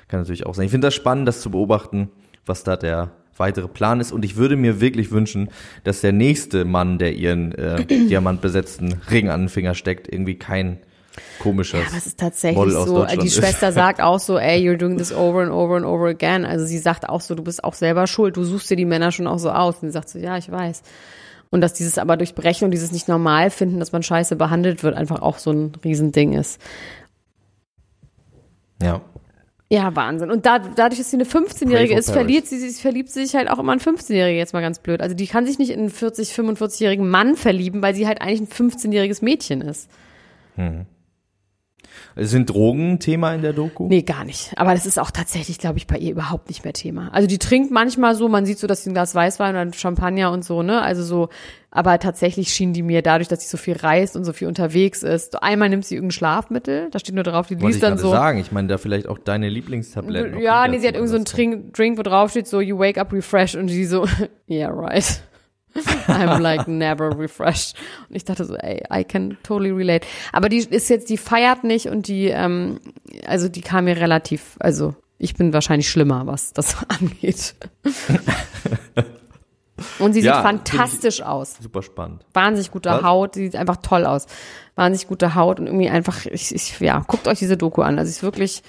kann 0.09 0.20
natürlich 0.20 0.46
auch 0.46 0.54
sein. 0.54 0.64
Ich 0.64 0.70
finde 0.70 0.87
das 0.87 0.94
spannend, 0.94 1.28
das 1.28 1.42
zu 1.42 1.50
beobachten, 1.50 2.09
was 2.46 2.64
da 2.64 2.78
der 2.78 3.11
weitere 3.37 3.68
Plan 3.68 4.00
ist. 4.00 4.11
Und 4.11 4.24
ich 4.24 4.37
würde 4.37 4.57
mir 4.57 4.81
wirklich 4.81 5.11
wünschen, 5.11 5.50
dass 5.85 6.00
der 6.00 6.12
nächste 6.12 6.64
Mann, 6.64 6.96
der 6.96 7.12
ihren 7.12 7.52
äh, 7.57 7.85
diamantbesetzten 7.85 9.02
Ring 9.11 9.28
an 9.28 9.42
den 9.42 9.48
Finger 9.50 9.74
steckt, 9.74 10.11
irgendwie 10.11 10.37
kein 10.37 10.78
komisches 11.38 11.87
Aber 11.87 11.98
es 11.98 12.07
ist 12.07 12.18
tatsächlich 12.18 12.72
so, 12.72 13.04
die. 13.04 13.28
Schwester 13.28 13.70
sagt 13.72 14.00
auch 14.00 14.18
so, 14.18 14.38
ey, 14.38 14.66
you're 14.66 14.78
doing 14.78 14.96
this 14.96 15.12
over 15.12 15.42
and 15.42 15.52
over 15.52 15.76
and 15.76 15.85
over 15.85 16.07
again. 16.07 16.46
Also 16.46 16.64
sie 16.64 16.78
sagt 16.78 17.07
auch 17.07 17.20
so, 17.20 17.35
du 17.35 17.42
bist 17.42 17.62
auch 17.64 17.74
selber 17.74 18.07
schuld, 18.07 18.38
du 18.38 18.44
suchst 18.44 18.70
dir 18.70 18.76
die 18.76 18.87
Männer 18.87 19.12
schon 19.12 19.26
auch 19.26 19.38
so 19.38 19.50
aus. 19.50 19.74
Und 19.83 19.88
sie 19.88 19.92
sagt 19.92 20.09
so, 20.09 20.18
ja, 20.18 20.38
ich 20.38 20.50
weiß. 20.50 20.83
Und 21.50 21.61
dass 21.61 21.74
dieses 21.74 21.98
aber 21.98 22.16
durch 22.16 22.34
Berechnung, 22.34 22.70
dieses 22.70 22.92
nicht 22.92 23.08
normal 23.08 23.50
finden, 23.50 23.78
dass 23.78 23.92
man 23.92 24.02
scheiße 24.02 24.37
behandelt 24.37 24.82
wird, 24.82 24.94
einfach 24.94 25.22
auch 25.22 25.38
so 25.38 25.50
ein 25.50 25.72
Riesending 25.82 26.34
ist. 26.34 26.61
Ja. 28.82 29.00
Ja, 29.70 29.94
Wahnsinn. 29.94 30.30
Und 30.30 30.46
da, 30.46 30.58
dadurch, 30.58 30.98
dass 30.98 31.11
sie 31.11 31.16
eine 31.16 31.24
15-Jährige 31.24 31.68
Pray 31.68 31.88
for 31.88 31.98
ist, 31.98 32.11
verliert 32.11 32.46
sie, 32.46 32.58
sie 32.58 32.80
verliebt 32.80 33.11
sie 33.11 33.24
sich 33.26 33.34
halt 33.34 33.50
auch 33.50 33.58
immer 33.58 33.74
in 33.74 33.80
15-Jährige, 33.80 34.38
jetzt 34.38 34.54
mal 34.54 34.62
ganz 34.62 34.78
blöd. 34.78 35.02
Also 35.02 35.14
die 35.14 35.26
kann 35.26 35.44
sich 35.44 35.58
nicht 35.58 35.70
in 35.70 35.80
einen 35.80 35.90
40, 35.90 36.30
45-jährigen 36.30 37.08
Mann 37.08 37.37
verlieben, 37.37 37.82
weil 37.82 37.94
sie 37.94 38.06
halt 38.06 38.22
eigentlich 38.22 38.40
ein 38.40 38.70
15-jähriges 38.70 39.22
Mädchen 39.22 39.61
ist. 39.61 39.90
Sind 42.16 42.50
Drogen 42.50 42.92
ein 42.92 43.00
Thema 43.00 43.34
in 43.34 43.42
der 43.42 43.52
Doku? 43.52 43.88
Nee, 43.88 44.02
gar 44.02 44.24
nicht. 44.24 44.52
Aber 44.56 44.74
das 44.74 44.87
ist 44.87 44.98
auch 44.98 45.11
tatsächlich, 45.11 45.58
glaube 45.58 45.78
ich, 45.78 45.87
bei 45.87 45.96
ihr 45.96 46.12
überhaupt 46.12 46.48
nicht 46.48 46.64
mehr 46.64 46.72
Thema. 46.72 47.08
Also 47.12 47.28
die 47.28 47.38
trinkt 47.38 47.70
manchmal 47.70 48.14
so, 48.14 48.28
man 48.28 48.46
sieht 48.46 48.58
so, 48.58 48.66
dass 48.66 48.84
sie 48.84 48.90
ein 48.90 48.94
Glas 48.94 49.14
Weißwein 49.14 49.54
oder 49.54 49.72
Champagner 49.72 50.32
und 50.32 50.44
so, 50.44 50.62
ne? 50.62 50.82
Also 50.82 51.02
so, 51.02 51.28
aber 51.70 51.98
tatsächlich 51.98 52.48
schien 52.48 52.72
die 52.72 52.82
mir 52.82 53.02
dadurch, 53.02 53.28
dass 53.28 53.42
sie 53.42 53.48
so 53.48 53.56
viel 53.56 53.76
reist 53.76 54.16
und 54.16 54.24
so 54.24 54.32
viel 54.32 54.48
unterwegs 54.48 55.02
ist. 55.02 55.42
Einmal 55.42 55.68
nimmt 55.68 55.84
sie 55.84 55.96
irgendein 55.96 56.12
Schlafmittel, 56.12 56.88
da 56.90 56.98
steht 56.98 57.14
nur 57.14 57.24
drauf, 57.24 57.46
die 57.48 57.61
Wollte 57.61 57.66
liest 57.66 57.82
dann 57.82 57.98
so. 57.98 58.11
sagen. 58.11 58.38
Ich 58.38 58.52
meine, 58.52 58.68
da 58.68 58.78
vielleicht 58.78 59.06
auch 59.06 59.18
deine 59.18 59.48
Lieblingstabletten. 59.48 60.40
Ja, 60.40 60.66
nee, 60.66 60.78
sie 60.78 60.87
hat 60.87 60.94
zu 60.94 61.00
irgend 61.02 61.26
so 61.26 61.34
einen 61.34 61.72
Drink, 61.72 61.98
wo 61.98 62.02
drauf 62.02 62.30
steht 62.30 62.46
so, 62.46 62.61
you 62.61 62.78
wake 62.78 62.98
up 62.98 63.12
refreshed 63.12 63.56
und 63.56 63.68
sie 63.68 63.84
so, 63.84 64.06
yeah, 64.48 64.70
right. 64.70 65.22
I'm 66.08 66.40
like 66.40 66.68
never 66.68 67.10
refreshed. 67.18 67.76
Und 68.08 68.16
ich 68.16 68.24
dachte 68.24 68.44
so, 68.44 68.54
ey, 68.56 68.82
I 68.92 69.04
can 69.04 69.36
totally 69.42 69.70
relate. 69.70 70.06
Aber 70.32 70.48
die 70.48 70.58
ist 70.58 70.88
jetzt, 70.90 71.10
die 71.10 71.16
feiert 71.16 71.64
nicht 71.64 71.86
und 71.86 72.08
die, 72.08 72.26
ähm, 72.26 72.80
also 73.26 73.48
die 73.48 73.60
kam 73.60 73.84
mir 73.84 73.96
relativ, 73.96 74.56
also 74.60 74.94
ich 75.18 75.34
bin 75.34 75.52
wahrscheinlich 75.52 75.88
schlimmer, 75.90 76.26
was 76.26 76.52
das 76.52 76.76
angeht. 76.88 77.54
und 79.98 80.12
sie 80.12 80.20
sieht 80.20 80.26
Ja, 80.30 80.42
fantastisch 80.42 81.22
aus. 81.22 81.56
Super 81.60 81.82
spannend. 81.82 82.24
Wahnsinnig 82.32 82.70
gute 82.70 82.90
Was? 82.90 83.02
Haut, 83.02 83.34
sie 83.34 83.44
sieht 83.46 83.56
einfach 83.56 83.78
toll 83.78 84.06
aus. 84.06 84.26
Wahnsinnig 84.76 85.08
gute 85.08 85.34
Haut 85.34 85.58
und 85.60 85.66
irgendwie 85.66 85.90
einfach, 85.90 86.26
ich, 86.26 86.54
ich, 86.54 86.78
ja, 86.80 87.02
guckt 87.06 87.26
euch 87.26 87.38
diese 87.40 87.56
Doku 87.56 87.82
an. 87.82 87.98
Also 87.98 88.08
es 88.08 88.16
ist 88.18 88.22
wirklich 88.22 88.62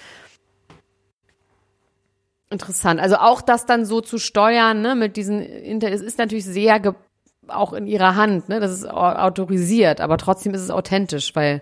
interessant. 2.50 3.00
Also 3.00 3.18
auch 3.18 3.42
das 3.42 3.66
dann 3.66 3.86
so 3.86 4.02
zu 4.02 4.18
steuern, 4.18 4.82
ne, 4.82 4.96
mit 4.96 5.18
diesen 5.18 5.42
Inter, 5.42 5.92
es 5.92 6.02
ist 6.02 6.18
natürlich 6.18 6.46
sehr 6.46 6.96
auch 7.48 7.74
in 7.74 7.88
ihrer 7.88 8.16
Hand, 8.16 8.50
ne, 8.50 8.60
das 8.60 8.72
ist 8.72 8.86
au- 8.90 8.94
autorisiert, 8.96 10.02
aber 10.02 10.18
trotzdem 10.18 10.54
ist 10.54 10.62
es 10.62 10.72
authentisch, 10.72 11.36
weil 11.36 11.62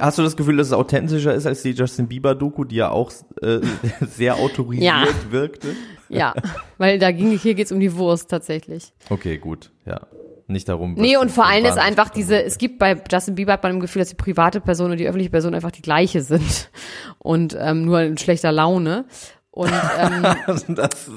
Hast 0.00 0.16
du 0.16 0.22
das 0.22 0.38
Gefühl, 0.38 0.56
dass 0.56 0.68
es 0.68 0.72
authentischer 0.72 1.34
ist 1.34 1.44
als 1.46 1.60
die 1.62 1.72
Justin 1.72 2.08
Bieber-Doku, 2.08 2.64
die 2.64 2.76
ja 2.76 2.88
auch 2.90 3.12
äh, 3.42 3.60
sehr 4.00 4.36
autorisiert 4.36 4.82
Ja. 4.82 5.06
wirkte? 5.30 5.76
Ja, 6.08 6.34
weil 6.78 6.98
da 6.98 7.10
ging, 7.12 7.30
hier 7.36 7.54
geht's 7.54 7.72
um 7.72 7.80
die 7.80 7.94
Wurst 7.94 8.30
tatsächlich. 8.30 8.94
Okay, 9.10 9.36
gut, 9.36 9.70
ja. 9.84 10.00
Nicht 10.48 10.68
darum. 10.68 10.94
Nee, 10.94 11.16
und 11.16 11.30
vor 11.30 11.46
allem 11.46 11.64
ist 11.64 11.76
einfach 11.76 12.08
diese, 12.08 12.40
es 12.42 12.58
gibt 12.58 12.78
bei 12.78 12.96
Justin 13.10 13.34
Bieber 13.34 13.54
hat 13.54 13.64
man 13.64 13.72
im 13.72 13.80
Gefühl, 13.80 14.00
dass 14.00 14.10
die 14.10 14.14
private 14.14 14.60
Person 14.60 14.92
und 14.92 14.98
die 14.98 15.06
öffentliche 15.06 15.30
Person 15.30 15.54
einfach 15.54 15.72
die 15.72 15.82
gleiche 15.82 16.22
sind. 16.22 16.70
Und 17.18 17.56
ähm, 17.58 17.84
nur 17.84 18.00
in 18.02 18.16
schlechter 18.16 18.52
Laune. 18.52 19.06
Und 19.50 19.72
ähm, 19.72 20.24
ist 20.54 20.66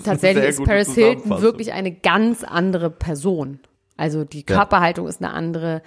tatsächlich 0.03 0.45
ist 0.45 0.63
Paris 0.63 0.95
Hilton 0.95 1.41
wirklich 1.41 1.73
eine 1.73 1.91
ganz 1.91 2.43
andere 2.43 2.89
Person. 2.89 3.59
Also 3.97 4.23
die 4.23 4.43
Körperhaltung 4.43 5.07
ist 5.07 5.21
eine 5.21 5.31
andere. 5.33 5.83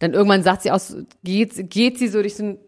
Dann 0.00 0.14
irgendwann 0.14 0.42
sagt 0.42 0.62
sie 0.62 0.72
aus, 0.72 0.96
geht, 1.22 1.70
geht 1.70 1.98
sie 1.98 2.08
so 2.08 2.22
durch 2.22 2.34
so 2.34 2.44
ein 2.44 2.58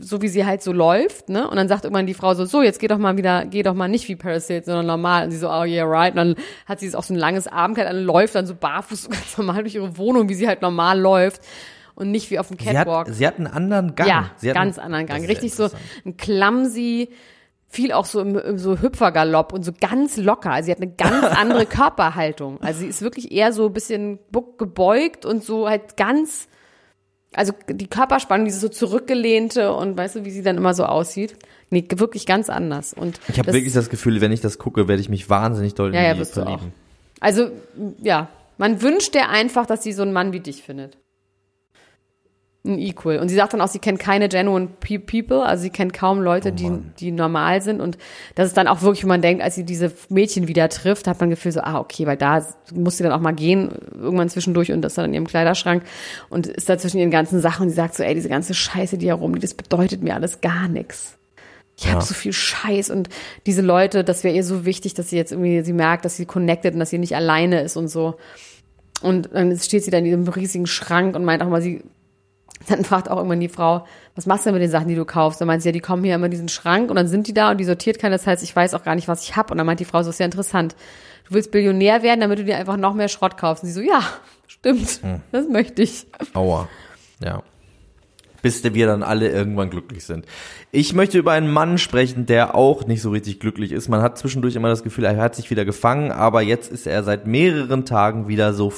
so 0.00 0.22
wie 0.22 0.28
sie 0.28 0.44
halt 0.44 0.62
so 0.62 0.72
läuft, 0.72 1.28
ne? 1.28 1.48
Und 1.48 1.56
dann 1.56 1.68
sagt 1.68 1.84
irgendwann 1.84 2.06
die 2.06 2.14
Frau 2.14 2.34
so, 2.34 2.44
so, 2.44 2.62
jetzt 2.62 2.80
geh 2.80 2.88
doch 2.88 2.98
mal 2.98 3.16
wieder, 3.16 3.46
geh 3.46 3.62
doch 3.62 3.74
mal 3.74 3.88
nicht 3.88 4.08
wie 4.08 4.16
Paris 4.16 4.46
Hilton, 4.46 4.66
sondern 4.66 4.86
normal. 4.86 5.24
Und 5.24 5.30
sie 5.30 5.38
so, 5.38 5.48
oh 5.48 5.64
yeah, 5.64 5.84
right. 5.84 6.12
Und 6.12 6.16
dann 6.16 6.34
hat 6.66 6.80
sie 6.80 6.94
auch 6.94 7.02
so 7.02 7.14
ein 7.14 7.18
langes 7.18 7.46
Abendkleid 7.46 7.88
an, 7.88 8.02
läuft 8.02 8.34
dann 8.34 8.46
so 8.46 8.54
barfuß 8.54 9.04
so 9.04 9.08
ganz 9.10 9.38
normal 9.38 9.62
durch 9.62 9.74
ihre 9.74 9.96
Wohnung, 9.96 10.28
wie 10.28 10.34
sie 10.34 10.48
halt 10.48 10.62
normal 10.62 11.00
läuft. 11.00 11.42
Und 11.94 12.10
nicht 12.10 12.30
wie 12.32 12.40
auf 12.40 12.48
dem 12.48 12.58
Sie 12.58 12.66
hat, 12.66 12.86
Catwalk. 12.86 13.08
sie 13.10 13.24
hat 13.24 13.36
einen 13.36 13.46
anderen 13.46 13.94
Gang. 13.94 14.08
Ja, 14.08 14.30
sie 14.36 14.48
hat 14.50 14.56
ganz 14.56 14.78
einen, 14.78 14.94
anderen 14.94 15.06
Gang. 15.06 15.28
Richtig 15.28 15.54
so 15.54 15.68
ein 16.04 16.16
clumsy, 16.16 17.10
viel 17.68 17.92
auch 17.92 18.04
so 18.04 18.20
im, 18.20 18.36
im 18.36 18.58
so 18.58 18.80
Hüpfergalopp 18.80 19.52
und 19.52 19.64
so 19.64 19.72
ganz 19.80 20.16
locker. 20.16 20.50
Also 20.50 20.66
sie 20.66 20.72
hat 20.72 20.78
eine 20.78 20.90
ganz 20.90 21.24
andere 21.38 21.66
Körperhaltung. 21.66 22.60
Also 22.62 22.80
sie 22.80 22.86
ist 22.86 23.02
wirklich 23.02 23.30
eher 23.30 23.52
so 23.52 23.66
ein 23.66 23.72
bisschen 23.72 24.18
buck 24.32 24.58
gebeugt 24.58 25.24
und 25.24 25.44
so 25.44 25.68
halt 25.68 25.96
ganz, 25.96 26.48
also 27.34 27.52
die 27.68 27.86
Körperspannung, 27.86 28.46
dieses 28.46 28.60
so 28.60 28.68
zurückgelehnte 28.68 29.72
und 29.74 29.96
weißt 29.96 30.16
du, 30.16 30.24
wie 30.24 30.30
sie 30.30 30.42
dann 30.42 30.56
immer 30.56 30.74
so 30.74 30.84
aussieht. 30.84 31.36
Nee, 31.70 31.84
wirklich 31.96 32.26
ganz 32.26 32.50
anders. 32.50 32.94
Und 32.94 33.18
Ich 33.28 33.38
habe 33.38 33.52
wirklich 33.52 33.72
das 33.72 33.90
Gefühl, 33.90 34.20
wenn 34.20 34.32
ich 34.32 34.40
das 34.40 34.58
gucke, 34.58 34.88
werde 34.88 35.00
ich 35.00 35.08
mich 35.08 35.28
wahnsinnig 35.30 35.74
doll 35.74 35.94
ja, 35.94 36.12
in 36.12 36.16
ja, 36.16 36.22
auch. 36.22 36.26
verlieben. 36.26 36.72
Also, 37.20 37.50
ja, 38.02 38.28
man 38.58 38.82
wünscht 38.82 39.14
dir 39.14 39.28
einfach, 39.28 39.66
dass 39.66 39.82
sie 39.82 39.92
so 39.92 40.02
einen 40.02 40.12
Mann 40.12 40.32
wie 40.32 40.40
dich 40.40 40.62
findet. 40.62 40.98
Ein 42.66 42.78
Equal. 42.78 43.18
Und 43.18 43.28
sie 43.28 43.34
sagt 43.34 43.52
dann 43.52 43.60
auch, 43.60 43.68
sie 43.68 43.78
kennt 43.78 43.98
keine 43.98 44.30
genuine 44.30 44.68
pe- 44.80 44.98
people, 44.98 45.44
also 45.44 45.62
sie 45.62 45.68
kennt 45.68 45.92
kaum 45.92 46.22
Leute, 46.22 46.48
Oh 46.48 46.54
die, 46.54 46.70
die 46.98 47.12
normal 47.12 47.60
sind. 47.60 47.82
Und 47.82 47.98
das 48.36 48.46
ist 48.48 48.56
dann 48.56 48.68
auch 48.68 48.80
wirklich, 48.80 49.02
wenn 49.02 49.08
man 49.10 49.20
denkt, 49.20 49.42
als 49.42 49.54
sie 49.54 49.64
diese 49.64 49.92
Mädchen 50.08 50.48
wieder 50.48 50.70
trifft, 50.70 51.06
hat 51.06 51.20
man 51.20 51.28
das 51.28 51.38
Gefühl 51.38 51.52
so, 51.52 51.60
ah, 51.60 51.78
okay, 51.78 52.06
weil 52.06 52.16
da 52.16 52.42
muss 52.74 52.96
sie 52.96 53.02
dann 53.02 53.12
auch 53.12 53.20
mal 53.20 53.32
gehen, 53.34 53.70
irgendwann 54.00 54.30
zwischendurch 54.30 54.72
und 54.72 54.80
das 54.80 54.92
ist 54.92 54.96
dann 54.96 55.04
in 55.06 55.12
ihrem 55.14 55.26
Kleiderschrank 55.26 55.82
und 56.30 56.46
ist 56.46 56.68
da 56.70 56.78
zwischen 56.78 56.96
ihren 56.98 57.10
ganzen 57.10 57.40
Sachen 57.40 57.64
und 57.64 57.68
sie 57.68 57.76
sagt 57.76 57.96
so, 57.96 58.02
ey, 58.02 58.14
diese 58.14 58.30
ganze 58.30 58.54
Scheiße, 58.54 58.96
die 58.96 59.06
hier 59.06 59.14
rumliegt, 59.14 59.44
das 59.44 59.52
bedeutet 59.52 60.02
mir 60.02 60.14
alles 60.14 60.40
gar 60.40 60.66
nichts. 60.66 61.18
Ich 61.76 61.90
habe 61.90 62.02
so 62.02 62.14
viel 62.14 62.32
Scheiß 62.32 62.88
und 62.88 63.10
diese 63.44 63.60
Leute, 63.60 64.04
das 64.04 64.24
wäre 64.24 64.34
ihr 64.34 64.44
so 64.44 64.64
wichtig, 64.64 64.94
dass 64.94 65.10
sie 65.10 65.16
jetzt 65.16 65.32
irgendwie, 65.32 65.60
sie 65.62 65.72
merkt, 65.74 66.06
dass 66.06 66.16
sie 66.16 66.24
connected 66.24 66.72
und 66.72 66.80
dass 66.80 66.88
sie 66.88 66.98
nicht 66.98 67.14
alleine 67.14 67.60
ist 67.60 67.76
und 67.76 67.88
so. 67.88 68.14
Und 69.02 69.28
dann 69.34 69.54
steht 69.58 69.84
sie 69.84 69.90
da 69.90 69.98
in 69.98 70.04
diesem 70.04 70.26
riesigen 70.28 70.66
Schrank 70.66 71.14
und 71.14 71.24
meint 71.24 71.42
auch 71.42 71.48
mal, 71.48 71.60
sie, 71.60 71.82
dann 72.68 72.84
fragt 72.84 73.10
auch 73.10 73.16
irgendwann 73.16 73.40
die 73.40 73.48
Frau, 73.48 73.86
was 74.14 74.26
machst 74.26 74.44
du 74.44 74.48
denn 74.48 74.54
mit 74.54 74.62
den 74.62 74.70
Sachen, 74.70 74.88
die 74.88 74.94
du 74.94 75.04
kaufst? 75.04 75.40
Dann 75.40 75.48
meint 75.48 75.62
sie, 75.62 75.68
ja, 75.68 75.72
die 75.72 75.80
kommen 75.80 76.04
hier 76.04 76.14
immer 76.14 76.26
in 76.26 76.30
diesen 76.30 76.48
Schrank 76.48 76.90
und 76.90 76.96
dann 76.96 77.08
sind 77.08 77.26
die 77.26 77.34
da 77.34 77.50
und 77.50 77.58
die 77.58 77.64
sortiert 77.64 77.98
keiner. 77.98 78.16
Das 78.16 78.26
heißt, 78.26 78.42
ich 78.42 78.54
weiß 78.54 78.74
auch 78.74 78.84
gar 78.84 78.94
nicht, 78.94 79.08
was 79.08 79.22
ich 79.24 79.36
habe. 79.36 79.52
Und 79.52 79.58
dann 79.58 79.66
meint 79.66 79.80
die 79.80 79.84
Frau, 79.84 80.02
so 80.02 80.10
ist 80.10 80.20
ja 80.20 80.26
interessant. 80.26 80.74
Du 81.28 81.34
willst 81.34 81.50
Billionär 81.50 82.02
werden, 82.02 82.20
damit 82.20 82.38
du 82.38 82.44
dir 82.44 82.56
einfach 82.56 82.76
noch 82.76 82.94
mehr 82.94 83.08
Schrott 83.08 83.36
kaufst. 83.36 83.64
Und 83.64 83.68
sie 83.68 83.74
so, 83.74 83.80
ja, 83.80 84.02
stimmt, 84.46 85.00
das 85.32 85.48
möchte 85.48 85.82
ich. 85.82 86.06
Aua. 86.34 86.68
Ja. 87.22 87.42
Bis 88.42 88.62
wir 88.62 88.86
dann 88.86 89.02
alle 89.02 89.30
irgendwann 89.30 89.70
glücklich 89.70 90.04
sind. 90.04 90.26
Ich 90.70 90.92
möchte 90.92 91.18
über 91.18 91.32
einen 91.32 91.50
Mann 91.50 91.78
sprechen, 91.78 92.26
der 92.26 92.54
auch 92.54 92.86
nicht 92.86 93.00
so 93.00 93.10
richtig 93.10 93.40
glücklich 93.40 93.72
ist. 93.72 93.88
Man 93.88 94.02
hat 94.02 94.18
zwischendurch 94.18 94.54
immer 94.54 94.68
das 94.68 94.82
Gefühl, 94.82 95.04
er 95.04 95.16
hat 95.16 95.34
sich 95.34 95.50
wieder 95.50 95.64
gefangen, 95.64 96.12
aber 96.12 96.42
jetzt 96.42 96.70
ist 96.70 96.86
er 96.86 97.02
seit 97.04 97.26
mehreren 97.26 97.86
Tagen 97.86 98.28
wieder 98.28 98.52
so 98.52 98.70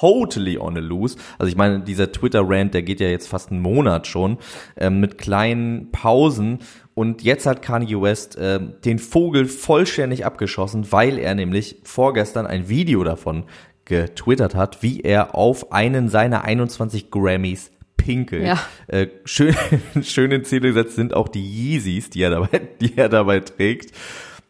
totally 0.00 0.58
on 0.58 0.74
the 0.74 0.80
loose. 0.80 1.16
Also 1.38 1.50
ich 1.50 1.56
meine, 1.56 1.80
dieser 1.80 2.12
Twitter-Rant, 2.12 2.74
der 2.74 2.82
geht 2.82 3.00
ja 3.00 3.08
jetzt 3.08 3.28
fast 3.28 3.50
einen 3.50 3.60
Monat 3.60 4.06
schon, 4.06 4.38
ähm, 4.76 5.00
mit 5.00 5.18
kleinen 5.18 5.90
Pausen. 5.90 6.58
Und 6.94 7.22
jetzt 7.22 7.46
hat 7.46 7.62
Kanye 7.62 8.00
West 8.00 8.36
ähm, 8.40 8.74
den 8.84 8.98
Vogel 8.98 9.46
vollständig 9.46 10.24
abgeschossen, 10.24 10.90
weil 10.90 11.18
er 11.18 11.34
nämlich 11.34 11.76
vorgestern 11.84 12.46
ein 12.46 12.68
Video 12.68 13.04
davon 13.04 13.44
getwittert 13.84 14.54
hat, 14.54 14.82
wie 14.82 15.00
er 15.00 15.34
auf 15.34 15.72
einen 15.72 16.08
seiner 16.08 16.44
21 16.44 17.10
Grammys 17.10 17.70
pinkelt. 17.96 18.44
Ja. 18.44 18.58
Äh, 18.86 19.08
schön, 19.24 19.54
schön 20.02 20.30
in 20.30 20.44
Szene 20.44 20.68
gesetzt 20.68 20.96
sind 20.96 21.14
auch 21.14 21.28
die 21.28 21.44
Yeezys, 21.44 22.10
die 22.10 22.22
er 22.22 22.30
dabei, 22.30 22.60
die 22.80 22.96
er 22.96 23.08
dabei 23.08 23.40
trägt. 23.40 23.92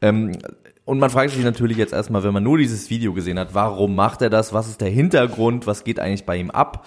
Ähm, 0.00 0.32
und 0.88 1.00
man 1.00 1.10
fragt 1.10 1.32
sich 1.32 1.44
natürlich 1.44 1.76
jetzt 1.76 1.92
erstmal, 1.92 2.24
wenn 2.24 2.32
man 2.32 2.42
nur 2.42 2.56
dieses 2.56 2.88
Video 2.88 3.12
gesehen 3.12 3.38
hat, 3.38 3.52
warum 3.52 3.94
macht 3.94 4.22
er 4.22 4.30
das? 4.30 4.54
Was 4.54 4.68
ist 4.70 4.80
der 4.80 4.88
Hintergrund? 4.88 5.66
Was 5.66 5.84
geht 5.84 6.00
eigentlich 6.00 6.24
bei 6.24 6.38
ihm 6.38 6.50
ab? 6.50 6.86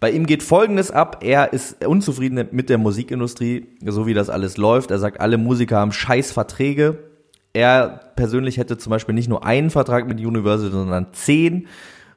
Bei 0.00 0.10
ihm 0.10 0.24
geht 0.24 0.42
Folgendes 0.42 0.90
ab. 0.90 1.18
Er 1.22 1.52
ist 1.52 1.84
unzufrieden 1.84 2.48
mit 2.52 2.70
der 2.70 2.78
Musikindustrie, 2.78 3.66
so 3.84 4.06
wie 4.06 4.14
das 4.14 4.30
alles 4.30 4.56
läuft. 4.56 4.90
Er 4.90 4.98
sagt, 4.98 5.20
alle 5.20 5.36
Musiker 5.36 5.76
haben 5.76 5.92
scheiß 5.92 6.32
Verträge. 6.32 7.00
Er 7.52 8.12
persönlich 8.16 8.56
hätte 8.56 8.78
zum 8.78 8.88
Beispiel 8.88 9.14
nicht 9.14 9.28
nur 9.28 9.44
einen 9.44 9.68
Vertrag 9.68 10.08
mit 10.08 10.20
Universal, 10.20 10.70
sondern 10.70 11.08
zehn. 11.12 11.66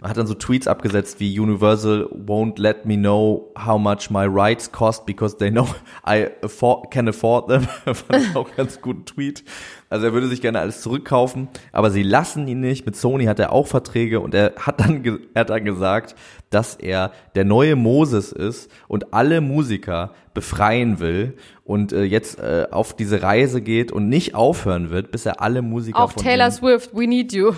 Er 0.02 0.10
hat 0.10 0.18
dann 0.18 0.28
so 0.28 0.36
Tweets 0.36 0.68
abgesetzt 0.68 1.20
wie 1.20 1.40
Universal 1.40 2.08
won't 2.12 2.60
let 2.60 2.86
me 2.86 2.96
know 2.96 3.52
how 3.58 3.80
much 3.80 4.12
my 4.12 4.26
rights 4.26 4.72
cost 4.72 5.08
because 5.08 5.38
they 5.38 5.50
know 5.50 5.68
I 6.08 6.30
afford, 6.44 6.92
can 6.92 7.08
afford 7.08 7.48
them. 7.48 7.64
Fand 7.86 8.24
ich 8.30 8.36
auch 8.36 8.56
ganz 8.56 8.80
guten 8.82 9.06
Tweet. 9.06 9.44
Also 9.90 10.06
er 10.06 10.14
würde 10.14 10.28
sich 10.28 10.42
gerne 10.42 10.60
alles 10.60 10.82
zurückkaufen, 10.82 11.48
aber 11.72 11.90
sie 11.90 12.04
lassen 12.04 12.48
ihn 12.48 12.60
nicht. 12.60 12.86
Mit 12.86 12.96
Sony 12.96 13.26
hat 13.26 13.40
er 13.40 13.52
auch 13.52 13.68
Verträge 13.68 14.20
und 14.20 14.36
er 14.36 14.54
hat 14.60 14.82
dann, 14.82 15.04
er 15.34 15.40
hat 15.40 15.50
dann 15.50 15.66
gesagt, 15.66 16.16
dass 16.52 16.76
er 16.76 17.12
der 17.36 17.46
neue 17.46 17.76
Moses 17.76 18.32
ist 18.32 18.70
und 18.88 19.14
alle 19.14 19.42
Musiker 19.42 20.12
befreien 20.34 21.00
will 21.00 21.38
und 21.64 21.92
äh, 21.92 22.04
jetzt 22.04 22.40
äh, 22.40 22.68
auf 22.70 22.96
diese 22.96 23.24
Reise 23.24 23.62
geht 23.62 23.92
und 23.92 24.10
nicht 24.10 24.36
aufhören 24.36 24.92
wird, 24.92 25.10
bis 25.10 25.26
er 25.26 25.42
alle 25.42 25.64
Musiker 25.64 26.00
Auch 26.00 26.12
von 26.12 26.22
Taylor 26.22 26.52
Swift, 26.52 26.94
we 26.94 27.08
need 27.08 27.34
you. 27.34 27.54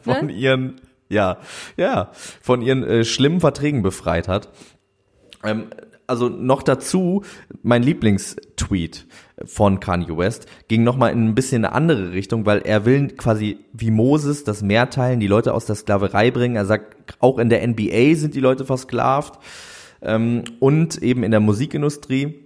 von 0.00 0.30
ihren, 0.30 0.80
ja, 1.08 1.38
ja, 1.76 2.10
von 2.40 2.62
ihren 2.62 2.82
äh, 2.84 3.04
schlimmen 3.04 3.40
Verträgen 3.40 3.82
befreit 3.82 4.28
hat. 4.28 4.50
Ähm, 5.44 5.66
also 6.06 6.28
noch 6.28 6.62
dazu, 6.62 7.24
mein 7.62 7.82
Lieblingstweet 7.82 9.06
von 9.44 9.80
Kanye 9.80 10.16
West 10.16 10.46
ging 10.68 10.84
nochmal 10.84 11.12
in 11.12 11.26
ein 11.26 11.34
bisschen 11.34 11.64
eine 11.64 11.74
andere 11.74 12.12
Richtung, 12.12 12.46
weil 12.46 12.60
er 12.60 12.84
will 12.84 13.08
quasi 13.08 13.58
wie 13.72 13.90
Moses 13.90 14.44
das 14.44 14.62
Meer 14.62 14.88
teilen, 14.88 15.20
die 15.20 15.26
Leute 15.26 15.52
aus 15.52 15.66
der 15.66 15.76
Sklaverei 15.76 16.30
bringen. 16.30 16.56
Er 16.56 16.64
sagt, 16.64 17.16
auch 17.20 17.38
in 17.38 17.48
der 17.48 17.66
NBA 17.66 18.14
sind 18.14 18.34
die 18.34 18.40
Leute 18.40 18.64
versklavt 18.64 19.40
ähm, 20.00 20.44
und 20.60 21.02
eben 21.02 21.22
in 21.22 21.30
der 21.30 21.40
Musikindustrie. 21.40 22.42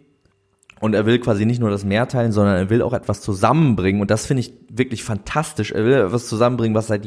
Und 0.80 0.94
er 0.94 1.04
will 1.04 1.18
quasi 1.18 1.44
nicht 1.44 1.60
nur 1.60 1.68
das 1.68 1.84
Meer 1.84 2.08
teilen, 2.08 2.32
sondern 2.32 2.56
er 2.56 2.70
will 2.70 2.80
auch 2.80 2.94
etwas 2.94 3.20
zusammenbringen. 3.20 4.00
Und 4.00 4.10
das 4.10 4.24
finde 4.24 4.40
ich 4.40 4.54
wirklich 4.70 5.04
fantastisch. 5.04 5.72
Er 5.72 5.84
will 5.84 5.92
etwas 5.92 6.26
zusammenbringen, 6.26 6.74
was 6.74 6.86
seit 6.86 7.04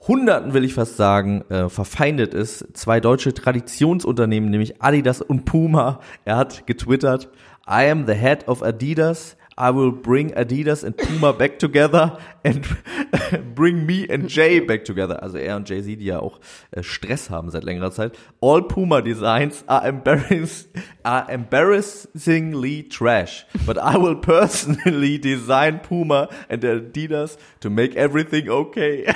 Jahrhunderten, 0.00 0.54
will 0.54 0.64
ich 0.64 0.74
fast 0.74 0.96
sagen, 0.96 1.42
äh, 1.50 1.68
verfeindet 1.68 2.32
ist. 2.32 2.76
Zwei 2.76 3.00
deutsche 3.00 3.34
Traditionsunternehmen, 3.34 4.50
nämlich 4.50 4.80
Adidas 4.80 5.20
und 5.20 5.44
Puma. 5.44 6.00
Er 6.24 6.36
hat 6.36 6.66
getwittert, 6.66 7.28
I 7.68 7.90
am 7.90 8.06
the 8.06 8.14
head 8.14 8.46
of 8.46 8.62
Adidas. 8.62 9.36
I 9.58 9.70
will 9.70 9.90
bring 9.90 10.32
Adidas 10.34 10.84
and 10.84 10.94
Puma 10.96 11.32
back 11.32 11.58
together 11.58 12.18
and 12.44 12.66
bring 13.54 13.86
me 13.86 14.06
and 14.06 14.28
Jay 14.28 14.60
back 14.60 14.84
together. 14.84 15.22
Also 15.22 15.38
er 15.38 15.56
und 15.56 15.66
Jay-Z, 15.66 15.98
die 15.98 16.04
ja 16.04 16.18
auch 16.18 16.40
äh, 16.72 16.82
Stress 16.82 17.30
haben 17.30 17.50
seit 17.50 17.64
längerer 17.64 17.90
Zeit. 17.90 18.18
All 18.42 18.62
Puma 18.62 19.00
designs 19.00 19.64
are, 19.66 19.88
embarrass 19.88 20.68
are 21.04 21.30
embarrassingly 21.30 22.86
trash. 22.88 23.46
But 23.64 23.78
I 23.78 23.96
will 23.96 24.16
personally 24.16 25.18
design 25.20 25.80
Puma 25.80 26.28
and 26.50 26.62
Adidas 26.62 27.38
to 27.60 27.70
make 27.70 27.96
everything 27.96 28.50
okay. 28.50 29.06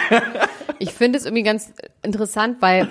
Ich 0.82 0.94
finde 0.94 1.18
es 1.18 1.26
irgendwie 1.26 1.42
ganz 1.42 1.74
interessant, 2.02 2.62
weil 2.62 2.88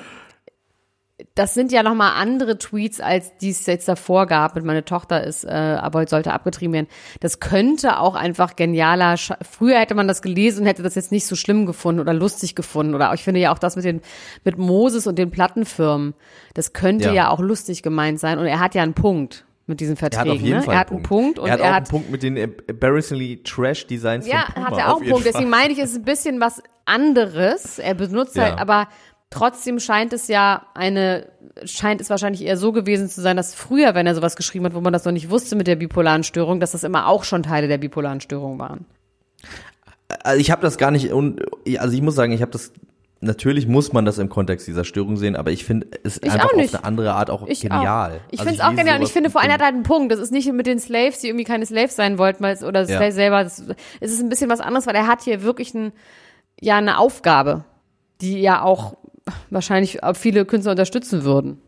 das 1.35 1.53
sind 1.53 1.71
ja 1.71 1.83
nochmal 1.83 2.13
andere 2.15 2.57
Tweets, 2.57 2.99
als 3.01 3.35
die 3.37 3.49
es 3.49 3.65
jetzt 3.65 3.87
davor 3.87 4.25
gab. 4.25 4.55
Mit 4.55 4.63
meine 4.65 4.85
Tochter 4.85 5.23
ist, 5.23 5.43
äh, 5.43 5.49
aber 5.49 5.99
heute 5.99 6.09
sollte 6.09 6.33
abgetrieben 6.33 6.73
werden. 6.73 6.87
Das 7.19 7.39
könnte 7.39 7.99
auch 7.99 8.15
einfach 8.15 8.55
genialer. 8.55 9.17
Sch 9.17 9.33
Früher 9.49 9.79
hätte 9.79 9.95
man 9.95 10.07
das 10.07 10.21
gelesen 10.21 10.61
und 10.61 10.65
hätte 10.67 10.83
das 10.83 10.95
jetzt 10.95 11.11
nicht 11.11 11.25
so 11.25 11.35
schlimm 11.35 11.65
gefunden 11.65 11.99
oder 12.01 12.13
lustig 12.13 12.55
gefunden. 12.55 12.95
Oder 12.95 13.13
ich 13.13 13.23
finde 13.23 13.39
ja 13.39 13.53
auch 13.53 13.59
das 13.59 13.75
mit 13.75 13.85
den 13.85 14.01
mit 14.43 14.57
Moses 14.57 15.07
und 15.07 15.17
den 15.17 15.31
Plattenfirmen. 15.31 16.13
Das 16.53 16.73
könnte 16.73 17.05
Ja. 17.09 17.13
ja, 17.13 17.29
auch 17.29 17.39
lustig 17.39 17.83
gemeint 17.83 18.19
sein. 18.19 18.39
Und 18.39 18.45
er 18.45 18.59
hat 18.59 18.75
ja 18.75 18.83
einen 18.83 18.93
Punkt 18.93 19.45
mit 19.67 19.81
diesen 19.81 19.95
Er 19.97 20.01
hat 20.01 20.13
Verträgen. 20.15 20.37
auf 20.37 20.41
jeden 20.43 20.57
ne? 20.57 20.63
Fall 20.63 20.73
er 20.73 20.79
hat 20.79 20.91
einen 20.91 21.03
Punkt 21.03 21.37
und 21.37 21.47
er 21.47 21.53
hat 21.53 21.59
er 21.59 21.65
auch 21.65 21.69
hat 21.69 21.77
einen 21.77 21.87
Punkt 21.87 22.09
mit 22.11 22.23
den 22.23 22.37
embarrassingly 22.37 23.43
trash 23.43 23.85
Designs 23.87 24.25
ja, 24.27 24.45
von 24.45 24.53
Puma. 24.55 24.65
hat 24.67 24.77
er 24.77 24.93
auch 24.93 25.01
einen 25.01 25.09
Punkt. 25.11 25.25
Deswegen 25.27 25.49
Fall. 25.51 25.59
meine 25.61 25.73
ich, 25.73 25.79
es 25.79 25.91
ist 25.91 25.97
ein 25.97 26.05
bisschen 26.05 26.39
was 26.41 26.61
anderes. 26.85 27.77
Er 27.79 27.93
benutzt 27.93 28.35
Ja. 28.35 28.43
halt, 28.45 28.59
aber 28.59 28.87
Trotzdem 29.31 29.79
scheint 29.79 30.11
es 30.11 30.27
ja 30.27 30.65
eine, 30.73 31.27
scheint 31.63 32.01
es 32.01 32.09
wahrscheinlich 32.09 32.43
eher 32.43 32.57
so 32.57 32.71
gewesen 32.71 33.09
zu 33.09 33.21
sein, 33.21 33.37
dass 33.37 33.53
früher, 33.53 33.93
wenn 33.93 34.07
er 34.07 34.15
sowas 34.15 34.35
geschrieben 34.35 34.65
hat, 34.65 34.73
wo 34.73 34.81
man 34.81 34.91
das 34.91 35.05
noch 35.05 35.11
nicht 35.11 35.29
wusste 35.29 35.55
mit 35.55 35.67
der 35.67 35.75
bipolaren 35.75 36.23
Störung, 36.23 36.59
dass 36.59 36.71
das 36.71 36.83
immer 36.83 37.07
auch 37.07 37.23
schon 37.23 37.43
Teile 37.43 37.67
der 37.67 37.77
bipolaren 37.77 38.21
Störung 38.21 38.57
waren. 38.57 38.85
Also 40.23 40.39
ich 40.39 40.49
habe 40.49 40.63
das 40.63 40.77
gar 40.77 40.89
nicht, 40.89 41.11
also 41.13 41.93
ich 41.95 42.01
muss 42.01 42.15
sagen, 42.15 42.31
ich 42.31 42.41
habe 42.41 42.51
das, 42.51 42.73
natürlich 43.21 43.67
muss 43.67 43.93
man 43.93 44.05
das 44.05 44.17
im 44.17 44.29
Kontext 44.29 44.67
dieser 44.67 44.83
Störung 44.83 45.15
sehen, 45.17 45.35
aber 45.35 45.51
ich 45.51 45.63
finde 45.63 45.87
es 46.03 46.17
Ich 46.17 46.31
einfach 46.31 46.49
auch 46.49 46.53
auf 46.53 46.73
eine 46.73 46.83
andere 46.83 47.13
Art 47.13 47.29
auch 47.29 47.45
Ich 47.47 47.61
genial. 47.61 48.13
Auch. 48.13 48.31
Ich 48.31 48.39
Also 48.39 48.49
finde 48.49 48.63
es 48.63 48.67
auch 48.67 48.75
genial 48.75 48.97
und 48.97 49.03
ich 49.05 49.13
finde 49.13 49.29
vor 49.29 49.41
allem 49.41 49.51
hat 49.51 49.59
er 49.59 49.65
halt 49.65 49.75
einen 49.75 49.83
Punkt. 49.83 50.11
Das 50.11 50.19
ist 50.19 50.31
nicht 50.31 50.51
mit 50.51 50.65
den 50.65 50.79
Slaves, 50.79 51.19
die 51.19 51.27
irgendwie 51.27 51.43
keine 51.45 51.67
Slaves 51.67 51.95
sein 51.95 52.17
wollten, 52.17 52.43
weil 52.43 52.55
es, 52.55 52.63
oder 52.63 52.81
Ja. 52.81 52.97
Slaves 52.97 53.13
selber. 53.13 53.43
Das, 53.43 53.63
es 53.99 54.11
ist 54.11 54.21
ein 54.21 54.29
bisschen 54.29 54.49
was 54.49 54.59
anderes, 54.59 54.87
weil 54.87 54.95
er 54.95 55.05
hat 55.05 55.21
hier 55.21 55.43
wirklich 55.43 55.75
ein, 55.75 55.91
ja, 56.59 56.77
eine 56.77 56.97
Aufgabe, 56.97 57.65
die 58.21 58.41
ja 58.41 58.63
auch 58.63 58.97
wahrscheinlich 59.49 60.03
auch 60.03 60.15
viele 60.15 60.45
Künstler 60.45 60.71
unterstützen 60.71 61.23
würden. 61.23 61.59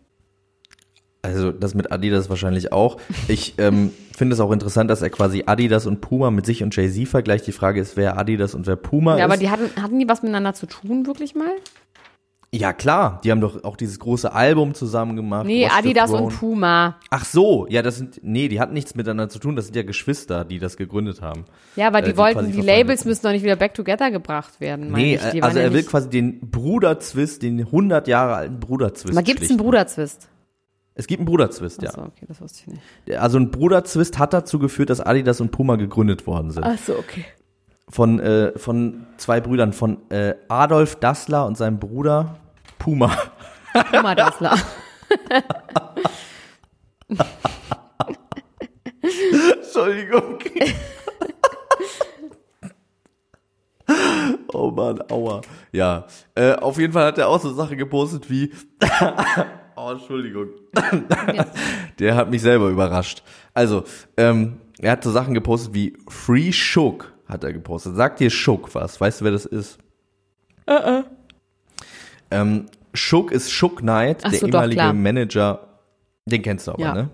Also 1.24 1.51
das 1.51 1.76
mit 1.76 1.91
Adidas 1.91 2.30
wahrscheinlich 2.30 2.72
auch. 2.74 2.97
Ich 3.28 3.53
ähm, 3.59 3.91
finde 4.16 4.34
es 4.34 4.39
auch 4.39 4.51
interessant, 4.51 4.89
dass 4.89 5.03
er 5.03 5.12
quasi 5.12 5.43
Adidas 5.45 5.86
und 5.86 6.01
Puma 6.01 6.32
mit 6.32 6.47
sich 6.47 6.64
und 6.64 6.76
Jay-Z 6.76 7.07
vergleicht. 7.07 7.45
Die 7.45 7.51
Frage 7.51 7.80
ist, 7.80 7.95
wer 7.95 8.18
Adidas 8.18 8.55
und 8.55 8.66
wer 8.66 8.76
Puma 8.76 9.18
Ja, 9.20 9.26
aber 9.26 9.36
ist. 9.36 9.41
die 9.43 9.51
hatten, 9.51 9.70
hatten 9.82 9.99
die 9.99 10.09
was 10.09 10.24
miteinander 10.24 10.55
zu 10.55 10.66
tun, 10.66 11.05
wirklich 11.05 11.36
mal? 11.36 11.51
Ja 12.54 12.74
klar, 12.74 13.22
die 13.24 13.32
haben 13.32 13.39
doch 13.39 13.64
auch 13.64 13.78
dieses 13.78 13.97
große 13.97 14.34
Album 14.34 14.74
zusammen 14.74 15.16
gemacht. 15.16 15.45
Nee, 15.45 15.66
Watch 15.66 15.78
Adidas 15.78 16.12
und 16.12 16.38
Puma. 16.38 16.97
Ach 17.10 17.24
so, 17.24 17.66
ja, 17.70 17.82
das 17.82 17.95
sind, 17.97 18.20
nee, 18.24 18.49
die 18.49 18.60
hatten 18.60 18.74
nichts 18.74 18.93
miteinander 18.93 19.30
zu 19.30 19.39
tun. 19.39 19.56
Das 19.56 19.66
sind 19.66 19.76
ja 19.76 19.84
Geschwister, 19.84 20.43
die 20.43 20.60
das 20.60 20.76
gegründet 20.76 21.22
haben. 21.22 21.45
Ja, 21.78 21.88
aber 21.88 21.99
Äh, 21.99 22.04
die 22.04 22.12
die 22.12 22.18
wollten, 22.18 22.52
die 22.52 22.62
Labels 22.62 23.06
müssen 23.06 23.24
doch 23.24 23.32
nicht 23.32 23.43
wieder 23.43 23.56
back 23.56 23.74
together 23.74 24.12
gebracht 24.12 24.60
werden. 24.60 24.91
meine 24.91 25.04
Nee, 25.04 25.16
ich. 25.16 25.30
Die 25.32 25.41
also 25.43 25.60
ja 25.60 25.64
er 25.66 25.74
will 25.74 25.84
quasi 25.84 26.10
den 26.10 26.39
Bruderzwist, 26.52 27.41
den 27.41 27.60
100 27.62 28.08
Jahre 28.10 28.36
alten 28.36 28.60
Bruderzwist. 28.60 29.18
Aber 29.18 29.24
gibt's 29.24 29.49
einen. 29.49 29.58
Bruderzwist? 29.58 30.28
Es 30.93 31.08
gibt 31.08 31.22
einen 31.22 31.28
Bruderzwist, 31.28 31.82
ja. 31.82 31.89
Achso, 31.91 32.02
okay, 32.02 32.26
das 32.28 32.41
wusste 32.41 32.60
ich 32.62 32.68
nicht. 32.68 33.18
Also 33.18 33.38
ein 33.39 33.49
Bruderzwist 33.49 34.20
hat 34.20 34.34
dazu 34.34 34.60
geführt, 34.60 34.89
dass 34.89 34.99
Adidas 34.99 35.39
und 35.39 35.52
Puma 35.52 35.78
gegründet 35.78 36.28
worden 36.28 36.52
sind. 36.52 36.66
Achso, 36.66 36.93
okay. 36.99 37.24
Von, 37.88 38.20
äh, 38.20 38.52
von 38.58 39.06
zwei 39.16 39.39
Brüdern, 39.39 39.72
von 39.72 39.97
äh, 40.12 40.36
Adolf 40.49 40.97
Dassler 40.97 41.45
und 41.45 41.58
seinem 41.58 41.80
Bruder 41.80 42.38
Puma. 42.82 43.16
Puma 43.92 44.16
Dassler. 44.16 44.58
Entschuldigung. 49.54 50.40
oh 54.52 54.72
Mann, 54.72 55.04
aua. 55.12 55.42
Ja, 55.72 56.08
äh, 56.34 56.54
auf 56.54 56.80
jeden 56.80 56.92
Fall 56.92 57.06
hat 57.06 57.20
er 57.20 57.28
auch 57.28 57.40
so 57.40 57.54
Sachen 57.54 57.78
gepostet 57.78 58.32
wie, 58.32 58.52
oh, 59.76 59.92
Entschuldigung. 59.92 60.48
Der 62.00 62.16
hat 62.16 62.32
mich 62.32 62.42
selber 62.42 62.70
überrascht. 62.70 63.22
Also, 63.54 63.84
ähm, 64.18 64.60
er 64.80 64.94
hat 64.94 65.04
so 65.04 65.12
Sachen 65.12 65.36
gepostet 65.36 65.76
wie 65.76 65.96
Free 66.10 66.52
Shook 66.52 67.14
hat 67.28 67.44
er 67.44 67.54
gepostet. 67.54 67.96
Sagt 67.96 68.20
dir 68.20 68.32
Shook 68.32 68.74
was? 68.74 69.00
Weißt 69.00 69.22
du, 69.22 69.26
wer 69.26 69.32
das 69.34 69.46
ist? 69.46 69.78
Ähm, 72.32 72.66
Shook 72.94 73.32
ist 73.32 73.52
Shook 73.52 73.80
Knight, 73.80 74.20
Ach 74.24 74.32
der 74.32 74.40
so, 74.40 74.48
doch, 74.48 74.54
ehemalige 74.60 74.76
klar. 74.82 74.94
Manager. 74.94 75.68
Den 76.26 76.42
kennst 76.42 76.68
du 76.68 76.72
aber, 76.74 76.82
Ja. 76.82 76.94
ne? 76.94 77.10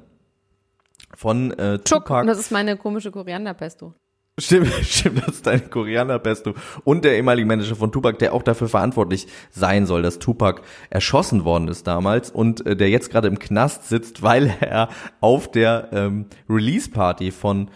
Von 1.15 1.51
äh, 1.57 1.80
Chuck, 1.80 2.05
Tupac. 2.05 2.22
und 2.22 2.28
das 2.28 2.39
ist 2.39 2.51
meine 2.51 2.78
komische 2.78 3.11
Korianderpesto. 3.11 3.93
Stimmt, 4.39 4.72
stimmt, 4.84 5.20
das 5.26 5.36
ist 5.36 5.47
dein 5.47 5.70
Koreaner 5.70 6.20
Pesto. 6.20 6.53
Und 6.84 7.03
der 7.05 7.15
ehemalige 7.15 7.47
Manager 7.47 7.76
von 7.76 7.91
Tupac, 7.91 8.20
der 8.20 8.34
auch 8.34 8.43
dafür 8.43 8.68
verantwortlich 8.68 9.28
sein 9.49 9.88
soll, 9.88 10.03
dass 10.03 10.20
Tupac 10.20 10.61
erschossen 10.91 11.43
worden 11.43 11.68
ist 11.70 11.88
damals 11.88 12.30
und 12.30 12.63
äh, 12.68 12.76
der 12.76 12.89
jetzt 12.89 13.09
gerade 13.09 13.28
im 13.30 13.39
Knast 13.39 13.88
sitzt, 13.89 14.22
weil 14.22 14.53
er 14.59 14.89
auf 15.22 15.49
der 15.49 15.89
ähm, 15.91 16.26
Release-Party 16.49 17.32
von 17.32 17.72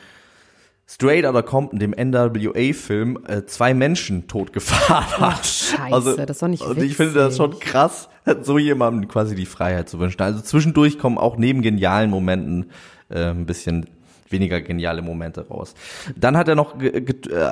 Straight 0.93 1.25
Outta 1.25 1.41
Compton, 1.41 1.79
dem 1.79 1.91
NWA-Film, 1.91 3.19
äh, 3.25 3.45
zwei 3.45 3.73
Menschen 3.73 4.27
totgefahren 4.27 5.05
hat. 5.19 5.39
Ach, 5.39 5.43
scheiße, 5.43 6.17
das 6.17 6.29
ist 6.29 6.41
doch 6.41 6.47
nicht 6.49 6.63
Und 6.63 6.81
ich 6.81 6.97
finde 6.97 7.13
das 7.13 7.37
schon 7.37 7.53
witzig. 7.53 7.65
krass, 7.65 8.09
so 8.41 8.57
jemandem 8.57 9.07
quasi 9.07 9.33
die 9.33 9.45
Freiheit 9.45 9.87
zu 9.87 9.99
wünschen. 9.99 10.21
Also 10.21 10.41
zwischendurch 10.41 10.99
kommen 10.99 11.17
auch 11.17 11.37
neben 11.37 11.61
genialen 11.61 12.09
Momenten 12.09 12.71
äh, 13.09 13.29
ein 13.29 13.45
bisschen 13.45 13.85
weniger 14.27 14.59
geniale 14.59 15.01
Momente 15.01 15.47
raus. 15.47 15.75
Dann 16.17 16.35
hat 16.35 16.49
er 16.49 16.55
noch 16.55 16.81
äh, 16.81 17.03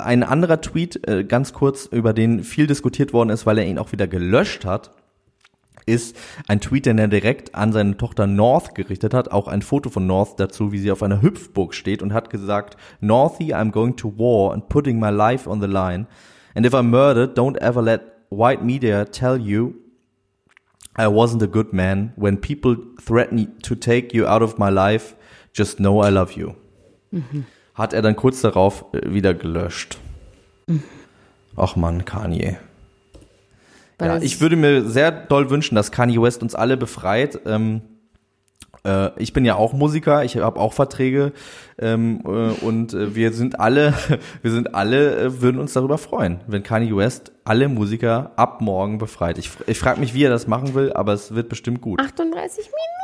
ein 0.03 0.23
anderer 0.23 0.59
Tweet, 0.59 1.07
äh, 1.07 1.23
ganz 1.23 1.53
kurz, 1.53 1.85
über 1.85 2.11
den 2.11 2.43
viel 2.43 2.67
diskutiert 2.67 3.13
worden 3.13 3.29
ist, 3.29 3.45
weil 3.45 3.57
er 3.57 3.65
ihn 3.65 3.77
auch 3.77 3.93
wieder 3.93 4.07
gelöscht 4.07 4.65
hat 4.65 4.91
ist 5.85 6.15
ein 6.47 6.61
Tweet, 6.61 6.85
den 6.85 6.97
er 6.97 7.07
direkt 7.07 7.55
an 7.55 7.71
seine 7.71 7.97
Tochter 7.97 8.27
North 8.27 8.75
gerichtet 8.75 9.13
hat, 9.13 9.31
auch 9.31 9.47
ein 9.47 9.61
Foto 9.61 9.89
von 9.89 10.07
North 10.07 10.39
dazu, 10.39 10.71
wie 10.71 10.79
sie 10.79 10.91
auf 10.91 11.03
einer 11.03 11.21
Hüpfburg 11.21 11.73
steht 11.73 12.01
und 12.01 12.13
hat 12.13 12.29
gesagt, 12.29 12.77
Northy, 13.01 13.53
I'm 13.53 13.71
going 13.71 13.95
to 13.97 14.13
war 14.17 14.53
and 14.53 14.69
putting 14.69 14.99
my 14.99 15.09
life 15.09 15.49
on 15.49 15.61
the 15.61 15.67
line. 15.67 16.07
And 16.55 16.65
if 16.65 16.73
I'm 16.73 16.89
murdered, 16.89 17.37
don't 17.37 17.57
ever 17.57 17.81
let 17.81 18.01
white 18.29 18.63
media 18.63 19.05
tell 19.05 19.39
you 19.39 19.75
I 20.97 21.07
wasn't 21.07 21.43
a 21.43 21.47
good 21.47 21.73
man. 21.73 22.11
When 22.17 22.37
people 22.37 22.75
threaten 23.01 23.57
to 23.63 23.75
take 23.75 24.13
you 24.13 24.27
out 24.27 24.41
of 24.41 24.57
my 24.57 24.69
life, 24.69 25.15
just 25.53 25.77
know 25.77 26.03
I 26.03 26.09
love 26.09 26.33
you. 26.37 26.55
Hat 27.73 27.93
er 27.93 28.01
dann 28.01 28.15
kurz 28.15 28.41
darauf 28.41 28.85
äh, 28.93 29.13
wieder 29.13 29.33
gelöscht. 29.33 29.97
Ach 31.55 31.75
man, 31.75 32.05
Kanye. 32.05 32.57
Ja, 33.99 34.17
ich 34.17 34.41
würde 34.41 34.55
mir 34.55 34.83
sehr 34.83 35.11
doll 35.11 35.49
wünschen, 35.49 35.75
dass 35.75 35.91
Kanye 35.91 36.21
West 36.21 36.41
uns 36.41 36.55
alle 36.55 36.77
befreit. 36.77 37.39
Ähm, 37.45 37.81
äh, 38.85 39.11
ich 39.21 39.33
bin 39.33 39.45
ja 39.45 39.55
auch 39.55 39.73
Musiker, 39.73 40.23
ich 40.23 40.37
habe 40.37 40.59
auch 40.59 40.73
Verträge 40.73 41.33
ähm, 41.79 42.21
äh, 42.25 42.29
und 42.65 42.93
äh, 42.93 43.15
wir 43.15 43.33
sind 43.33 43.59
alle, 43.59 43.93
wir 44.41 44.51
sind 44.51 44.75
alle, 44.75 45.17
äh, 45.17 45.41
würden 45.41 45.59
uns 45.59 45.73
darüber 45.73 45.97
freuen, 45.97 46.41
wenn 46.47 46.63
Kanye 46.63 46.95
West 46.95 47.31
alle 47.43 47.67
Musiker 47.67 48.31
ab 48.35 48.61
morgen 48.61 48.97
befreit. 48.97 49.37
Ich, 49.37 49.49
ich 49.67 49.79
frage 49.79 49.99
mich, 49.99 50.13
wie 50.13 50.23
er 50.23 50.29
das 50.29 50.47
machen 50.47 50.73
will, 50.73 50.93
aber 50.93 51.13
es 51.13 51.35
wird 51.35 51.49
bestimmt 51.49 51.81
gut. 51.81 51.99
38 51.99 52.57
Minuten 52.57 52.99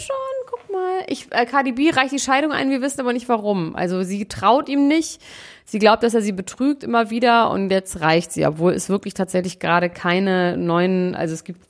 schon, 0.00 0.16
guck 0.46 0.70
mal. 0.70 1.04
Ich, 1.08 1.26
äh, 1.30 1.46
Cardi 1.46 1.72
B 1.72 1.90
reicht 1.90 2.12
die 2.12 2.18
Scheidung 2.18 2.52
ein, 2.52 2.70
wir 2.70 2.82
wissen 2.82 3.00
aber 3.00 3.12
nicht 3.12 3.28
warum. 3.28 3.76
Also 3.76 4.02
sie 4.02 4.26
traut 4.26 4.68
ihm 4.68 4.88
nicht. 4.88 5.20
Sie 5.64 5.78
glaubt, 5.78 6.02
dass 6.02 6.14
er 6.14 6.22
sie 6.22 6.32
betrügt 6.32 6.82
immer 6.82 7.10
wieder 7.10 7.50
und 7.50 7.70
jetzt 7.70 8.00
reicht 8.00 8.32
sie, 8.32 8.46
obwohl 8.46 8.72
es 8.72 8.88
wirklich 8.88 9.14
tatsächlich 9.14 9.58
gerade 9.58 9.88
keine 9.90 10.56
neuen, 10.56 11.14
also 11.14 11.34
es 11.34 11.44
gibt, 11.44 11.60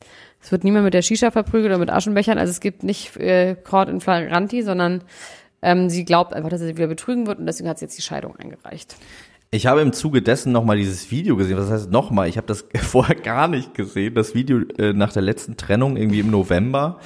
es 0.41 0.51
wird 0.53 0.64
niemand 0.64 0.84
mit 0.84 0.95
der 0.95 1.03
Shisha 1.03 1.30
verprügelt 1.30 1.66
oder 1.66 1.78
mit 1.78 1.91
Aschenbechern, 1.91 2.38
also 2.38 2.51
es 2.51 2.61
gibt 2.61 2.82
nicht 2.82 3.16
äh, 3.16 3.57
Court 3.57 3.88
in 3.88 4.01
Flagranti, 4.01 4.62
sondern 4.62 5.03
ähm, 5.62 5.91
sie 5.91 6.05
glaubt 6.05 6.32
einfach, 6.32 6.49
dass 6.49 6.61
er 6.61 6.68
sie 6.68 6.76
wieder 6.76 6.86
betrügen 6.86 7.26
wird 7.26 7.38
und 7.38 7.47
deswegen 7.47 7.68
hat 7.68 7.78
sie 7.78 7.84
jetzt 7.84 7.99
die 7.99 8.03
Scheidung 8.03 8.36
eingereicht. 8.36 8.97
Ich 9.53 9.66
habe 9.66 9.80
im 9.80 9.93
Zuge 9.93 10.22
dessen 10.22 10.53
nochmal 10.53 10.76
dieses 10.76 11.11
Video 11.11 11.36
gesehen. 11.36 11.57
Was 11.59 11.70
heißt 11.70 11.91
nochmal? 11.91 12.28
Ich 12.28 12.36
habe 12.36 12.47
das 12.47 12.64
vorher 12.76 13.16
gar 13.16 13.49
nicht 13.49 13.74
gesehen. 13.74 14.14
Das 14.14 14.34
Video 14.34 14.61
äh, 14.78 14.93
nach 14.93 15.12
der 15.12 15.22
letzten 15.22 15.57
Trennung, 15.57 15.97
irgendwie 15.97 16.20
im 16.20 16.30
November, 16.30 17.01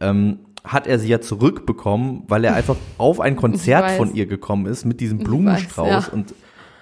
ähm, 0.00 0.40
hat 0.64 0.86
er 0.86 0.98
sie 0.98 1.08
ja 1.08 1.20
zurückbekommen, 1.20 2.24
weil 2.26 2.44
er 2.44 2.54
einfach 2.54 2.76
auf 2.98 3.20
ein 3.20 3.36
Konzert 3.36 3.90
von 3.92 4.14
ihr 4.14 4.26
gekommen 4.26 4.66
ist 4.66 4.84
mit 4.84 5.00
diesem 5.00 5.18
Blumenstrauß 5.18 5.88
weiß, 5.88 6.06
ja. 6.06 6.12
und 6.12 6.34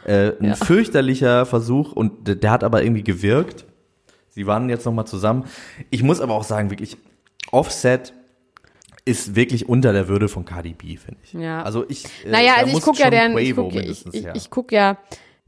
äh, 0.06 0.32
ein 0.40 0.50
Ja. 0.50 0.54
fürchterlicher 0.54 1.46
Versuch 1.46 1.92
und 1.92 2.26
der, 2.28 2.36
der 2.36 2.50
hat 2.52 2.64
aber 2.64 2.82
irgendwie 2.82 3.02
gewirkt. 3.02 3.64
Sie 4.28 4.46
waren 4.46 4.68
jetzt 4.70 4.86
nochmal 4.86 5.06
zusammen. 5.06 5.44
Ich 5.90 6.02
muss 6.02 6.20
aber 6.20 6.34
auch 6.34 6.44
sagen, 6.44 6.70
wirklich, 6.70 6.96
Offset 7.50 8.14
ist 9.04 9.34
wirklich 9.34 9.68
unter 9.68 9.92
der 9.92 10.06
Würde 10.08 10.28
von 10.28 10.44
Cardi 10.44 10.74
B, 10.74 10.96
finde 10.96 11.20
ich. 11.24 11.32
Ja. 11.32 11.62
Also 11.62 11.84
ich, 11.88 12.04
äh, 12.24 12.30
Naja, 12.30 12.54
also 12.58 12.76
ich 12.76 12.82
gucke 12.84 13.00
ja 13.00 13.10
deren, 13.10 13.36
ich 13.36 13.54
gucke 13.54 13.80
ich, 13.80 14.06
ich, 14.12 14.26
ich 14.32 14.50
guck 14.50 14.70
ja 14.72 14.96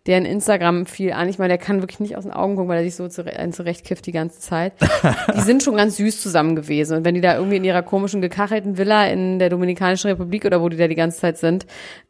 deren 0.07 0.27
Instagram 0.27 0.87
viel 0.87 1.13
an. 1.13 1.29
Ich 1.29 1.39
meine, 1.39 1.49
der 1.49 1.59
kann 1.59 1.81
wirklich 1.81 2.01
nicht 2.01 2.17
aus 2.17 2.25
den 2.25 2.33
Augen 2.33 2.57
gucken, 2.57 2.69
weil 2.69 2.79
er 2.79 2.85
sich 2.85 2.95
so 2.95 3.09
zurechtkifft 3.09 4.05
die 4.07 4.13
ganze 4.13 4.41
Zeit. 4.41 4.75
die 5.37 5.41
sind 5.41 5.63
schon 5.63 5.77
ganz 5.77 5.97
süß 5.97 6.21
zusammen 6.21 6.57
gewesen. 6.57 6.99
Und 6.99 7.05
wenn 7.05 7.15
die 7.15 7.23
da 7.23 7.37
irgendwie 7.37 7.57
in 7.57 7.65
ihrer 7.65 7.83
komischen 7.83 8.21
gekachelten 8.21 8.77
Villa 8.77 9.07
in 9.07 9.39
der 9.39 9.49
Dominikanischen 9.49 10.11
Republik 10.11 10.45
oder 10.45 10.61
wo 10.61 10.69
die 10.69 10.77
da 10.77 10.89
die 10.89 10.95
ganze 10.95 11.21
Zeit 11.21 11.39
sind, 11.39 11.67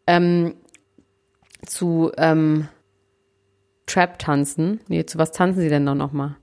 ähm, 0.07 0.55
zu 1.65 2.11
ähm, 2.19 2.69
Trap 3.87 4.19
tanzen. 4.19 4.81
Nee, 4.89 5.05
zu 5.07 5.19
was 5.19 5.33
tanzen 5.33 5.61
sie 5.61 5.69
denn 5.69 5.87
dann 5.87 5.99
nochmal? 5.99 6.37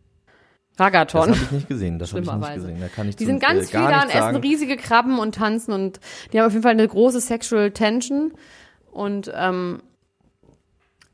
Das 0.78 0.86
Ragaton. 0.88 1.22
habe 1.22 1.34
ich 1.34 1.52
nicht 1.52 1.68
gesehen, 1.68 2.00
das 2.00 2.14
habe 2.14 2.24
ich 2.24 2.32
nicht 2.32 2.54
gesehen. 2.56 2.78
Da 2.80 2.88
kann 2.88 3.10
ich 3.10 3.16
Die 3.18 3.26
sind 3.26 3.42
ganz 3.42 3.66
äh, 3.66 3.78
viel 3.78 3.88
da 3.88 4.04
und 4.04 4.16
essen 4.16 4.36
riesige 4.38 4.78
Krabben 4.78 5.20
und 5.20 5.36
tanzen 5.36 5.74
und 5.74 6.00
die 6.32 6.40
haben 6.40 6.48
auf 6.48 6.54
jeden 6.54 6.64
Fall 6.64 6.72
eine 6.72 6.88
große 6.88 7.20
Sexual 7.20 7.72
Tension. 7.72 8.32
Und 8.92 9.32
ähm, 9.36 9.82
äh, 9.82 9.91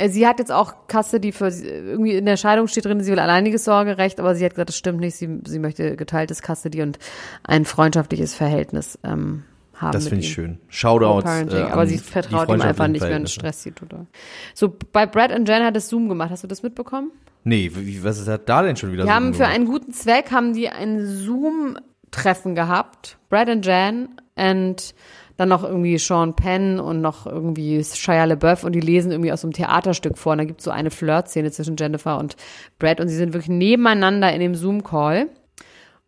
sie 0.06 0.28
hat 0.28 0.40
jetzt 0.40 0.52
auch 0.52 0.88
Kasse, 0.88 1.20
die 1.20 1.32
für 1.32 1.48
irgendwie 1.50 2.14
in 2.14 2.26
der 2.26 2.38
Scheidung 2.38 2.68
steht 2.68 2.86
drin, 2.86 3.02
sie 3.02 3.12
will 3.12 3.20
alleiniges 3.20 3.64
Sorgerecht, 3.66 4.20
aber 4.20 4.36
sie 4.36 4.46
hat 4.46 4.52
gesagt, 4.52 4.70
das 4.70 4.78
stimmt 4.78 5.00
nicht, 5.00 5.16
sie, 5.16 5.40
sie 5.46 5.60
möchte 5.60 5.96
geteiltes 5.96 6.42
Custody 6.42 6.82
und 6.82 7.00
ein 7.44 7.66
freundschaftliches 7.66 8.36
Verhältnis 8.36 9.00
ähm, 9.04 9.44
haben. 9.74 9.94
Das 9.94 10.08
finde 10.08 10.24
ich 10.24 10.32
schön. 10.32 10.60
Shoutouts. 10.70 11.54
Äh, 11.54 11.62
aber 11.62 11.88
sie 11.88 11.98
vertraut 11.98 12.50
ihm 12.50 12.62
einfach 12.62 12.88
nicht 12.88 13.02
mehr 13.02 13.10
und 13.18 13.28
Verhältnisse. 13.28 13.34
stresst 13.34 13.64
sie 13.64 13.72
total. 13.72 14.06
So, 14.54 14.76
bei 14.92 15.06
Brad 15.06 15.32
und 15.32 15.48
Jen 15.48 15.64
hat 15.64 15.76
es 15.76 15.90
Zoom 15.90 16.10
gemacht. 16.10 16.30
Hast 16.30 16.44
du 16.44 16.48
das 16.48 16.64
mitbekommen? 16.64 17.12
Nee, 17.44 17.72
wie, 17.74 18.04
was 18.04 18.20
ist 18.20 18.28
da 18.28 18.62
denn 18.62 18.76
schon 18.76 18.92
wieder 18.92 19.04
Die 19.04 19.10
so 19.10 19.14
haben 19.14 19.34
für 19.34 19.48
einen 19.48 19.66
guten 19.66 19.94
Zweck 19.94 20.32
haben 20.32 20.54
die 20.54 20.70
ein 20.70 21.06
Zoom-Treffen 21.06 22.56
gehabt. 22.56 23.18
Brad 23.30 23.50
und 23.50 23.66
Jan 23.66 24.10
und 24.38 24.94
dann 25.38 25.50
noch 25.50 25.64
irgendwie 25.64 25.98
Sean 26.00 26.36
Penn 26.36 26.80
und 26.80 27.02
noch 27.02 27.28
irgendwie 27.28 27.84
Shia 27.84 28.26
LaBeouf 28.26 28.64
und 28.64 28.74
die 28.74 28.80
lesen 28.80 29.12
irgendwie 29.12 29.32
aus 29.32 29.42
so 29.42 29.48
einem 29.48 29.54
Theaterstück 29.54 30.18
vor. 30.18 30.32
Und 30.32 30.40
da 30.40 30.46
gibt 30.46 30.62
es 30.62 30.66
so 30.66 30.72
eine 30.72 30.90
Flirt-Szene 30.90 31.52
zwischen 31.52 31.76
Jennifer 31.78 32.18
und 32.18 32.36
Brad 32.80 33.00
und 33.00 33.08
sie 33.08 33.16
sind 33.16 33.34
wirklich 33.34 33.50
nebeneinander 33.56 34.34
in 34.34 34.40
dem 34.40 34.56
Zoom-Call. 34.56 35.28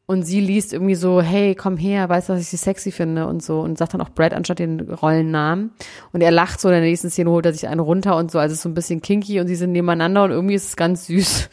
Und 0.07 0.23
sie 0.23 0.39
liest 0.41 0.73
irgendwie 0.73 0.95
so, 0.95 1.21
hey, 1.21 1.53
komm 1.53 1.77
her, 1.77 2.09
weißt 2.09 2.29
du, 2.29 2.33
was 2.33 2.41
ich 2.41 2.47
sie 2.47 2.57
sexy 2.57 2.91
finde 2.91 3.27
und 3.27 3.43
so. 3.43 3.59
Und 3.59 3.77
sagt 3.77 3.93
dann 3.93 4.01
auch 4.01 4.09
Brad 4.09 4.33
anstatt 4.33 4.57
den 4.57 4.79
Rollennamen. 4.79 5.69
Und 6.11 6.21
er 6.21 6.31
lacht 6.31 6.59
so 6.59 6.67
in 6.69 6.73
der 6.73 6.81
nächsten 6.81 7.11
Szene, 7.11 7.29
holt 7.29 7.45
er 7.45 7.53
sich 7.53 7.67
einen 7.67 7.79
runter 7.79 8.17
und 8.17 8.31
so. 8.31 8.39
Also 8.39 8.53
es 8.53 8.57
ist 8.57 8.63
so 8.63 8.69
ein 8.69 8.73
bisschen 8.73 9.03
kinky 9.03 9.39
und 9.39 9.45
sie 9.45 9.53
sind 9.55 9.71
nebeneinander 9.71 10.23
und 10.23 10.31
irgendwie 10.31 10.55
ist 10.55 10.69
es 10.69 10.75
ganz 10.75 11.05
süß, 11.05 11.49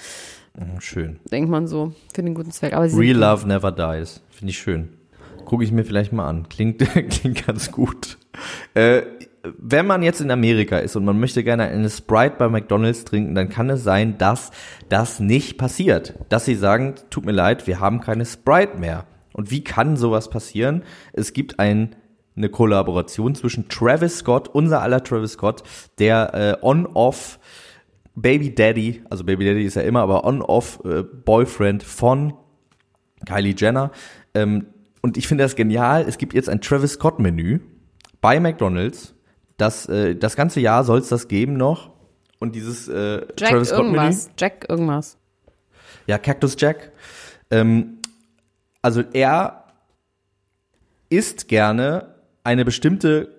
Hm, 0.56 0.80
Schön. 0.80 1.20
denkt 1.30 1.50
man 1.50 1.66
so, 1.66 1.92
für 2.14 2.22
den 2.22 2.32
guten 2.32 2.50
Zweck. 2.50 2.72
Aber 2.72 2.86
Real 2.86 3.18
Love 3.18 3.46
Never 3.46 3.70
Dies. 3.72 4.22
Finde 4.30 4.50
ich 4.52 4.58
schön. 4.58 4.88
Gucke 5.46 5.64
ich 5.64 5.72
mir 5.72 5.84
vielleicht 5.84 6.12
mal 6.12 6.28
an. 6.28 6.48
Klingt, 6.50 6.80
klingt 7.10 7.46
ganz 7.46 7.72
gut. 7.72 8.18
Äh, 8.74 9.02
wenn 9.58 9.86
man 9.86 10.02
jetzt 10.02 10.20
in 10.20 10.30
Amerika 10.30 10.78
ist 10.78 10.96
und 10.96 11.04
man 11.04 11.18
möchte 11.18 11.44
gerne 11.44 11.64
eine 11.64 11.88
Sprite 11.88 12.34
bei 12.36 12.48
McDonald's 12.48 13.04
trinken, 13.04 13.34
dann 13.34 13.48
kann 13.48 13.70
es 13.70 13.82
sein, 13.82 14.18
dass 14.18 14.50
das 14.88 15.20
nicht 15.20 15.56
passiert. 15.56 16.14
Dass 16.28 16.44
sie 16.44 16.56
sagen, 16.56 16.96
tut 17.10 17.24
mir 17.24 17.32
leid, 17.32 17.66
wir 17.66 17.80
haben 17.80 18.00
keine 18.00 18.26
Sprite 18.26 18.76
mehr. 18.78 19.06
Und 19.32 19.50
wie 19.50 19.62
kann 19.62 19.96
sowas 19.96 20.30
passieren? 20.30 20.82
Es 21.12 21.32
gibt 21.32 21.58
ein, 21.58 21.94
eine 22.36 22.48
Kollaboration 22.48 23.34
zwischen 23.34 23.68
Travis 23.68 24.18
Scott, 24.18 24.48
unser 24.48 24.82
aller 24.82 25.04
Travis 25.04 25.32
Scott, 25.32 25.62
der 25.98 26.34
äh, 26.34 26.66
on-off 26.66 27.38
Baby 28.14 28.54
Daddy, 28.54 29.02
also 29.10 29.24
Baby 29.24 29.44
Daddy 29.44 29.64
ist 29.64 29.76
ja 29.76 29.82
immer, 29.82 30.00
aber 30.00 30.24
on-off 30.24 30.80
äh, 30.84 31.02
Boyfriend 31.02 31.82
von 31.82 32.32
Kylie 33.26 33.54
Jenner. 33.56 33.92
Ähm, 34.34 34.66
und 35.06 35.16
ich 35.16 35.28
finde 35.28 35.44
das 35.44 35.54
genial. 35.54 36.04
Es 36.08 36.18
gibt 36.18 36.34
jetzt 36.34 36.48
ein 36.48 36.60
Travis 36.60 36.94
Scott 36.94 37.20
Menü 37.20 37.60
bei 38.20 38.40
McDonald's. 38.40 39.14
Das, 39.56 39.88
äh, 39.88 40.16
das 40.16 40.34
ganze 40.34 40.58
Jahr 40.58 40.82
soll 40.82 40.98
es 40.98 41.08
das 41.08 41.28
geben 41.28 41.56
noch. 41.56 41.92
Und 42.40 42.56
dieses 42.56 42.88
äh, 42.88 43.20
Jack 43.38 43.50
Travis 43.50 43.68
Scott 43.68 43.84
Menü. 43.84 43.98
irgendwas. 43.98 44.30
Jack 44.36 44.66
irgendwas. 44.68 45.16
Ja, 46.08 46.18
Cactus 46.18 46.56
Jack. 46.58 46.90
Ähm, 47.52 47.98
also 48.82 49.04
er 49.12 49.66
isst 51.08 51.46
gerne 51.46 52.16
eine 52.42 52.64
bestimmte 52.64 53.35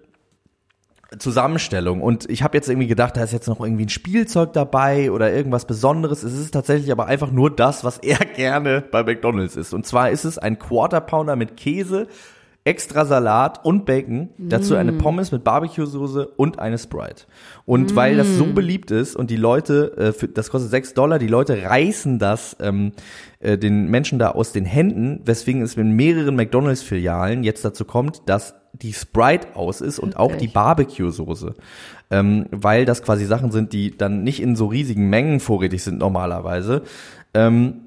Zusammenstellung 1.19 2.01
und 2.01 2.29
ich 2.29 2.43
habe 2.43 2.57
jetzt 2.57 2.67
irgendwie 2.67 2.87
gedacht, 2.87 3.15
da 3.15 3.23
ist 3.23 3.31
jetzt 3.31 3.47
noch 3.47 3.61
irgendwie 3.61 3.85
ein 3.85 3.89
Spielzeug 3.89 4.51
dabei 4.51 5.09
oder 5.11 5.31
irgendwas 5.33 5.65
Besonderes. 5.65 6.23
Es 6.23 6.37
ist 6.37 6.51
tatsächlich 6.51 6.91
aber 6.91 7.05
einfach 7.05 7.31
nur 7.31 7.49
das, 7.49 7.85
was 7.85 7.97
er 7.99 8.17
gerne 8.35 8.83
bei 8.91 9.03
McDonald's 9.03 9.55
isst. 9.55 9.73
Und 9.73 9.85
zwar 9.85 10.09
ist 10.09 10.25
es 10.25 10.37
ein 10.37 10.59
Quarter 10.59 10.99
Pounder 10.99 11.37
mit 11.37 11.55
Käse, 11.55 12.07
extra 12.65 13.05
Salat 13.05 13.63
und 13.63 13.85
Bacon, 13.85 14.27
dazu 14.37 14.75
eine 14.75 14.91
Pommes 14.91 15.31
mit 15.31 15.45
Barbecue-Soße 15.45 16.27
und 16.35 16.59
eine 16.59 16.77
Sprite. 16.77 17.23
Und 17.65 17.95
weil 17.95 18.17
das 18.17 18.35
so 18.35 18.45
beliebt 18.45 18.91
ist 18.91 19.15
und 19.15 19.29
die 19.29 19.37
Leute, 19.37 19.95
äh, 19.97 20.11
für, 20.11 20.27
das 20.27 20.49
kostet 20.49 20.71
6 20.71 20.93
Dollar, 20.93 21.17
die 21.17 21.27
Leute 21.27 21.63
reißen 21.63 22.19
das 22.19 22.57
ähm, 22.59 22.91
äh, 23.39 23.57
den 23.57 23.87
Menschen 23.89 24.19
da 24.19 24.31
aus 24.31 24.51
den 24.51 24.65
Händen, 24.65 25.21
weswegen 25.23 25.61
es 25.61 25.75
in 25.75 25.91
mehreren 25.91 26.35
McDonalds-Filialen 26.35 27.45
jetzt 27.45 27.63
dazu 27.63 27.85
kommt, 27.85 28.23
dass 28.25 28.53
die 28.81 28.93
Sprite 28.93 29.55
aus 29.55 29.81
ist 29.81 29.99
und 29.99 30.17
auch 30.17 30.35
die? 30.35 30.47
Barbecue-Soße. 30.47 31.55
Ähm, 32.09 32.45
weil 32.51 32.85
das 32.85 33.03
quasi 33.03 33.25
Sachen 33.25 33.51
sind, 33.51 33.73
die 33.73 33.97
dann 33.97 34.23
nicht 34.23 34.41
in 34.41 34.55
so 34.55 34.67
riesigen 34.67 35.09
Mengen 35.09 35.39
vorrätig 35.39 35.83
sind 35.83 35.97
normalerweise. 35.97 36.83
Ähm, 37.33 37.81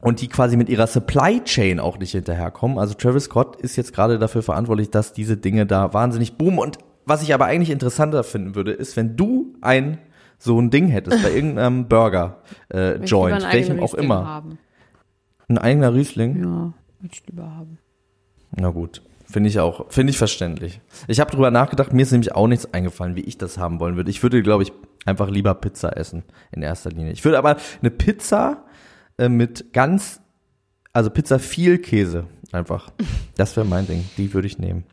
und 0.00 0.20
die 0.20 0.28
quasi 0.28 0.56
mit 0.56 0.68
ihrer 0.68 0.88
Supply 0.88 1.42
Chain 1.44 1.78
auch 1.78 1.98
nicht 1.98 2.12
hinterherkommen. 2.12 2.78
Also 2.78 2.94
Travis 2.94 3.24
Scott 3.24 3.60
ist 3.60 3.76
jetzt 3.76 3.94
gerade 3.94 4.18
dafür 4.18 4.42
verantwortlich, 4.42 4.90
dass 4.90 5.12
diese 5.12 5.36
Dinge 5.36 5.64
da 5.64 5.94
wahnsinnig 5.94 6.36
boomen. 6.36 6.58
Und 6.58 6.78
was 7.06 7.22
ich 7.22 7.32
aber 7.32 7.46
eigentlich 7.46 7.70
interessanter 7.70 8.24
finden 8.24 8.54
würde, 8.54 8.72
ist, 8.72 8.96
wenn 8.96 9.16
du 9.16 9.54
ein 9.60 9.98
so 10.38 10.60
ein 10.60 10.70
Ding 10.70 10.88
hättest 10.88 11.22
bei 11.22 11.30
irgendeinem 11.34 11.86
Burger 11.86 12.38
äh, 12.68 12.96
Joint, 13.04 13.44
welchem 13.52 13.78
auch 13.78 13.92
Riesling 13.92 14.04
immer. 14.04 14.26
Haben. 14.26 14.58
Ein 15.48 15.58
eigener 15.58 15.94
Riesling? 15.94 16.36
Ja, 16.42 16.72
würde 17.00 17.12
ich 17.12 17.26
lieber 17.26 17.44
haben. 17.44 17.78
Na 18.56 18.70
gut. 18.70 19.02
Finde 19.32 19.48
ich 19.48 19.58
auch, 19.60 19.90
finde 19.90 20.10
ich 20.10 20.18
verständlich. 20.18 20.82
Ich 21.08 21.18
habe 21.18 21.30
drüber 21.30 21.50
nachgedacht, 21.50 21.94
mir 21.94 22.02
ist 22.02 22.12
nämlich 22.12 22.34
auch 22.34 22.46
nichts 22.46 22.74
eingefallen, 22.74 23.16
wie 23.16 23.22
ich 23.22 23.38
das 23.38 23.56
haben 23.56 23.80
wollen 23.80 23.96
würde. 23.96 24.10
Ich 24.10 24.22
würde, 24.22 24.42
glaube 24.42 24.62
ich, 24.62 24.72
einfach 25.06 25.30
lieber 25.30 25.54
Pizza 25.54 25.96
essen 25.96 26.22
in 26.50 26.60
erster 26.60 26.90
Linie. 26.90 27.12
Ich 27.12 27.24
würde 27.24 27.38
aber 27.38 27.56
eine 27.80 27.90
Pizza 27.90 28.64
äh, 29.16 29.30
mit 29.30 29.72
ganz, 29.72 30.20
also 30.92 31.08
Pizza 31.08 31.38
viel 31.38 31.78
Käse 31.78 32.26
einfach. 32.52 32.90
Das 33.38 33.56
wäre 33.56 33.64
mein 33.64 33.86
Ding. 33.86 34.04
Die 34.18 34.34
würde 34.34 34.46
ich 34.46 34.58
nehmen. 34.58 34.84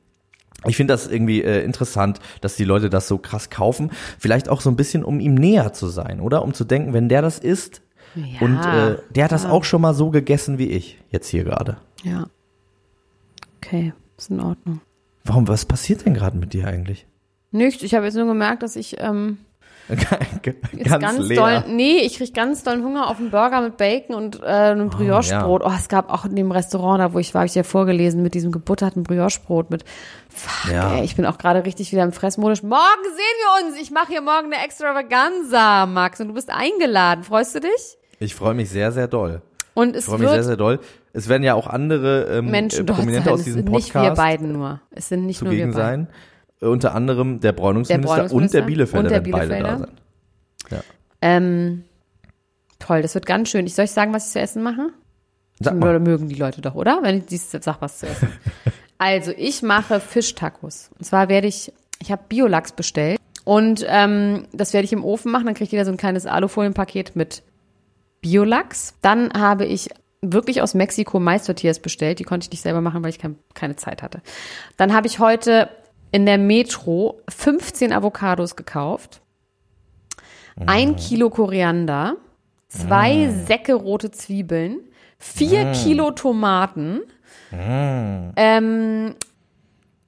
Ich 0.66 0.78
finde 0.78 0.94
das 0.94 1.08
irgendwie 1.08 1.44
äh, 1.44 1.62
interessant, 1.66 2.20
dass 2.40 2.56
die 2.56 2.64
Leute 2.64 2.90
das 2.90 3.10
so 3.10 3.18
krass 3.18 3.50
kaufen. 3.50 3.92
Vielleicht 4.18 4.48
auch 4.48 4.62
so 4.62 4.70
ein 4.70 4.78
bisschen, 4.78 5.04
um 5.04 5.20
ihm 5.20 5.36
näher 5.36 5.74
zu 5.74 5.88
sein, 5.88 6.22
oder? 6.22 6.44
Um 6.44 6.54
zu 6.54 6.64
denken, 6.64 6.94
wenn 6.94 7.10
der 7.10 7.22
das 7.22 7.40
isst 7.40 7.82
Ja, 8.16 8.40
und 8.40 8.60
äh, 8.64 8.98
der 9.10 9.26
hat 9.26 9.34
das 9.34 9.44
ja. 9.44 9.50
auch 9.50 9.66
schon 9.66 9.82
mal 9.82 9.94
so 9.94 10.12
gegessen 10.12 10.58
wie 10.58 10.70
ich 10.70 10.98
jetzt 11.10 11.28
hier 11.28 11.44
gerade. 11.44 11.76
Ja. 12.04 12.28
Okay, 13.58 13.94
ist 14.20 14.30
in 14.30 14.40
Ordnung. 14.40 14.82
Warum, 15.26 15.48
was 15.48 15.66
passiert 15.66 16.06
denn 16.06 16.14
gerade 16.14 16.38
mit 16.38 16.54
dir 16.54 16.68
eigentlich? 16.68 17.06
Nichts, 17.52 17.84
ich 17.84 17.96
habe 17.96 18.06
jetzt 18.06 18.16
nur 18.16 18.26
gemerkt, 18.28 18.62
dass 18.64 18.76
ich 18.76 18.98
ähm, 19.00 19.40
ganz, 19.90 21.00
ganz, 21.00 21.28
leer. 21.28 21.38
doll, 21.62 21.64
nee, 21.74 21.98
ich 22.02 22.18
krieg 22.18 22.34
ganz 22.34 22.64
dollen 22.64 22.84
Hunger 22.84 23.10
auf 23.10 23.18
einen 23.18 23.32
Burger 23.32 23.62
mit 23.62 23.78
Bacon 23.78 24.16
und 24.16 24.40
äh, 24.42 24.46
einem 24.46 24.90
Brioche-Brot. 24.90 25.64
Oh, 25.66 25.72
es 25.76 25.90
gab 25.90 26.12
auch 26.14 26.26
in 26.26 26.36
dem 26.36 26.52
Restaurant, 26.52 27.00
da 27.02 27.14
wo 27.14 27.20
ich 27.20 27.34
war, 27.34 27.40
habe 27.42 27.48
ich 27.48 27.56
ja 27.56 27.64
vorgelesen, 27.64 28.22
mit 28.22 28.36
diesem 28.36 28.52
gebutterten 28.52 29.02
Brioche-Brot 29.04 29.72
mit, 29.72 29.84
fuck, 30.30 30.72
Ja. 30.72 30.94
ey, 30.98 31.04
ich 31.04 31.16
bin 31.16 31.26
auch 31.26 31.40
gerade 31.40 31.66
richtig 31.66 31.92
wieder 31.92 32.04
im 32.04 32.12
Fressmodus. 32.12 32.62
Morgen 32.62 33.04
sehen 33.04 33.64
wir 33.64 33.68
uns, 33.68 33.82
ich 33.82 33.90
mache 33.90 34.08
hier 34.10 34.22
morgen 34.22 34.54
eine 34.54 34.64
Extravaganza, 34.64 35.88
Max, 35.88 36.22
und 36.22 36.28
du 36.30 36.34
bist 36.36 36.50
eingeladen. 36.52 37.24
Freust 37.24 37.56
du 37.56 37.60
dich? 37.62 37.98
Ich 38.20 38.36
freue 38.36 38.54
mich 38.54 38.70
sehr, 38.70 38.92
sehr 38.92 39.08
doll. 39.08 39.42
Und 39.74 39.92
Ich 39.92 39.98
es 39.98 40.06
freue 40.06 40.20
mich 40.20 40.30
sehr, 40.30 40.44
sehr 40.44 40.58
doll. 40.58 40.80
Es 41.14 41.28
werden 41.28 41.44
ja 41.44 41.56
auch 41.56 41.68
andere 41.68 42.38
ähm, 42.38 42.52
Menschen 42.52 42.88
äh, 42.88 42.94
Prominente 42.94 43.26
sein. 43.26 43.34
aus 43.34 43.40
Es 43.40 43.46
diesem 43.46 43.64
sind 43.64 43.72
nicht 43.72 43.94
Podcast 43.94 44.18
wir 44.18 44.24
beiden 44.24 44.52
nur. 44.52 44.82
Es 44.92 45.10
sind 45.10 45.26
nicht 45.26 45.42
nur 45.42 45.52
wir 45.52 45.58
zugegen 45.58 45.74
beiden. 45.74 46.08
sein. 46.08 46.70
Unter 46.70 46.94
anderem 46.94 47.40
der 47.40 47.54
Bräunungsminister, 47.54 48.12
und 48.12 48.18
Bräunungsminister 48.18 48.60
der 48.60 48.66
Bielefelder 48.68 49.00
und 49.00 49.12
der 49.12 49.26
werden 49.26 49.32
beide 49.32 49.50
da 49.50 49.56
Bielefelder. 49.56 49.78
sein. 49.80 50.00
Ähm, 51.22 51.84
toll, 52.80 53.02
das 53.02 53.14
wird 53.14 53.26
ganz 53.26 53.50
schön. 53.50 53.66
Ich 53.66 53.76
soll 53.76 53.86
ich 53.86 53.92
sagen, 53.92 54.14
was 54.14 54.28
ich 54.28 54.34
zu 54.34 54.40
essen 54.40 54.64
mache? 54.64 54.90
Sag 55.60 55.76
Oder 55.76 55.94
mal. 55.94 56.00
mögen 56.00 56.30
die 56.30 56.36
Leute 56.36 56.62
doch, 56.62 56.76
oder? 56.76 57.00
Wenn 57.02 57.18
ich 57.18 57.26
dies 57.26 57.52
sag 57.52 57.82
was 57.82 58.00
zu 58.00 58.08
essen. 58.08 58.30
also, 58.98 59.32
ich 59.36 59.62
mache 59.62 60.00
Fischtacos. 60.00 60.90
Und 60.98 61.06
zwar 61.06 61.28
werde 61.30 61.48
ich, 61.48 61.74
ich 62.02 62.12
habe 62.12 62.24
Biolachs 62.30 62.72
bestellt 62.72 63.20
und 63.44 63.86
ähm, 63.88 64.48
das 64.54 64.74
werde 64.74 64.86
ich 64.86 64.94
im 64.94 65.04
Ofen 65.04 65.32
machen. 65.32 65.46
Dann 65.46 65.56
kriegt 65.56 65.72
jeder 65.72 65.86
so 65.86 65.92
ein 65.92 65.98
kleines 65.98 66.26
Alufolienpaket 66.26 67.16
mit 67.16 67.44
Biolachs. 68.22 68.96
Dann 69.02 69.34
habe 69.34 69.66
ich 69.66 69.90
wirklich 70.22 70.62
aus 70.62 70.74
Mexiko 70.74 71.20
Mais-Tortillas 71.20 71.80
bestellt. 71.80 72.20
Die 72.20 72.24
konnte 72.24 72.46
ich 72.46 72.52
nicht 72.52 72.62
selber 72.62 72.82
machen, 72.82 73.02
weil 73.04 73.10
ich 73.10 73.20
kein, 73.20 73.38
keine 73.54 73.76
Zeit 73.76 74.02
hatte. 74.04 74.22
Dann 74.78 74.94
habe 74.94 75.08
ich 75.08 75.20
heute 75.20 75.70
in 76.12 76.26
der 76.26 76.38
Metro 76.38 77.22
15 77.30 77.94
Avocados 77.94 78.56
gekauft, 78.56 79.22
ein 80.66 80.96
Kilo 80.98 81.30
Koriander, 81.30 82.18
zwei 82.68 83.30
Säcke 83.48 83.74
rote 83.76 84.12
Zwiebeln, 84.12 84.80
vier 85.18 85.72
Kilo 85.72 86.12
Tomaten, 86.12 87.02
ähm, 88.36 89.16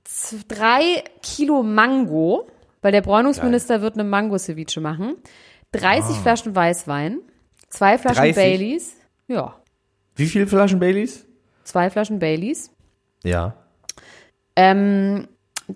z- 0.04 0.46
drei 0.48 1.04
Kilo 1.22 1.64
Mango, 1.64 2.48
weil 2.82 2.92
der 2.92 3.02
Bräunungsminister 3.02 3.82
wird 3.82 3.94
eine 3.94 4.04
Mango-Ceviche 4.04 4.82
machen, 4.82 5.16
30 5.72 6.18
Flaschen 6.18 6.56
Weißwein, 6.56 7.20
zwei 7.70 7.98
Flaschen 7.98 8.24
30? 8.24 8.36
Baileys, 8.36 8.96
ja, 9.28 9.56
Wie 10.16 10.28
viele 10.28 10.48
Flaschen 10.48 10.80
Baileys? 10.80 11.26
zwei 11.64 11.90
Flaschen 11.90 12.20
Baileys, 12.20 12.72
Ja. 13.24 13.56
Ähm, 14.56 15.28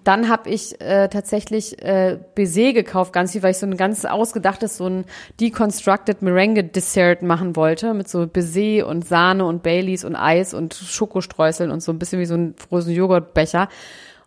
dann 0.03 0.27
habe 0.27 0.49
ich 0.49 0.81
äh, 0.81 1.07
tatsächlich 1.07 1.81
äh, 1.81 2.19
Baiser 2.35 2.73
gekauft, 2.73 3.13
ganz 3.13 3.31
viel, 3.31 3.43
weil 3.43 3.51
ich 3.51 3.57
so 3.57 3.65
ein 3.65 3.77
ganz 3.77 4.03
ausgedachtes, 4.03 4.75
so 4.75 4.87
ein 4.87 5.05
deconstructed 5.39 6.21
Merengue 6.21 6.65
Dessert 6.65 7.21
machen 7.21 7.55
wollte, 7.55 7.93
mit 7.93 8.09
so 8.09 8.27
Baiser 8.27 8.87
und 8.87 9.07
Sahne 9.07 9.45
und 9.45 9.63
Baileys 9.63 10.03
und 10.03 10.17
Eis 10.17 10.53
und 10.53 10.73
Schokostreuseln 10.73 11.71
und 11.71 11.81
so 11.81 11.93
ein 11.93 11.99
bisschen 11.99 12.19
wie 12.19 12.25
so 12.25 12.35
ein 12.35 12.55
frozen 12.57 12.91
Joghurtbecher. 12.91 13.69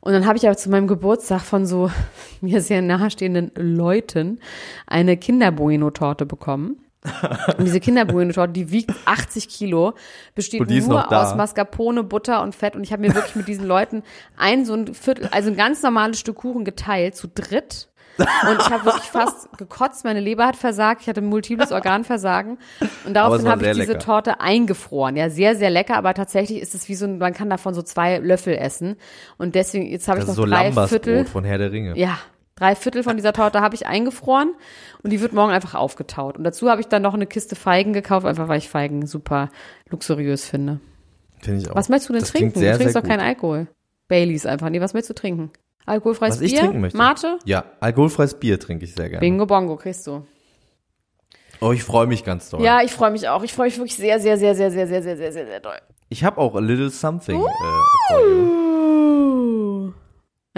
Und 0.00 0.12
dann 0.12 0.26
habe 0.26 0.38
ich 0.38 0.46
aber 0.46 0.56
zu 0.56 0.70
meinem 0.70 0.86
Geburtstag 0.86 1.42
von 1.42 1.66
so 1.66 1.90
mir 2.40 2.62
sehr 2.62 2.80
nahestehenden 2.80 3.50
Leuten 3.54 4.40
eine 4.86 5.18
Kinderbueno-Torte 5.18 6.24
bekommen. 6.24 6.80
Und 7.58 7.64
diese 7.64 7.80
Kinderbueno-Torte, 7.80 8.52
die 8.52 8.70
wiegt 8.70 8.92
80 9.04 9.48
Kilo, 9.48 9.94
besteht 10.34 10.70
ist 10.70 10.88
nur 10.88 11.12
aus 11.12 11.34
Mascarpone, 11.34 12.04
Butter 12.04 12.42
und 12.42 12.54
Fett. 12.54 12.76
Und 12.76 12.84
ich 12.84 12.92
habe 12.92 13.02
mir 13.02 13.14
wirklich 13.14 13.36
mit 13.36 13.48
diesen 13.48 13.66
Leuten 13.66 14.02
ein 14.36 14.64
so 14.64 14.74
ein 14.74 14.94
Viertel, 14.94 15.28
also 15.30 15.50
ein 15.50 15.56
ganz 15.56 15.82
normales 15.82 16.20
Stück 16.20 16.36
Kuchen 16.36 16.64
geteilt, 16.64 17.16
zu 17.16 17.28
dritt. 17.28 17.88
Und 18.18 18.60
ich 18.60 18.70
habe 18.70 18.84
wirklich 18.84 19.04
fast 19.04 19.56
gekotzt. 19.58 20.04
Meine 20.04 20.20
Leber 20.20 20.46
hat 20.46 20.56
versagt. 20.56 21.02
Ich 21.02 21.08
hatte 21.08 21.20
multiples 21.20 21.70
Organversagen. 21.70 22.58
Und 23.04 23.14
daraufhin 23.14 23.48
habe 23.48 23.64
ich 23.64 23.72
diese 23.72 23.92
lecker. 23.92 23.98
Torte 24.04 24.40
eingefroren. 24.40 25.16
Ja, 25.16 25.30
sehr, 25.30 25.54
sehr 25.54 25.70
lecker. 25.70 25.96
Aber 25.96 26.14
tatsächlich 26.14 26.60
ist 26.60 26.74
es 26.74 26.88
wie 26.88 26.96
so 26.96 27.06
ein, 27.06 27.18
man 27.18 27.32
kann 27.32 27.48
davon 27.48 27.74
so 27.74 27.82
zwei 27.82 28.18
Löffel 28.18 28.56
essen. 28.56 28.96
Und 29.36 29.54
deswegen, 29.54 29.86
jetzt 29.86 30.08
habe 30.08 30.18
ich 30.18 30.26
Das 30.26 30.36
noch 30.36 30.44
ist 30.44 30.50
so 30.50 30.52
drei 30.52 30.72
Viertel. 30.88 31.14
Lambersbrot 31.14 31.28
von 31.28 31.44
Herr 31.44 31.58
der 31.58 31.70
Ringe. 31.70 31.96
Ja, 31.96 32.18
drei 32.58 32.74
Viertel 32.74 33.02
von 33.02 33.16
dieser 33.16 33.32
Torte 33.32 33.60
habe 33.60 33.74
ich 33.74 33.86
eingefroren 33.86 34.54
und 35.02 35.10
die 35.10 35.20
wird 35.20 35.32
morgen 35.32 35.52
einfach 35.52 35.74
aufgetaut. 35.74 36.36
Und 36.38 36.44
dazu 36.44 36.68
habe 36.70 36.80
ich 36.80 36.88
dann 36.88 37.02
noch 37.02 37.14
eine 37.14 37.26
Kiste 37.26 37.56
Feigen 37.56 37.92
gekauft, 37.92 38.26
einfach 38.26 38.48
weil 38.48 38.58
ich 38.58 38.68
Feigen 38.68 39.06
super 39.06 39.50
luxuriös 39.90 40.46
finde. 40.46 40.80
Finde 41.40 41.60
ich 41.62 41.70
auch. 41.70 41.76
Was 41.76 41.88
möchtest 41.88 42.08
du 42.08 42.12
denn 42.14 42.22
Das 42.22 42.30
trinken? 42.32 42.58
Sehr, 42.58 42.72
du 42.72 42.78
trinkst 42.78 42.96
doch 42.96 43.02
keinen. 43.02 43.20
Alkohol. 43.20 43.68
Baileys 44.08 44.46
einfach. 44.46 44.68
Nee, 44.70 44.80
was 44.80 44.94
möchtest 44.94 45.10
du 45.10 45.14
trinken? 45.14 45.50
Alkoholfreies 45.86 46.34
Was 46.36 46.40
ich 46.40 46.52
Bier? 46.52 46.60
trinken 46.60 46.80
möchte. 46.80 46.98
Mate? 46.98 47.38
Ja, 47.44 47.64
alkoholfreies 47.80 48.34
Bier 48.34 48.58
trinke 48.58 48.84
ich 48.84 48.94
sehr 48.94 49.08
gerne. 49.08 49.20
Bingo 49.20 49.46
Bongo 49.46 49.76
kriegst 49.76 50.06
du. 50.06 50.26
Oh, 51.60 51.72
ich 51.72 51.82
freue 51.82 52.06
mich 52.06 52.24
ganz 52.24 52.50
doll. 52.50 52.62
Ja, 52.62 52.82
ich 52.82 52.92
freue 52.92 53.10
mich 53.10 53.28
auch. 53.28 53.42
Ich 53.42 53.52
freue 53.52 53.66
mich 53.66 53.76
wirklich 53.78 53.96
sehr, 53.96 54.20
sehr, 54.20 54.36
sehr, 54.36 54.54
sehr, 54.54 54.70
sehr, 54.70 54.86
sehr, 54.86 55.02
sehr, 55.02 55.16
sehr, 55.16 55.32
sehr, 55.32 55.46
sehr 55.46 55.60
doll. 55.60 55.78
Ich 56.08 56.24
habe 56.24 56.38
auch 56.38 56.54
a 56.54 56.60
little 56.60 56.90
something. 56.90 57.40
Äh, 57.40 57.44
for 58.08 58.20
you. 58.20 59.92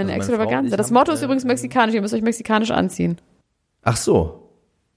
Eine 0.01 0.15
Also 0.15 0.33
Frau 0.33 0.39
und 0.39 0.43
Extravaganza. 0.43 0.77
Das 0.77 0.91
Motto 0.91 1.13
ist 1.13 1.23
äh, 1.23 1.25
übrigens 1.25 1.45
mexikanisch. 1.45 1.95
Ihr 1.95 2.01
müsst 2.03 2.15
euch 2.15 2.23
mexikanisch 2.23 2.71
anziehen. 2.71 3.19
Ach 3.83 3.97
so. 3.97 4.37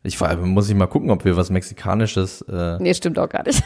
Ich 0.04 0.20
muss 0.20 0.70
ich 0.70 0.76
mal 0.76 0.88
gucken, 0.88 1.10
ob 1.12 1.24
wir 1.24 1.38
was 1.38 1.50
Mexikanisches, 1.50 2.42
äh, 2.42 2.78
Nee, 2.80 2.94
stimmt 2.94 3.18
auch 3.18 3.30
gar 3.30 3.44
nicht. 3.44 3.64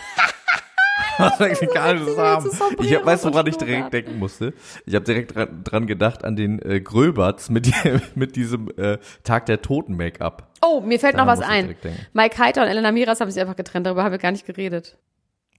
was 1.17 1.39
Mexikanisches 1.39 2.15
haben. 2.19 2.47
Ich 2.81 2.93
hab, 2.95 3.19
von 3.19 3.33
woran 3.33 3.47
ich 3.47 3.57
direkt 3.57 3.91
denken 3.93 4.19
musste? 4.19 4.53
Ich 4.85 4.93
habe 4.93 5.03
direkt 5.03 5.35
dran, 5.35 5.63
dran 5.63 5.87
gedacht 5.87 6.23
an 6.23 6.35
den 6.35 6.61
äh, 6.61 6.79
Gröberts 6.79 7.49
mit, 7.49 7.65
die- 7.83 7.99
mit 8.13 8.35
diesem 8.35 8.69
äh, 8.77 8.99
Tag 9.23 9.47
der 9.47 9.61
Toten 9.63 9.95
Make-up. 9.97 10.51
Oh, 10.63 10.81
mir 10.81 10.99
fällt 10.99 11.15
noch 11.15 11.25
Daran 11.25 11.39
was 11.39 11.47
muss 11.47 11.55
ich 11.83 11.89
ein. 11.91 12.05
Mike 12.13 12.37
Heiter 12.37 12.61
und 12.61 12.67
Elena 12.67 12.91
Miras 12.91 13.19
haben 13.19 13.31
sich 13.31 13.41
einfach 13.41 13.55
getrennt. 13.55 13.87
Darüber 13.87 14.03
haben 14.03 14.11
wir 14.11 14.19
gar 14.19 14.31
nicht 14.31 14.45
geredet. 14.45 14.97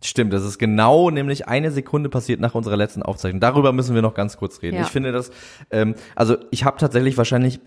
Stimmt, 0.03 0.33
das 0.33 0.45
ist 0.45 0.59
genau 0.59 1.11
nämlich 1.11 1.49
eine 1.49 1.73
Sekunde 1.73 2.09
passiert 2.09 2.41
nach 2.41 2.55
unserer 2.55 2.77
letzten 2.77 3.03
Aufzeichnung. 3.03 3.41
Darüber 3.41 3.73
müssen 3.73 3.95
wir 3.95 4.03
noch 4.03 4.15
ganz 4.15 4.37
kurz 4.37 4.63
reden. 4.63 4.77
Ja. 4.77 4.83
Ich 4.83 4.89
finde 4.89 5.11
das, 5.11 5.31
ähm, 5.71 5.95
also 6.15 6.37
ich 6.51 6.65
habe 6.65 6.79
tatsächlich 6.79 7.17
wahrscheinlich 7.19 7.61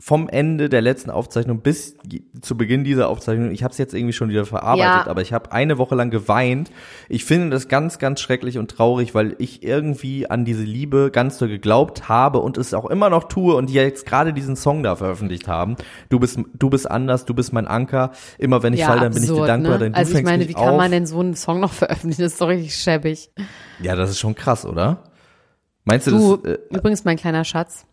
vom 0.00 0.28
Ende 0.28 0.68
der 0.68 0.80
letzten 0.80 1.10
Aufzeichnung 1.10 1.60
bis 1.60 1.96
zu 2.40 2.56
Beginn 2.56 2.84
dieser 2.84 3.08
Aufzeichnung, 3.08 3.50
ich 3.50 3.64
habe 3.64 3.72
es 3.72 3.78
jetzt 3.78 3.94
irgendwie 3.94 4.12
schon 4.12 4.28
wieder 4.28 4.46
verarbeitet, 4.46 5.06
Ja. 5.06 5.06
aber 5.08 5.22
ich 5.22 5.32
habe 5.32 5.50
eine 5.50 5.76
Woche 5.76 5.96
lang 5.96 6.10
geweint. 6.10 6.70
Ich 7.08 7.24
finde 7.24 7.50
das 7.50 7.66
ganz, 7.66 7.98
ganz 7.98 8.20
schrecklich 8.20 8.58
und 8.58 8.70
traurig, 8.70 9.16
weil 9.16 9.34
ich 9.38 9.64
irgendwie 9.64 10.30
an 10.30 10.44
diese 10.44 10.62
Liebe 10.62 11.10
ganz 11.12 11.38
so 11.38 11.48
geglaubt 11.48 12.08
habe 12.08 12.38
und 12.38 12.58
es 12.58 12.74
auch 12.74 12.86
immer 12.86 13.10
noch 13.10 13.24
tue 13.24 13.56
und 13.56 13.70
die 13.70 13.74
jetzt 13.74 14.06
gerade 14.06 14.32
diesen 14.32 14.54
Song 14.54 14.84
da 14.84 14.94
veröffentlicht 14.94 15.48
haben. 15.48 15.74
Du 16.10 16.20
bist, 16.20 16.38
du 16.54 16.70
bist 16.70 16.88
anders, 16.88 17.24
du 17.24 17.34
bist 17.34 17.52
mein 17.52 17.66
Anker. 17.66 18.12
Immer 18.38 18.62
wenn 18.62 18.74
ich 18.74 18.84
fall, 18.84 19.00
dann 19.00 19.12
bin 19.12 19.24
ich 19.24 19.28
dir 19.30 19.46
dankbar, 19.46 19.72
ne? 19.74 19.78
denn 19.80 19.94
Also 19.94 20.16
ich 20.16 20.24
meine, 20.24 20.48
wie 20.48 20.54
kann 20.54 20.68
auf. 20.68 20.76
man 20.76 20.92
denn 20.92 21.06
so 21.06 21.18
einen 21.18 21.34
Song 21.34 21.58
noch 21.58 21.72
veröffentlichen? 21.74 22.22
Das 22.22 22.32
ist 22.34 22.40
doch 22.40 22.48
richtig 22.48 22.76
schäbig. 22.76 23.30
Ja, 23.82 23.96
das 23.96 24.10
ist 24.10 24.20
schon 24.20 24.36
krass, 24.36 24.64
oder? 24.64 25.02
Meinst 25.84 26.06
du, 26.06 26.12
Du, 26.12 26.36
das? 26.36 26.52
Äh, 26.54 26.58
übrigens, 26.70 27.04
mein 27.04 27.16
kleiner 27.16 27.44
Schatz, 27.44 27.84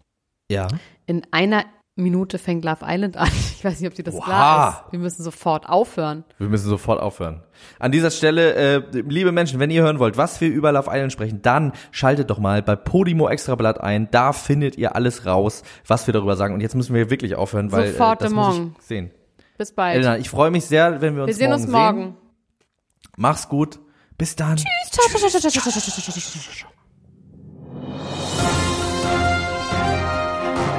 ja. 0.52 0.68
in 1.08 1.24
einer 1.32 1.64
Minute 1.98 2.38
fängt 2.40 2.66
Love 2.66 2.86
Island 2.86 3.16
an. 3.18 3.30
Ich 3.58 3.64
weiß 3.64 3.80
nicht, 3.80 3.90
ob 3.90 3.96
dir 3.96 4.04
das 4.04 4.14
Oha. 4.16 4.26
klar 4.26 4.84
ist. 4.86 4.92
Wir 4.92 5.00
müssen 5.00 5.24
sofort 5.24 5.68
aufhören. 5.68 6.24
Wir 6.38 6.50
müssen 6.50 6.68
sofort 6.68 7.00
aufhören. 7.02 7.42
An 7.80 7.92
dieser 7.92 8.12
Stelle, 8.12 8.54
äh, 8.54 8.82
liebe 9.02 9.32
Menschen, 9.32 9.60
wenn 9.60 9.72
ihr 9.72 9.82
hören 9.82 9.98
wollt, 9.98 10.18
was 10.18 10.40
wir 10.42 10.50
über 10.50 10.72
Love 10.72 10.90
Island 10.92 11.12
sprechen, 11.14 11.42
dann 11.42 11.72
schaltet 11.92 12.30
doch 12.30 12.38
mal 12.38 12.62
bei 12.62 12.76
Podimo 12.76 13.28
Extrablatt 13.30 13.80
ein. 13.82 14.10
Da 14.12 14.34
findet 14.34 14.78
ihr 14.78 14.96
alles 14.96 15.26
raus, 15.26 15.64
was 15.88 16.06
wir 16.06 16.14
darüber 16.14 16.36
sagen. 16.36 16.54
Und 16.54 16.62
jetzt 16.62 16.76
müssen 16.76 16.94
wir 16.94 17.10
wirklich 17.10 17.36
aufhören, 17.36 17.72
weil 17.72 17.92
Sofort 17.92 18.22
äh, 18.22 18.26
das 18.26 18.34
muss 18.34 18.56
Morgen. 18.58 18.76
ich 18.78 18.86
sehen. 18.86 19.12
Bis 19.58 19.72
bald. 19.72 19.96
Elena, 19.96 20.18
ich 20.18 20.30
freue 20.30 20.52
mich 20.52 20.66
sehr, 20.66 21.02
wenn 21.02 21.16
wir 21.16 21.24
uns 21.24 21.30
wir 21.30 21.36
sehen 21.36 21.50
morgen 21.50 21.64
uns 21.64 21.72
morgen. 21.72 22.04
sehen. 22.04 22.16
Mach's 23.18 23.48
gut. 23.50 23.80
Bis 24.18 24.36
dann. 24.36 24.58